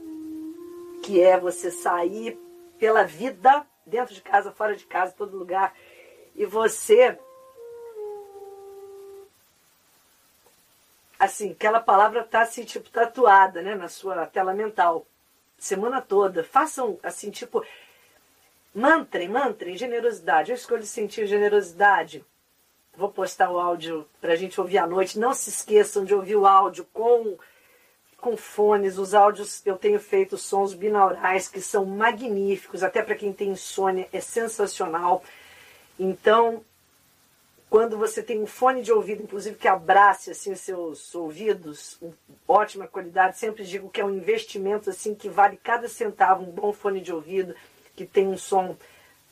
que 1.02 1.20
é 1.20 1.38
você 1.38 1.70
sair 1.70 2.38
pela 2.78 3.04
vida, 3.04 3.66
dentro 3.86 4.14
de 4.14 4.20
casa, 4.20 4.52
fora 4.52 4.76
de 4.76 4.84
casa, 4.84 5.14
todo 5.16 5.38
lugar, 5.38 5.74
e 6.36 6.44
você. 6.44 7.18
Assim, 11.18 11.52
aquela 11.52 11.80
palavra 11.80 12.20
está 12.20 12.42
assim, 12.42 12.64
tipo, 12.64 12.90
tatuada, 12.90 13.62
né, 13.62 13.74
na 13.74 13.88
sua 13.88 14.26
tela 14.26 14.54
mental. 14.54 15.06
Semana 15.58 16.00
toda. 16.00 16.44
Façam, 16.44 16.98
assim, 17.02 17.30
tipo. 17.30 17.64
Mantrem, 18.74 19.28
mantrem, 19.28 19.76
generosidade. 19.76 20.52
Eu 20.52 20.56
escolho 20.56 20.84
sentir 20.84 21.26
generosidade. 21.26 22.24
Vou 22.98 23.08
postar 23.08 23.48
o 23.48 23.60
áudio 23.60 24.04
para 24.20 24.32
a 24.32 24.36
gente 24.36 24.60
ouvir 24.60 24.78
à 24.78 24.84
noite. 24.84 25.20
Não 25.20 25.32
se 25.32 25.50
esqueçam 25.50 26.04
de 26.04 26.12
ouvir 26.12 26.34
o 26.34 26.44
áudio 26.44 26.84
com 26.92 27.38
com 28.16 28.36
fones, 28.36 28.98
os 28.98 29.14
áudios 29.14 29.64
eu 29.64 29.76
tenho 29.76 30.00
feito 30.00 30.36
sons 30.36 30.74
binaurais 30.74 31.46
que 31.46 31.60
são 31.60 31.86
magníficos, 31.86 32.82
até 32.82 33.00
para 33.00 33.14
quem 33.14 33.32
tem 33.32 33.50
insônia 33.50 34.08
é 34.12 34.18
sensacional. 34.18 35.22
Então, 35.96 36.64
quando 37.70 37.96
você 37.96 38.20
tem 38.20 38.42
um 38.42 38.46
fone 38.48 38.82
de 38.82 38.90
ouvido, 38.90 39.22
inclusive 39.22 39.54
que 39.54 39.68
abrace 39.68 40.32
assim 40.32 40.56
seus 40.56 41.14
ouvidos, 41.14 42.00
ótima 42.48 42.88
qualidade, 42.88 43.38
sempre 43.38 43.62
digo 43.62 43.88
que 43.88 44.00
é 44.00 44.04
um 44.04 44.16
investimento 44.16 44.90
assim 44.90 45.14
que 45.14 45.28
vale 45.28 45.56
cada 45.56 45.86
centavo, 45.86 46.42
um 46.42 46.50
bom 46.50 46.72
fone 46.72 47.00
de 47.00 47.12
ouvido 47.12 47.54
que 47.94 48.04
tem 48.04 48.26
um 48.26 48.36
som 48.36 48.76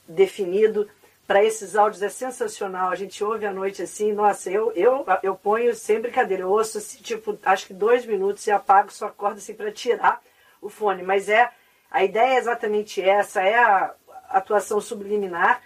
definido 0.06 0.88
para 1.26 1.44
esses 1.44 1.74
áudios 1.74 2.02
é 2.02 2.08
sensacional. 2.08 2.90
A 2.90 2.94
gente 2.94 3.22
ouve 3.24 3.46
à 3.46 3.52
noite 3.52 3.82
assim, 3.82 4.12
nossa, 4.12 4.50
eu, 4.50 4.72
eu, 4.72 5.04
eu 5.22 5.34
ponho 5.34 5.74
sem 5.74 6.00
brincadeira, 6.00 6.44
eu 6.44 6.50
ouço 6.50 6.78
assim, 6.78 6.98
tipo, 7.02 7.38
acho 7.44 7.66
que 7.66 7.74
dois 7.74 8.06
minutos 8.06 8.46
e 8.46 8.50
apago, 8.50 8.92
só 8.92 9.06
acordo 9.06 9.38
assim 9.38 9.54
para 9.54 9.72
tirar 9.72 10.22
o 10.60 10.68
fone. 10.68 11.02
Mas 11.02 11.28
é 11.28 11.50
a 11.90 12.04
ideia 12.04 12.34
é 12.34 12.38
exatamente 12.38 13.00
essa, 13.00 13.42
é 13.42 13.56
a 13.56 13.94
atuação 14.28 14.80
subliminar. 14.80 15.62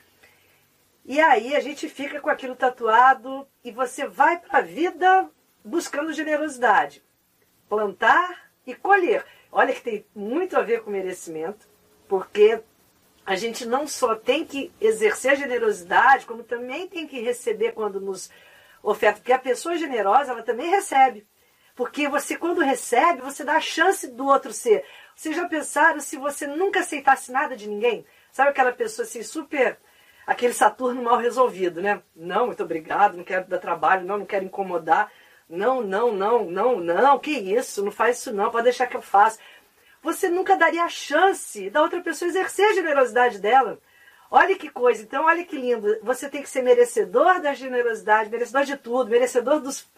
E 1.04 1.20
aí 1.20 1.56
a 1.56 1.60
gente 1.60 1.88
fica 1.88 2.20
com 2.20 2.30
aquilo 2.30 2.54
tatuado 2.54 3.46
e 3.64 3.70
você 3.70 4.06
vai 4.06 4.38
para 4.38 4.58
a 4.58 4.62
vida 4.62 5.28
buscando 5.64 6.12
generosidade. 6.12 7.02
Plantar 7.68 8.50
e 8.66 8.74
colher. 8.74 9.24
Olha 9.50 9.74
que 9.74 9.82
tem 9.82 10.06
muito 10.14 10.56
a 10.56 10.62
ver 10.62 10.82
com 10.82 10.90
merecimento, 10.90 11.66
porque 12.08 12.60
a 13.30 13.36
gente 13.36 13.64
não 13.64 13.86
só 13.86 14.16
tem 14.16 14.44
que 14.44 14.72
exercer 14.80 15.30
a 15.30 15.34
generosidade, 15.36 16.26
como 16.26 16.42
também 16.42 16.88
tem 16.88 17.06
que 17.06 17.20
receber 17.20 17.70
quando 17.70 18.00
nos 18.00 18.28
oferta. 18.82 19.20
Porque 19.20 19.32
a 19.32 19.38
pessoa 19.38 19.76
generosa, 19.76 20.32
ela 20.32 20.42
também 20.42 20.68
recebe. 20.68 21.24
Porque 21.76 22.08
você, 22.08 22.36
quando 22.36 22.60
recebe, 22.60 23.20
você 23.20 23.44
dá 23.44 23.54
a 23.54 23.60
chance 23.60 24.08
do 24.08 24.26
outro 24.26 24.52
ser. 24.52 24.84
Vocês 25.14 25.36
já 25.36 25.46
pensaram 25.46 26.00
se 26.00 26.16
você 26.16 26.44
nunca 26.44 26.80
aceitasse 26.80 27.30
nada 27.30 27.54
de 27.54 27.68
ninguém? 27.68 28.04
Sabe 28.32 28.50
aquela 28.50 28.72
pessoa 28.72 29.06
assim, 29.06 29.22
super. 29.22 29.78
aquele 30.26 30.52
Saturno 30.52 31.00
mal 31.00 31.16
resolvido, 31.16 31.80
né? 31.80 32.02
Não, 32.16 32.46
muito 32.46 32.64
obrigado, 32.64 33.16
não 33.16 33.22
quero 33.22 33.46
dar 33.46 33.58
trabalho, 33.58 34.04
não, 34.04 34.18
não 34.18 34.26
quero 34.26 34.44
incomodar. 34.44 35.08
Não, 35.48 35.80
não, 35.82 36.12
não, 36.12 36.50
não, 36.50 36.80
não, 36.80 37.18
que 37.20 37.30
isso, 37.30 37.84
não 37.84 37.92
faz 37.92 38.18
isso 38.18 38.32
não, 38.32 38.50
pode 38.50 38.64
deixar 38.64 38.88
que 38.88 38.96
eu 38.96 39.02
faça. 39.02 39.38
Você 40.02 40.28
nunca 40.28 40.56
daria 40.56 40.84
a 40.84 40.88
chance 40.88 41.68
da 41.70 41.82
outra 41.82 42.00
pessoa 42.00 42.28
exercer 42.28 42.66
a 42.66 42.74
generosidade 42.74 43.38
dela. 43.38 43.78
Olha 44.30 44.56
que 44.56 44.70
coisa, 44.70 45.02
então 45.02 45.24
olha 45.24 45.44
que 45.44 45.56
lindo. 45.56 45.98
Você 46.02 46.28
tem 46.28 46.42
que 46.42 46.48
ser 46.48 46.62
merecedor 46.62 47.40
da 47.40 47.52
generosidade, 47.52 48.30
merecedor 48.30 48.64
de 48.64 48.76
tudo, 48.76 49.10
merecedor 49.10 49.60
dos, 49.60 49.90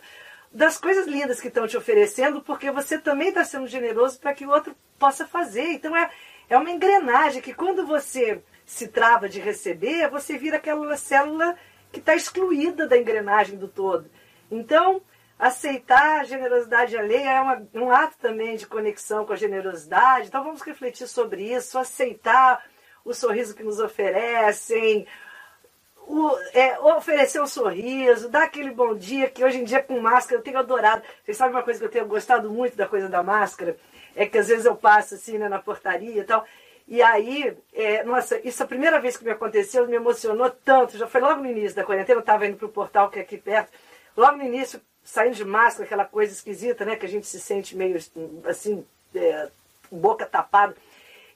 das 0.50 0.78
coisas 0.78 1.06
lindas 1.06 1.40
que 1.40 1.48
estão 1.48 1.66
te 1.68 1.76
oferecendo, 1.76 2.40
porque 2.42 2.70
você 2.70 2.98
também 2.98 3.28
está 3.28 3.44
sendo 3.44 3.66
generoso 3.66 4.18
para 4.18 4.34
que 4.34 4.46
o 4.46 4.50
outro 4.50 4.74
possa 4.98 5.26
fazer. 5.26 5.72
Então 5.72 5.96
é, 5.96 6.10
é 6.48 6.56
uma 6.56 6.70
engrenagem 6.70 7.42
que 7.42 7.52
quando 7.54 7.86
você 7.86 8.42
se 8.64 8.88
trava 8.88 9.28
de 9.28 9.38
receber, 9.38 10.08
você 10.08 10.38
vira 10.38 10.56
aquela 10.56 10.96
célula 10.96 11.56
que 11.92 12.00
está 12.00 12.14
excluída 12.14 12.86
da 12.86 12.96
engrenagem 12.96 13.58
do 13.58 13.68
todo. 13.68 14.10
Então, 14.50 15.02
aceitar 15.38 16.20
a 16.20 16.24
generosidade 16.24 16.96
alheia 16.96 17.30
é 17.30 17.40
uma, 17.40 17.68
um 17.74 17.90
ato 17.90 18.16
também 18.18 18.56
de 18.56 18.66
conexão 18.66 19.24
com 19.24 19.32
a 19.32 19.36
generosidade. 19.36 20.28
Então, 20.28 20.44
vamos 20.44 20.62
refletir 20.62 21.08
sobre 21.08 21.42
isso, 21.52 21.78
aceitar 21.78 22.64
o 23.04 23.12
sorriso 23.12 23.54
que 23.54 23.64
nos 23.64 23.80
oferecem, 23.80 25.06
o, 26.06 26.30
é, 26.52 26.78
oferecer 26.80 27.40
um 27.40 27.46
sorriso, 27.46 28.28
dar 28.28 28.44
aquele 28.44 28.70
bom 28.70 28.94
dia, 28.94 29.28
que 29.30 29.44
hoje 29.44 29.58
em 29.58 29.64
dia 29.64 29.82
com 29.82 30.00
máscara 30.00 30.40
eu 30.40 30.44
tenho 30.44 30.58
adorado. 30.58 31.02
Vocês 31.24 31.36
sabem 31.36 31.54
uma 31.54 31.62
coisa 31.62 31.80
que 31.80 31.86
eu 31.86 31.90
tenho 31.90 32.06
gostado 32.06 32.50
muito 32.50 32.76
da 32.76 32.86
coisa 32.86 33.08
da 33.08 33.22
máscara? 33.22 33.76
É 34.14 34.26
que 34.26 34.38
às 34.38 34.48
vezes 34.48 34.64
eu 34.64 34.76
passo 34.76 35.14
assim 35.14 35.38
né, 35.38 35.48
na 35.48 35.58
portaria 35.58 36.20
e 36.20 36.24
tal. 36.24 36.46
E 36.86 37.00
aí, 37.00 37.56
é, 37.72 38.02
nossa, 38.04 38.40
isso 38.46 38.62
a 38.62 38.66
primeira 38.66 39.00
vez 39.00 39.16
que 39.16 39.24
me 39.24 39.30
aconteceu 39.30 39.86
me 39.86 39.96
emocionou 39.96 40.50
tanto. 40.50 40.98
Já 40.98 41.06
foi 41.06 41.20
logo 41.20 41.40
no 41.40 41.48
início 41.48 41.76
da 41.76 41.84
quarentena, 41.84 42.18
eu 42.18 42.20
estava 42.20 42.46
indo 42.46 42.56
para 42.56 42.66
o 42.66 42.72
portal 42.72 43.08
que 43.08 43.18
é 43.18 43.22
aqui 43.22 43.38
perto. 43.38 43.72
Logo 44.16 44.36
no 44.36 44.44
início, 44.44 44.80
saindo 45.04 45.34
de 45.34 45.44
máscara, 45.44 45.84
aquela 45.84 46.04
coisa 46.04 46.32
esquisita, 46.32 46.84
né? 46.84 46.96
Que 46.96 47.06
a 47.06 47.08
gente 47.08 47.26
se 47.26 47.40
sente 47.40 47.76
meio 47.76 47.98
assim, 48.44 48.84
é, 49.14 49.48
boca 49.90 50.26
tapada. 50.26 50.74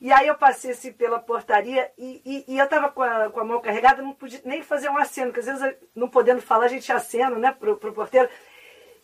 E 0.00 0.12
aí 0.12 0.26
eu 0.26 0.34
passei 0.34 0.72
assim 0.72 0.92
pela 0.92 1.18
portaria 1.18 1.90
e, 1.96 2.20
e, 2.24 2.44
e 2.54 2.58
eu 2.58 2.64
estava 2.64 2.90
com 2.90 3.02
a, 3.02 3.30
com 3.30 3.40
a 3.40 3.44
mão 3.44 3.60
carregada, 3.60 4.02
não 4.02 4.12
podia 4.12 4.40
nem 4.44 4.62
fazer 4.62 4.90
um 4.90 4.98
aceno, 4.98 5.32
porque 5.32 5.48
às 5.48 5.58
vezes 5.58 5.76
não 5.94 6.08
podendo 6.08 6.42
falar 6.42 6.66
a 6.66 6.68
gente 6.68 6.92
acena, 6.92 7.36
né, 7.38 7.52
pro, 7.58 7.76
pro 7.76 7.92
porteiro. 7.92 8.28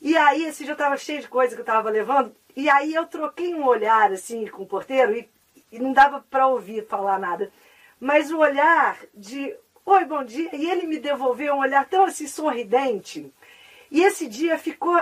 E 0.01 0.17
aí 0.17 0.45
esse 0.45 0.65
dia 0.65 0.73
eu 0.73 0.75
estava 0.75 0.97
cheio 0.97 1.21
de 1.21 1.29
coisa 1.29 1.55
que 1.55 1.61
eu 1.61 1.65
estava 1.65 1.89
levando, 1.89 2.35
e 2.55 2.69
aí 2.69 2.95
eu 2.95 3.07
troquei 3.07 3.55
um 3.55 3.65
olhar 3.65 4.13
assim 4.13 4.47
com 4.47 4.65
o 4.65 4.67
porteiro 4.67 5.17
e, 5.17 5.29
e 5.71 5.79
não 5.79 5.93
dava 5.93 6.23
para 6.31 6.47
ouvir 6.47 6.87
falar 6.87 7.19
nada. 7.19 7.51
Mas 7.99 8.31
o 8.31 8.39
olhar 8.39 8.99
de 9.15 9.57
oi, 9.87 10.05
bom 10.05 10.25
dia, 10.25 10.55
e 10.55 10.71
ele 10.71 10.87
me 10.87 10.99
devolveu 10.99 11.55
um 11.55 11.61
olhar 11.61 11.89
tão 11.89 12.05
assim 12.05 12.27
sorridente. 12.27 13.33
E 13.93 14.01
esse 14.01 14.27
dia 14.27 14.57
ficou, 14.57 14.99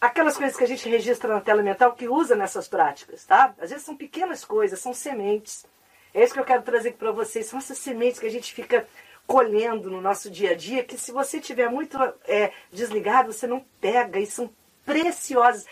aquelas 0.00 0.38
coisas 0.38 0.56
que 0.56 0.64
a 0.64 0.66
gente 0.66 0.88
registra 0.88 1.34
na 1.34 1.42
tela 1.42 1.62
mental 1.62 1.92
que 1.92 2.08
usa 2.08 2.34
nessas 2.34 2.66
práticas, 2.66 3.26
tá? 3.26 3.54
Às 3.60 3.68
vezes 3.68 3.84
são 3.84 3.94
pequenas 3.94 4.46
coisas, 4.46 4.80
são 4.80 4.94
sementes. 4.94 5.66
É 6.14 6.24
isso 6.24 6.32
que 6.32 6.40
eu 6.40 6.44
quero 6.44 6.62
trazer 6.62 6.94
para 6.94 7.12
vocês. 7.12 7.44
São 7.44 7.58
essas 7.58 7.76
sementes 7.76 8.18
que 8.18 8.24
a 8.24 8.30
gente 8.30 8.54
fica 8.54 8.88
colhendo 9.26 9.90
no 9.90 10.00
nosso 10.00 10.30
dia 10.30 10.52
a 10.52 10.54
dia, 10.54 10.82
que 10.82 10.96
se 10.96 11.12
você 11.12 11.38
tiver 11.38 11.68
muito 11.68 11.98
é, 12.26 12.50
desligado, 12.72 13.30
você 13.30 13.46
não 13.46 13.62
pega, 13.78 14.18
e 14.18 14.24
são 14.24 14.50
preciosas. 14.86 15.66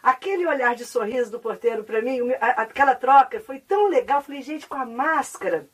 Aquele 0.00 0.46
olhar 0.46 0.76
de 0.76 0.84
sorriso 0.84 1.32
do 1.32 1.40
porteiro 1.40 1.82
para 1.82 2.00
mim, 2.00 2.20
aquela 2.40 2.94
troca 2.94 3.40
foi 3.40 3.58
tão 3.58 3.88
legal. 3.88 4.20
Eu 4.20 4.24
falei, 4.24 4.42
gente, 4.42 4.68
com 4.68 4.76
a 4.76 4.86
máscara, 4.86 5.68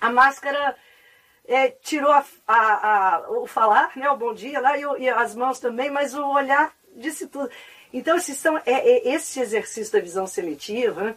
a 0.00 0.08
máscara 0.08 0.74
é, 1.46 1.70
tirou 1.70 2.10
a, 2.10 2.24
a, 2.46 3.16
a, 3.16 3.30
o 3.30 3.46
falar, 3.46 3.92
né, 3.96 4.08
o 4.10 4.16
bom 4.16 4.34
dia 4.34 4.60
lá, 4.60 4.76
e, 4.76 4.82
e 5.02 5.08
as 5.08 5.34
mãos 5.34 5.60
também, 5.60 5.90
mas 5.90 6.14
o 6.14 6.26
olhar 6.28 6.74
disse 6.94 7.26
tudo. 7.28 7.50
Então, 7.92 8.16
esses 8.16 8.36
são, 8.36 8.56
é, 8.58 8.62
é, 8.66 9.08
esse 9.08 9.40
exercício 9.40 9.92
da 9.92 10.00
visão 10.00 10.26
seletiva 10.26 11.02
né, 11.02 11.14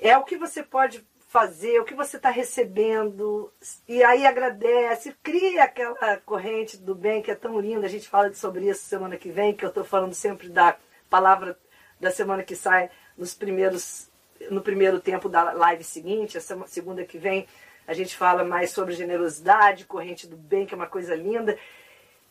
é 0.00 0.16
o 0.16 0.24
que 0.24 0.36
você 0.36 0.62
pode 0.62 1.06
fazer, 1.28 1.80
o 1.80 1.84
que 1.84 1.94
você 1.94 2.18
está 2.18 2.28
recebendo, 2.28 3.50
e 3.88 4.04
aí 4.04 4.26
agradece, 4.26 5.16
cria 5.22 5.64
aquela 5.64 6.18
corrente 6.18 6.76
do 6.76 6.94
bem 6.94 7.22
que 7.22 7.30
é 7.30 7.34
tão 7.34 7.58
linda. 7.58 7.86
A 7.86 7.88
gente 7.88 8.06
fala 8.06 8.34
sobre 8.34 8.68
isso 8.68 8.84
semana 8.84 9.16
que 9.16 9.30
vem, 9.30 9.54
que 9.54 9.64
eu 9.64 9.70
estou 9.70 9.82
falando 9.82 10.12
sempre 10.12 10.50
da 10.50 10.76
palavra 11.08 11.58
da 11.98 12.10
semana 12.10 12.42
que 12.42 12.54
sai 12.54 12.90
nos 13.16 13.32
primeiros, 13.32 14.10
no 14.50 14.60
primeiro 14.60 15.00
tempo 15.00 15.26
da 15.26 15.52
live 15.52 15.82
seguinte, 15.84 16.36
a 16.36 16.66
segunda 16.66 17.02
que 17.04 17.16
vem. 17.16 17.46
A 17.86 17.94
gente 17.94 18.16
fala 18.16 18.44
mais 18.44 18.70
sobre 18.70 18.94
generosidade, 18.94 19.84
corrente 19.84 20.26
do 20.26 20.36
bem, 20.36 20.66
que 20.66 20.74
é 20.74 20.76
uma 20.76 20.86
coisa 20.86 21.14
linda. 21.14 21.58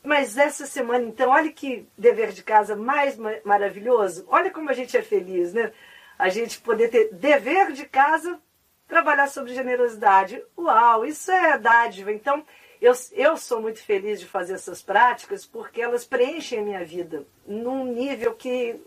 Mas 0.03 0.37
essa 0.37 0.65
semana, 0.65 1.05
então, 1.05 1.29
olha 1.29 1.51
que 1.51 1.87
dever 1.97 2.31
de 2.31 2.43
casa 2.43 2.75
mais 2.75 3.17
maravilhoso. 3.43 4.25
Olha 4.29 4.49
como 4.49 4.69
a 4.69 4.73
gente 4.73 4.97
é 4.97 5.01
feliz, 5.01 5.53
né? 5.53 5.71
A 6.17 6.29
gente 6.29 6.59
poder 6.59 6.89
ter 6.89 7.13
dever 7.13 7.71
de 7.71 7.85
casa, 7.85 8.39
trabalhar 8.87 9.27
sobre 9.27 9.53
generosidade. 9.53 10.43
Uau, 10.57 11.05
isso 11.05 11.31
é 11.31 11.57
dádiva. 11.57 12.11
Então, 12.11 12.43
eu, 12.81 12.93
eu 13.11 13.37
sou 13.37 13.61
muito 13.61 13.79
feliz 13.79 14.19
de 14.19 14.25
fazer 14.25 14.53
essas 14.53 14.81
práticas 14.81 15.45
porque 15.45 15.81
elas 15.81 16.03
preenchem 16.03 16.59
a 16.59 16.63
minha 16.63 16.83
vida 16.83 17.23
num 17.45 17.85
nível 17.85 18.33
que 18.33 18.81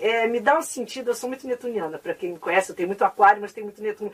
é, 0.00 0.26
me 0.26 0.38
dá 0.38 0.58
um 0.58 0.62
sentido. 0.62 1.10
Eu 1.10 1.14
sou 1.14 1.30
muito 1.30 1.46
netuniana, 1.46 1.98
para 1.98 2.14
quem 2.14 2.32
me 2.32 2.38
conhece, 2.38 2.70
eu 2.70 2.76
tenho 2.76 2.88
muito 2.88 3.04
aquário, 3.04 3.40
mas 3.40 3.54
tenho 3.54 3.66
muito 3.66 3.82
netuno. 3.82 4.12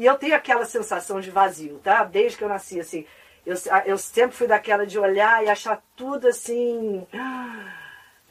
E 0.00 0.06
eu 0.06 0.16
tenho 0.16 0.34
aquela 0.34 0.64
sensação 0.64 1.20
de 1.20 1.30
vazio, 1.30 1.78
tá? 1.84 2.04
Desde 2.04 2.38
que 2.38 2.42
eu 2.42 2.48
nasci, 2.48 2.80
assim. 2.80 3.04
Eu, 3.44 3.54
eu 3.84 3.98
sempre 3.98 4.34
fui 4.34 4.46
daquela 4.46 4.86
de 4.86 4.98
olhar 4.98 5.44
e 5.44 5.50
achar 5.50 5.82
tudo 5.94 6.26
assim. 6.26 7.06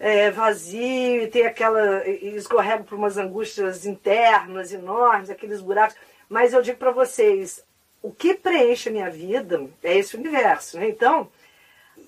É, 0.02 0.32
vazio, 0.32 1.24
e 1.24 1.28
tem 1.28 1.46
aquela. 1.46 2.08
E 2.08 2.34
escorrego 2.38 2.86
por 2.86 2.98
umas 2.98 3.18
angústias 3.18 3.86
internas 3.86 4.72
enormes, 4.72 5.30
aqueles 5.30 5.60
buracos. 5.60 5.98
Mas 6.30 6.54
eu 6.54 6.62
digo 6.62 6.78
para 6.78 6.92
vocês: 6.92 7.62
o 8.02 8.10
que 8.10 8.34
preenche 8.34 8.88
a 8.88 8.92
minha 8.94 9.10
vida 9.10 9.68
é 9.84 9.98
esse 9.98 10.16
universo. 10.16 10.80
Né? 10.80 10.88
Então, 10.88 11.30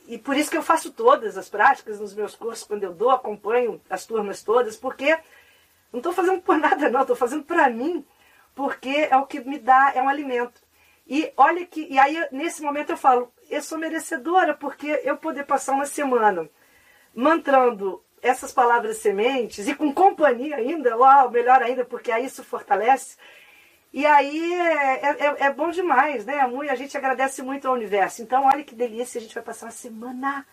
e 0.08 0.18
por 0.18 0.38
isso 0.38 0.50
que 0.50 0.56
eu 0.56 0.64
faço 0.64 0.94
todas 0.94 1.38
as 1.38 1.50
práticas 1.50 2.00
nos 2.00 2.14
meus 2.14 2.34
cursos, 2.34 2.64
quando 2.64 2.84
eu 2.84 2.94
dou, 2.94 3.10
acompanho 3.10 3.82
as 3.90 4.06
turmas 4.06 4.42
todas, 4.42 4.78
porque 4.78 5.20
não 5.92 6.00
estou 6.00 6.14
fazendo 6.14 6.42
por 6.42 6.56
nada, 6.58 6.90
não, 6.90 7.02
estou 7.02 7.16
fazendo 7.16 7.44
para 7.44 7.70
mim, 7.70 8.06
porque 8.62 9.08
é 9.10 9.18
o 9.18 9.26
que 9.26 9.40
me 9.40 9.58
dá, 9.58 9.92
é 9.96 10.02
um 10.04 10.08
alimento. 10.08 10.62
E 11.08 11.34
olha 11.36 11.66
que, 11.66 11.88
e 11.90 11.98
aí 11.98 12.28
nesse 12.32 12.62
momento 12.62 12.92
eu 12.92 12.98
falo, 12.98 13.34
eu 13.50 13.60
sou 13.60 13.76
merecedora 13.76 14.54
porque 14.54 15.02
eu 15.04 15.18
poder 15.18 15.46
passar 15.46 15.74
uma 15.74 15.88
semana 15.88 16.48
mantrando 17.14 18.04
essas 18.22 18.52
palavras 18.52 18.98
sementes 18.98 19.68
e 19.68 19.74
com 19.74 19.92
companhia 19.92 20.58
ainda, 20.58 20.96
uau, 20.96 21.32
melhor 21.32 21.64
ainda, 21.64 21.84
porque 21.84 22.12
aí 22.12 22.26
isso 22.26 22.44
fortalece. 22.44 23.18
E 23.92 24.06
aí 24.06 24.54
é, 24.54 25.06
é, 25.06 25.36
é 25.48 25.52
bom 25.52 25.72
demais, 25.72 26.24
né? 26.24 26.40
A 26.70 26.76
gente 26.76 26.96
agradece 26.96 27.42
muito 27.42 27.68
ao 27.68 27.74
universo. 27.74 28.22
Então, 28.22 28.46
olha 28.46 28.64
que 28.64 28.76
delícia, 28.76 29.18
a 29.18 29.22
gente 29.24 29.34
vai 29.34 29.44
passar 29.44 29.66
uma 29.66 29.72
semana 29.72 30.46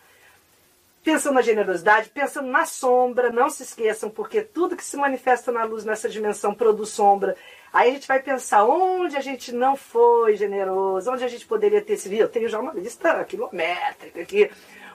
pensando 1.08 1.36
na 1.36 1.40
generosidade, 1.40 2.10
pensando 2.10 2.48
na 2.48 2.66
sombra, 2.66 3.32
não 3.32 3.48
se 3.48 3.62
esqueçam, 3.62 4.10
porque 4.10 4.42
tudo 4.42 4.76
que 4.76 4.84
se 4.84 4.94
manifesta 4.94 5.50
na 5.50 5.64
luz 5.64 5.82
nessa 5.82 6.06
dimensão 6.06 6.52
produz 6.52 6.90
sombra. 6.90 7.34
Aí 7.72 7.88
a 7.88 7.94
gente 7.94 8.06
vai 8.06 8.20
pensar 8.22 8.66
onde 8.66 9.16
a 9.16 9.20
gente 9.22 9.50
não 9.50 9.74
foi 9.74 10.36
generoso, 10.36 11.10
onde 11.10 11.24
a 11.24 11.28
gente 11.28 11.46
poderia 11.46 11.80
ter 11.80 11.96
sido. 11.96 12.12
Eu 12.12 12.28
tenho 12.28 12.46
já 12.46 12.60
uma 12.60 12.74
lista 12.74 13.24
quilométrica 13.24 14.20
aqui. 14.20 14.50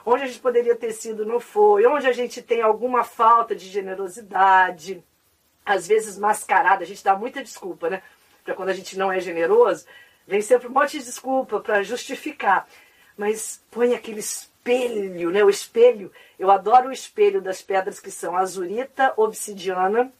Onde 0.06 0.22
a 0.22 0.26
gente 0.28 0.38
poderia 0.38 0.76
ter 0.76 0.92
sido, 0.92 1.26
não 1.26 1.40
foi. 1.40 1.84
Onde 1.84 2.06
a 2.06 2.12
gente 2.12 2.40
tem 2.40 2.62
alguma 2.62 3.02
falta 3.02 3.52
de 3.52 3.66
generosidade, 3.68 5.02
às 5.66 5.88
vezes 5.88 6.16
mascarada. 6.16 6.84
A 6.84 6.86
gente 6.86 7.02
dá 7.02 7.16
muita 7.16 7.42
desculpa, 7.42 7.90
né? 7.90 8.02
Para 8.44 8.54
quando 8.54 8.68
a 8.68 8.74
gente 8.74 8.96
não 8.96 9.10
é 9.10 9.18
generoso, 9.18 9.84
vem 10.28 10.40
sempre 10.40 10.68
um 10.68 10.72
monte 10.72 10.96
de 10.96 11.06
desculpa 11.06 11.58
para 11.58 11.82
justificar. 11.82 12.68
Mas 13.16 13.60
põe 13.68 13.96
aquele 13.96 14.22
espelho, 14.64 15.30
né? 15.30 15.44
O 15.44 15.50
espelho. 15.50 16.10
Eu 16.38 16.50
adoro 16.50 16.88
o 16.88 16.92
espelho 16.92 17.42
das 17.42 17.60
pedras 17.60 18.00
que 18.00 18.10
são 18.10 18.36
azurita, 18.36 19.12
obsidiana 19.16 20.12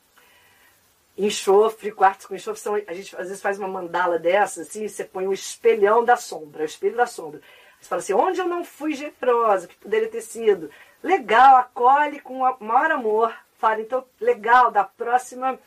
enxofre, 1.16 1.92
quartos 1.92 2.26
com 2.26 2.34
enxofre, 2.34 2.60
são, 2.60 2.74
a 2.74 2.92
gente 2.92 3.14
às 3.16 3.28
vezes 3.28 3.42
faz 3.42 3.58
uma 3.58 3.68
mandala 3.68 4.18
dessa, 4.18 4.62
assim, 4.62 4.88
você 4.88 5.04
põe 5.04 5.26
o 5.26 5.32
espelhão 5.32 6.04
da 6.04 6.16
sombra, 6.16 6.62
o 6.62 6.66
espelho 6.66 6.96
da 6.96 7.06
sombra. 7.06 7.40
Você 7.80 7.88
fala 7.88 8.00
assim, 8.00 8.14
onde 8.14 8.40
eu 8.40 8.48
não 8.48 8.64
fui 8.64 8.94
generosa, 8.94 9.68
que 9.68 9.76
poderia 9.76 10.08
ter 10.08 10.22
sido? 10.22 10.70
Legal, 11.02 11.56
acolhe 11.58 12.18
com 12.18 12.40
o 12.40 12.56
maior 12.58 12.90
amor. 12.90 13.34
Fala, 13.58 13.80
então, 13.80 14.04
legal, 14.20 14.70
da 14.70 14.82
próxima, 14.82 15.58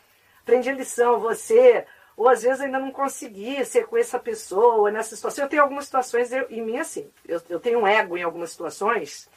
aprende 0.42 0.68
a 0.68 0.74
lição, 0.74 1.18
você, 1.18 1.86
ou 2.18 2.28
às 2.28 2.42
vezes 2.42 2.60
ainda 2.60 2.80
não 2.80 2.90
consegui 2.90 3.64
ser 3.64 3.86
com 3.86 3.96
essa 3.96 4.18
pessoa, 4.18 4.90
nessa 4.90 5.14
situação. 5.14 5.44
Eu 5.44 5.48
tenho 5.48 5.62
algumas 5.62 5.84
situações, 5.84 6.32
eu, 6.32 6.50
em 6.50 6.60
mim 6.60 6.76
assim, 6.76 7.08
eu, 7.24 7.40
eu 7.48 7.60
tenho 7.60 7.78
um 7.78 7.86
ego 7.86 8.16
em 8.16 8.24
algumas 8.24 8.50
situações, 8.50 9.30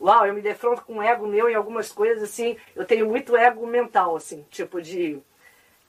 uau, 0.00 0.26
eu 0.26 0.32
me 0.32 0.40
defronto 0.40 0.82
com 0.82 0.94
um 0.94 1.02
ego 1.02 1.26
meu 1.26 1.50
em 1.50 1.54
algumas 1.54 1.92
coisas, 1.92 2.22
assim, 2.22 2.56
eu 2.74 2.86
tenho 2.86 3.06
muito 3.06 3.36
ego 3.36 3.66
mental, 3.66 4.16
assim, 4.16 4.46
tipo 4.50 4.80
de 4.80 5.20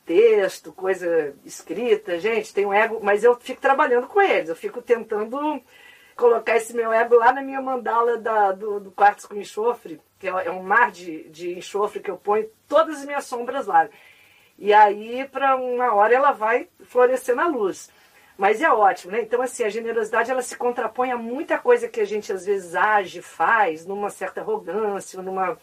texto, 0.06 0.74
coisa 0.74 1.34
escrita, 1.46 2.20
gente, 2.20 2.54
tem 2.54 2.66
um 2.66 2.74
ego, 2.74 3.00
mas 3.02 3.24
eu 3.24 3.40
fico 3.40 3.62
trabalhando 3.62 4.08
com 4.08 4.22
eles, 4.22 4.50
eu 4.50 4.56
fico 4.56 4.82
tentando 4.82 5.62
colocar 6.14 6.58
esse 6.58 6.76
meu 6.76 6.92
ego 6.92 7.16
lá 7.16 7.32
na 7.32 7.42
minha 7.42 7.62
mandala 7.62 8.18
da, 8.18 8.52
do, 8.52 8.82
do 8.82 8.92
quartzo 8.92 9.30
com 9.30 9.36
enxofre, 9.36 10.02
que 10.20 10.28
é, 10.28 10.32
é 10.32 10.52
um 10.52 10.62
mar 10.62 10.92
de, 10.92 11.24
de 11.30 11.58
enxofre 11.58 12.02
que 12.02 12.12
eu 12.12 12.18
ponho 12.18 12.50
todas 12.68 13.00
as 13.00 13.06
minhas 13.06 13.26
sombras 13.26 13.66
lá. 13.66 13.88
E 14.64 14.72
aí, 14.72 15.28
para 15.28 15.58
uma 15.58 15.94
hora, 15.94 16.16
ela 16.16 16.32
vai 16.32 16.70
florescer 16.86 17.36
na 17.36 17.48
luz. 17.48 17.90
Mas 18.38 18.62
é 18.62 18.72
ótimo, 18.72 19.12
né? 19.12 19.20
Então, 19.22 19.42
assim, 19.42 19.66
a 19.66 19.70
generosidade 19.70 20.32
ela 20.32 20.42
se 20.42 20.56
contrapõe 20.56 21.12
a 21.12 21.18
muita 21.18 21.60
coisa 21.60 21.90
que 21.90 22.00
a 22.00 22.06
gente 22.06 22.32
às 22.32 22.46
vezes 22.46 22.74
age, 22.74 23.22
faz, 23.22 23.86
numa 23.86 24.10
certa 24.10 24.40
arrogância, 24.40 25.22
numa 25.22 25.58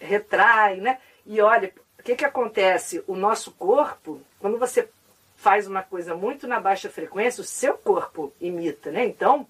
retrai, 0.00 0.78
né? 0.78 0.98
E 1.26 1.38
olha, 1.42 1.70
o 1.98 2.02
que, 2.02 2.16
que 2.16 2.24
acontece? 2.24 3.04
O 3.06 3.14
nosso 3.14 3.52
corpo, 3.52 4.22
quando 4.40 4.56
você 4.56 4.88
faz 5.36 5.66
uma 5.66 5.82
coisa 5.82 6.14
muito 6.14 6.48
na 6.48 6.58
baixa 6.58 6.88
frequência, 6.88 7.42
o 7.42 7.44
seu 7.44 7.76
corpo 7.76 8.32
imita, 8.40 8.90
né? 8.90 9.04
Então, 9.04 9.46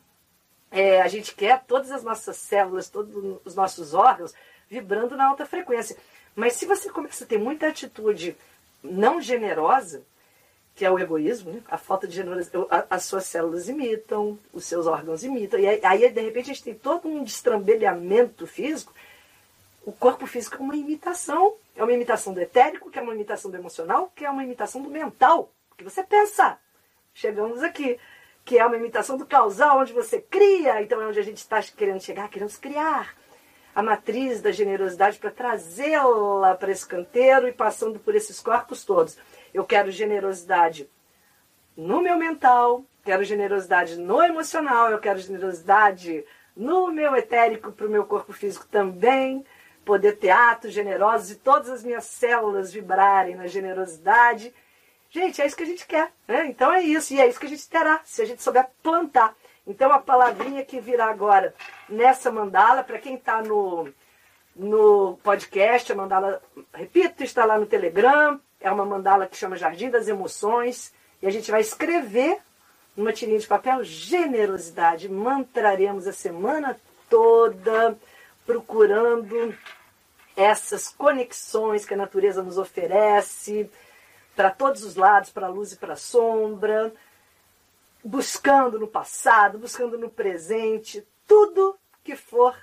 é, 0.73 1.01
a 1.01 1.07
gente 1.07 1.33
quer 1.33 1.63
todas 1.65 1.93
as 1.93 2.03
nossas 2.03 2.37
células, 2.37 2.91
todos 2.91 3.41
os 3.45 3.55
nossos 3.55 3.95
órgãos 3.95 4.35
vibrando 4.69 5.17
na 5.17 5.29
alta 5.29 5.47
frequência. 5.47 5.97
Mas 6.39 6.53
se 6.53 6.67
você 6.67 6.89
começa 6.89 7.25
a 7.25 7.27
ter 7.27 7.37
muita 7.37 7.67
atitude 7.67 8.37
não 8.81 9.21
generosa, 9.21 10.05
que 10.77 10.85
é 10.85 10.91
o 10.91 10.97
egoísmo, 10.97 11.51
né? 11.51 11.63
a 11.69 11.77
falta 11.77 12.07
de 12.07 12.15
generosidade. 12.15 12.65
As 12.89 13.07
suas 13.07 13.25
células 13.27 13.69
imitam, 13.69 14.39
os 14.53 14.65
seus 14.65 14.87
órgãos 14.87 15.25
imitam, 15.25 15.59
e 15.59 15.67
aí, 15.67 16.09
de 16.09 16.21
repente, 16.21 16.53
a 16.53 16.55
gente 16.55 16.63
tem 16.63 16.75
todo 16.77 17.09
um 17.09 17.25
destrambelhamento 17.25 18.47
físico. 18.47 18.95
O 19.85 19.91
corpo 19.91 20.29
físico 20.29 20.55
é 20.55 20.61
uma 20.61 20.77
imitação. 20.77 21.57
É 21.75 21.83
uma 21.83 21.93
imitação 21.93 22.33
do 22.33 22.41
etérico, 22.41 22.89
que 22.89 23.01
é 23.01 23.03
uma 23.03 23.17
imitação 23.17 23.51
do 23.51 23.57
emocional, 23.57 24.13
que 24.15 24.25
é 24.25 24.31
uma 24.31 24.45
imitação 24.45 24.81
do 24.81 24.89
mental, 24.89 25.51
que 25.77 25.83
você 25.83 26.05
pensa. 26.05 26.57
Chegamos 27.13 27.65
aqui. 27.65 27.99
Que 28.45 28.61
é 28.61 28.65
uma 28.65 28.77
imitação 28.77 29.17
do 29.17 29.27
causal, 29.27 29.81
onde 29.81 29.93
você 29.93 30.21
cria, 30.21 30.81
então 30.83 31.03
é 31.03 31.07
onde 31.09 31.19
a 31.19 31.25
gente 31.25 31.39
está 31.39 31.61
querendo 31.61 32.01
chegar, 32.01 32.31
queremos 32.31 32.57
criar 32.57 33.18
a 33.79 33.83
matriz 33.83 34.43
da 34.43 34.51
generosidade 34.51 35.21
para 35.21 35.31
trazê-la 35.31 36.57
para 36.57 36.73
esse 36.73 36.85
canteiro 36.85 37.47
e 37.47 37.53
passando 37.53 38.01
por 38.01 38.13
esses 38.13 38.41
corpos 38.41 38.85
todos. 38.85 39.17
Eu 39.55 39.65
quero 39.65 39.93
generosidade 39.93 40.91
no 41.77 42.03
meu 42.03 42.19
mental, 42.19 42.83
quero 43.05 43.23
generosidade 43.23 43.97
no 43.97 44.21
emocional, 44.21 44.91
eu 44.91 44.99
quero 44.99 45.21
generosidade 45.21 46.25
no 46.57 46.91
meu 46.91 47.15
etérico 47.15 47.71
para 47.71 47.87
o 47.87 47.89
meu 47.89 48.05
corpo 48.05 48.33
físico 48.33 48.67
também, 48.67 49.47
poder 49.85 50.17
ter 50.17 50.31
atos 50.31 50.73
generosos 50.73 51.31
e 51.31 51.37
todas 51.37 51.71
as 51.71 51.85
minhas 51.85 52.03
células 52.03 52.73
vibrarem 52.73 53.37
na 53.37 53.47
generosidade. 53.47 54.53
Gente, 55.09 55.41
é 55.41 55.47
isso 55.47 55.57
que 55.57 55.63
a 55.63 55.67
gente 55.67 55.87
quer. 55.87 56.13
Né? 56.27 56.49
Então 56.49 56.73
é 56.73 56.83
isso, 56.83 57.15
e 57.15 57.21
é 57.21 57.29
isso 57.29 57.39
que 57.39 57.47
a 57.47 57.49
gente 57.49 57.69
terá, 57.69 58.01
se 58.03 58.23
a 58.23 58.25
gente 58.25 58.43
souber 58.43 58.69
plantar. 58.83 59.37
Então 59.69 59.93
a 59.93 59.99
palavrinha 59.99 60.65
que 60.65 60.81
virá 60.81 61.07
agora 61.07 61.55
nessa 61.89 62.33
mandala, 62.33 62.83
para 62.83 62.99
quem 62.99 63.17
está 63.17 63.43
no, 63.43 63.87
no 64.57 65.19
podcast, 65.23 65.93
a 65.93 65.95
mandala, 65.95 66.43
repito, 66.73 67.23
está 67.23 67.45
lá 67.45 67.59
no 67.59 67.67
Telegram, 67.67 68.41
é 68.59 68.71
uma 68.71 68.87
mandala 68.87 69.27
que 69.27 69.37
chama 69.37 69.57
Jardim 69.57 69.91
das 69.91 70.09
Emoções. 70.09 70.93
E 71.21 71.27
a 71.27 71.31
gente 71.31 71.51
vai 71.51 71.61
escrever 71.61 72.39
numa 72.97 73.13
tirinha 73.13 73.39
de 73.39 73.47
papel 73.47 73.85
generosidade. 73.85 75.09
Mantraremos 75.09 76.07
a 76.07 76.13
semana 76.13 76.81
toda 77.11 77.97
procurando 78.47 79.55
essas 80.35 80.89
conexões 80.89 81.85
que 81.85 81.93
a 81.93 81.97
natureza 81.97 82.43
nos 82.43 82.57
oferece 82.57 83.71
para 84.35 84.51
todos 84.51 84.83
os 84.83 84.95
lados, 84.97 85.31
para 85.31 85.47
a 85.47 85.51
luz 85.51 85.73
e 85.73 85.77
para 85.77 85.95
a 85.95 85.97
sombra, 85.97 86.93
buscando 88.09 88.79
no 88.79 88.89
passado, 88.89 89.59
buscando 89.59 89.99
no 89.99 90.09
presente, 90.09 91.07
tudo 91.27 91.79
que 92.03 92.17
for 92.17 92.57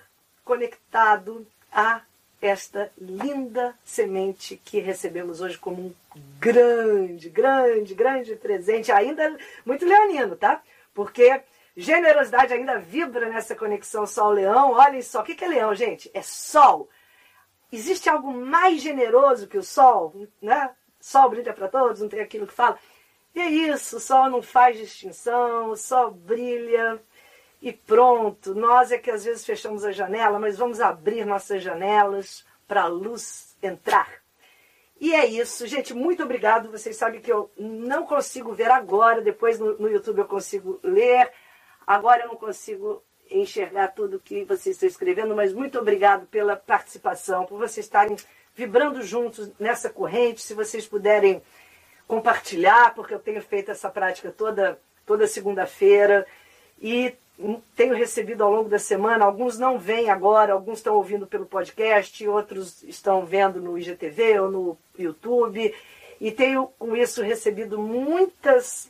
conectado 0.44 1.46
a 1.72 2.02
esta 2.42 2.92
linda 2.98 3.76
semente 3.86 4.60
que 4.66 4.80
recebemos 4.80 5.42
hoje 5.42 5.58
como 5.58 5.82
um 5.84 5.94
grande, 6.40 7.30
grande, 7.30 7.94
grande 7.94 8.36
presente, 8.36 8.92
ainda 8.92 9.38
muito 9.64 9.86
leonino, 9.86 10.36
tá? 10.36 10.64
Porque 10.96 11.42
generosidade 11.78 12.54
ainda 12.54 12.80
vibra 12.80 13.30
nessa 13.30 13.56
conexão 13.56 14.08
Sol-Leão. 14.08 14.72
Olhem 14.72 15.04
só, 15.04 15.22
o 15.22 15.24
que 15.24 15.44
é 15.44 15.48
leão, 15.48 15.76
gente? 15.76 16.10
É 16.12 16.24
sol. 16.24 16.90
Existe 17.72 18.10
algo 18.10 18.34
mais 18.34 18.82
generoso 18.82 19.48
que 19.48 19.60
o 19.60 19.64
sol, 19.64 20.28
né? 20.42 20.72
Sol 21.00 21.30
brilha 21.30 21.54
para 21.54 21.68
todos, 21.68 22.02
não 22.02 22.10
tem 22.10 22.20
aquilo 22.20 22.48
que 22.48 22.54
fala. 22.54 22.80
E 23.36 23.42
é 23.42 23.50
isso, 23.50 23.98
o 23.98 24.00
sol 24.00 24.30
não 24.30 24.42
faz 24.42 24.78
distinção, 24.78 25.70
o 25.70 25.76
sol 25.76 26.10
brilha 26.10 27.02
e 27.62 27.74
pronto. 27.74 28.56
Nós 28.56 28.94
é 28.94 28.98
que 28.98 29.12
às 29.12 29.26
vezes 29.26 29.46
fechamos 29.46 29.84
a 29.84 29.92
janela, 29.92 30.40
mas 30.40 30.58
vamos 30.58 30.80
abrir 30.80 31.26
nossas 31.26 31.62
janelas 31.62 32.46
para 32.66 32.84
a 32.84 32.88
luz 32.88 33.58
entrar. 33.62 34.10
E 35.00 35.14
é 35.14 35.26
isso, 35.26 35.68
gente. 35.68 35.94
Muito 35.94 36.24
obrigado. 36.24 36.72
Vocês 36.72 36.96
sabem 36.96 37.20
que 37.20 37.32
eu 37.32 37.52
não 37.58 38.06
consigo 38.06 38.54
ver 38.54 38.72
agora, 38.72 39.22
depois 39.22 39.60
no, 39.60 39.78
no 39.78 39.90
YouTube 39.90 40.20
eu 40.20 40.26
consigo 40.26 40.80
ler. 40.82 41.30
Agora 41.86 42.24
eu 42.24 42.30
não 42.30 42.38
consigo 42.38 43.04
enxergar 43.30 43.90
tudo 43.90 44.20
que 44.20 44.46
vocês 44.46 44.76
estão 44.76 44.88
escrevendo, 44.88 45.36
mas 45.36 45.54
muito 45.54 45.78
obrigado 45.78 46.26
pela 46.28 46.56
participação, 46.56 47.46
por 47.46 47.58
vocês 47.58 47.86
estarem 47.86 48.16
vibrando 48.54 49.02
juntos 49.02 49.52
nessa 49.60 49.90
corrente. 49.90 50.42
Se 50.42 50.54
vocês 50.54 50.88
puderem 50.88 51.42
compartilhar, 52.08 52.94
porque 52.94 53.14
eu 53.14 53.20
tenho 53.20 53.42
feito 53.42 53.72
essa 53.72 53.90
prática 53.90 54.32
toda, 54.32 54.80
toda 55.06 55.28
segunda-feira. 55.28 56.26
E 56.82 57.16
tenho 57.76 57.96
recebido 57.96 58.44
ao 58.44 58.52
longo 58.52 58.70
da 58.70 58.80
semana, 58.80 59.26
alguns 59.26 59.60
não 59.60 59.78
vêm 59.78 60.10
agora, 60.10 60.54
alguns 60.54 60.78
estão 60.78 60.96
ouvindo 60.96 61.28
pelo 61.28 61.46
podcast, 61.46 62.26
outros 62.28 62.82
estão 62.84 63.26
vendo 63.26 63.62
no 63.62 63.78
IGTV 63.78 64.40
ou 64.40 64.52
no 64.52 64.78
YouTube, 64.98 65.74
e 66.20 66.32
tenho 66.32 66.68
com 66.80 66.96
isso 66.96 67.22
recebido 67.22 67.78
muitas, 67.78 68.90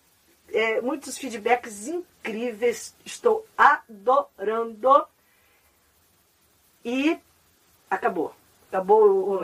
é, 0.53 0.79
muitos 0.79 1.17
feedbacks 1.17 1.87
incríveis, 1.87 2.95
estou 3.03 3.45
adorando. 3.57 5.07
E 6.83 7.17
acabou. 7.89 8.31
Acabou, 8.69 9.43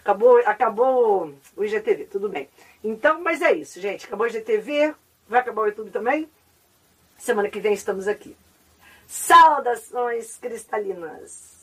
acabou, 0.00 0.38
acabou 0.38 1.34
o 1.56 1.64
IGTV, 1.64 2.06
tudo 2.06 2.28
bem. 2.28 2.48
Então, 2.82 3.20
mas 3.20 3.42
é 3.42 3.52
isso, 3.52 3.80
gente. 3.80 4.06
Acabou 4.06 4.26
o 4.26 4.30
IGTV, 4.30 4.94
vai 5.28 5.40
acabar 5.40 5.62
o 5.62 5.66
YouTube 5.66 5.90
também? 5.90 6.28
Semana 7.18 7.50
que 7.50 7.60
vem 7.60 7.74
estamos 7.74 8.08
aqui. 8.08 8.36
Saudações 9.06 10.36
cristalinas! 10.38 11.60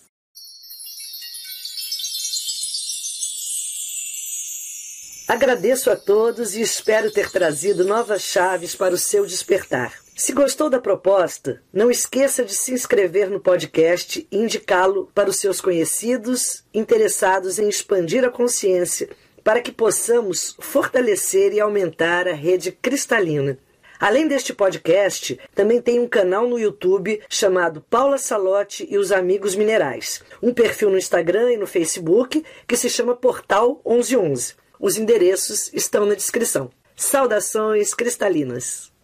Agradeço 5.28 5.91
a 5.91 5.95
todos 5.97 6.55
e 6.55 6.61
espero 6.61 7.11
ter 7.11 7.30
trazido 7.30 7.84
novas 7.84 8.22
chaves 8.22 8.74
para 8.74 8.93
o 8.93 8.97
seu 8.97 9.26
despertar. 9.26 9.93
Se 10.15 10.32
gostou 10.32 10.70
da 10.70 10.80
proposta, 10.80 11.61
não 11.74 11.91
esqueça 11.91 12.45
de 12.45 12.55
se 12.55 12.72
inscrever 12.72 13.30
no 13.30 13.41
podcast 13.41 14.26
e 14.32 14.38
indicá-lo 14.38 15.11
para 15.13 15.30
os 15.30 15.36
seus 15.36 15.59
conhecidos 15.59 16.63
interessados 16.74 17.59
em 17.59 17.68
expandir 17.68 18.24
a 18.24 18.30
consciência, 18.30 19.09
para 19.48 19.62
que 19.62 19.72
possamos 19.72 20.58
fortalecer 20.60 21.54
e 21.54 21.62
aumentar 21.62 22.28
a 22.28 22.34
rede 22.34 22.70
cristalina. 22.70 23.58
Além 23.98 24.28
deste 24.28 24.54
podcast, 24.54 25.39
também 25.56 25.82
tem 25.82 26.02
um 26.02 26.08
canal 26.08 26.45
no 26.50 26.60
YouTube 26.60 27.22
chamado 27.30 27.80
Paula 27.89 28.18
Salote 28.18 28.86
e 28.91 28.98
os 28.98 29.10
Amigos 29.10 29.56
Minerais. 29.56 30.22
Um 30.43 30.54
perfil 30.54 30.89
no 30.89 30.98
Instagram 30.98 31.54
e 31.54 31.58
no 31.58 31.66
Facebook 31.66 32.43
que 32.68 32.76
se 32.76 32.89
chama 32.89 33.16
Portal 33.16 33.82
1111. 33.86 34.56
Os 34.78 34.98
endereços 34.98 35.72
estão 35.74 36.06
na 36.06 36.14
descrição. 36.14 36.70
Saudações 36.93 37.93
cristalinas! 37.93 38.97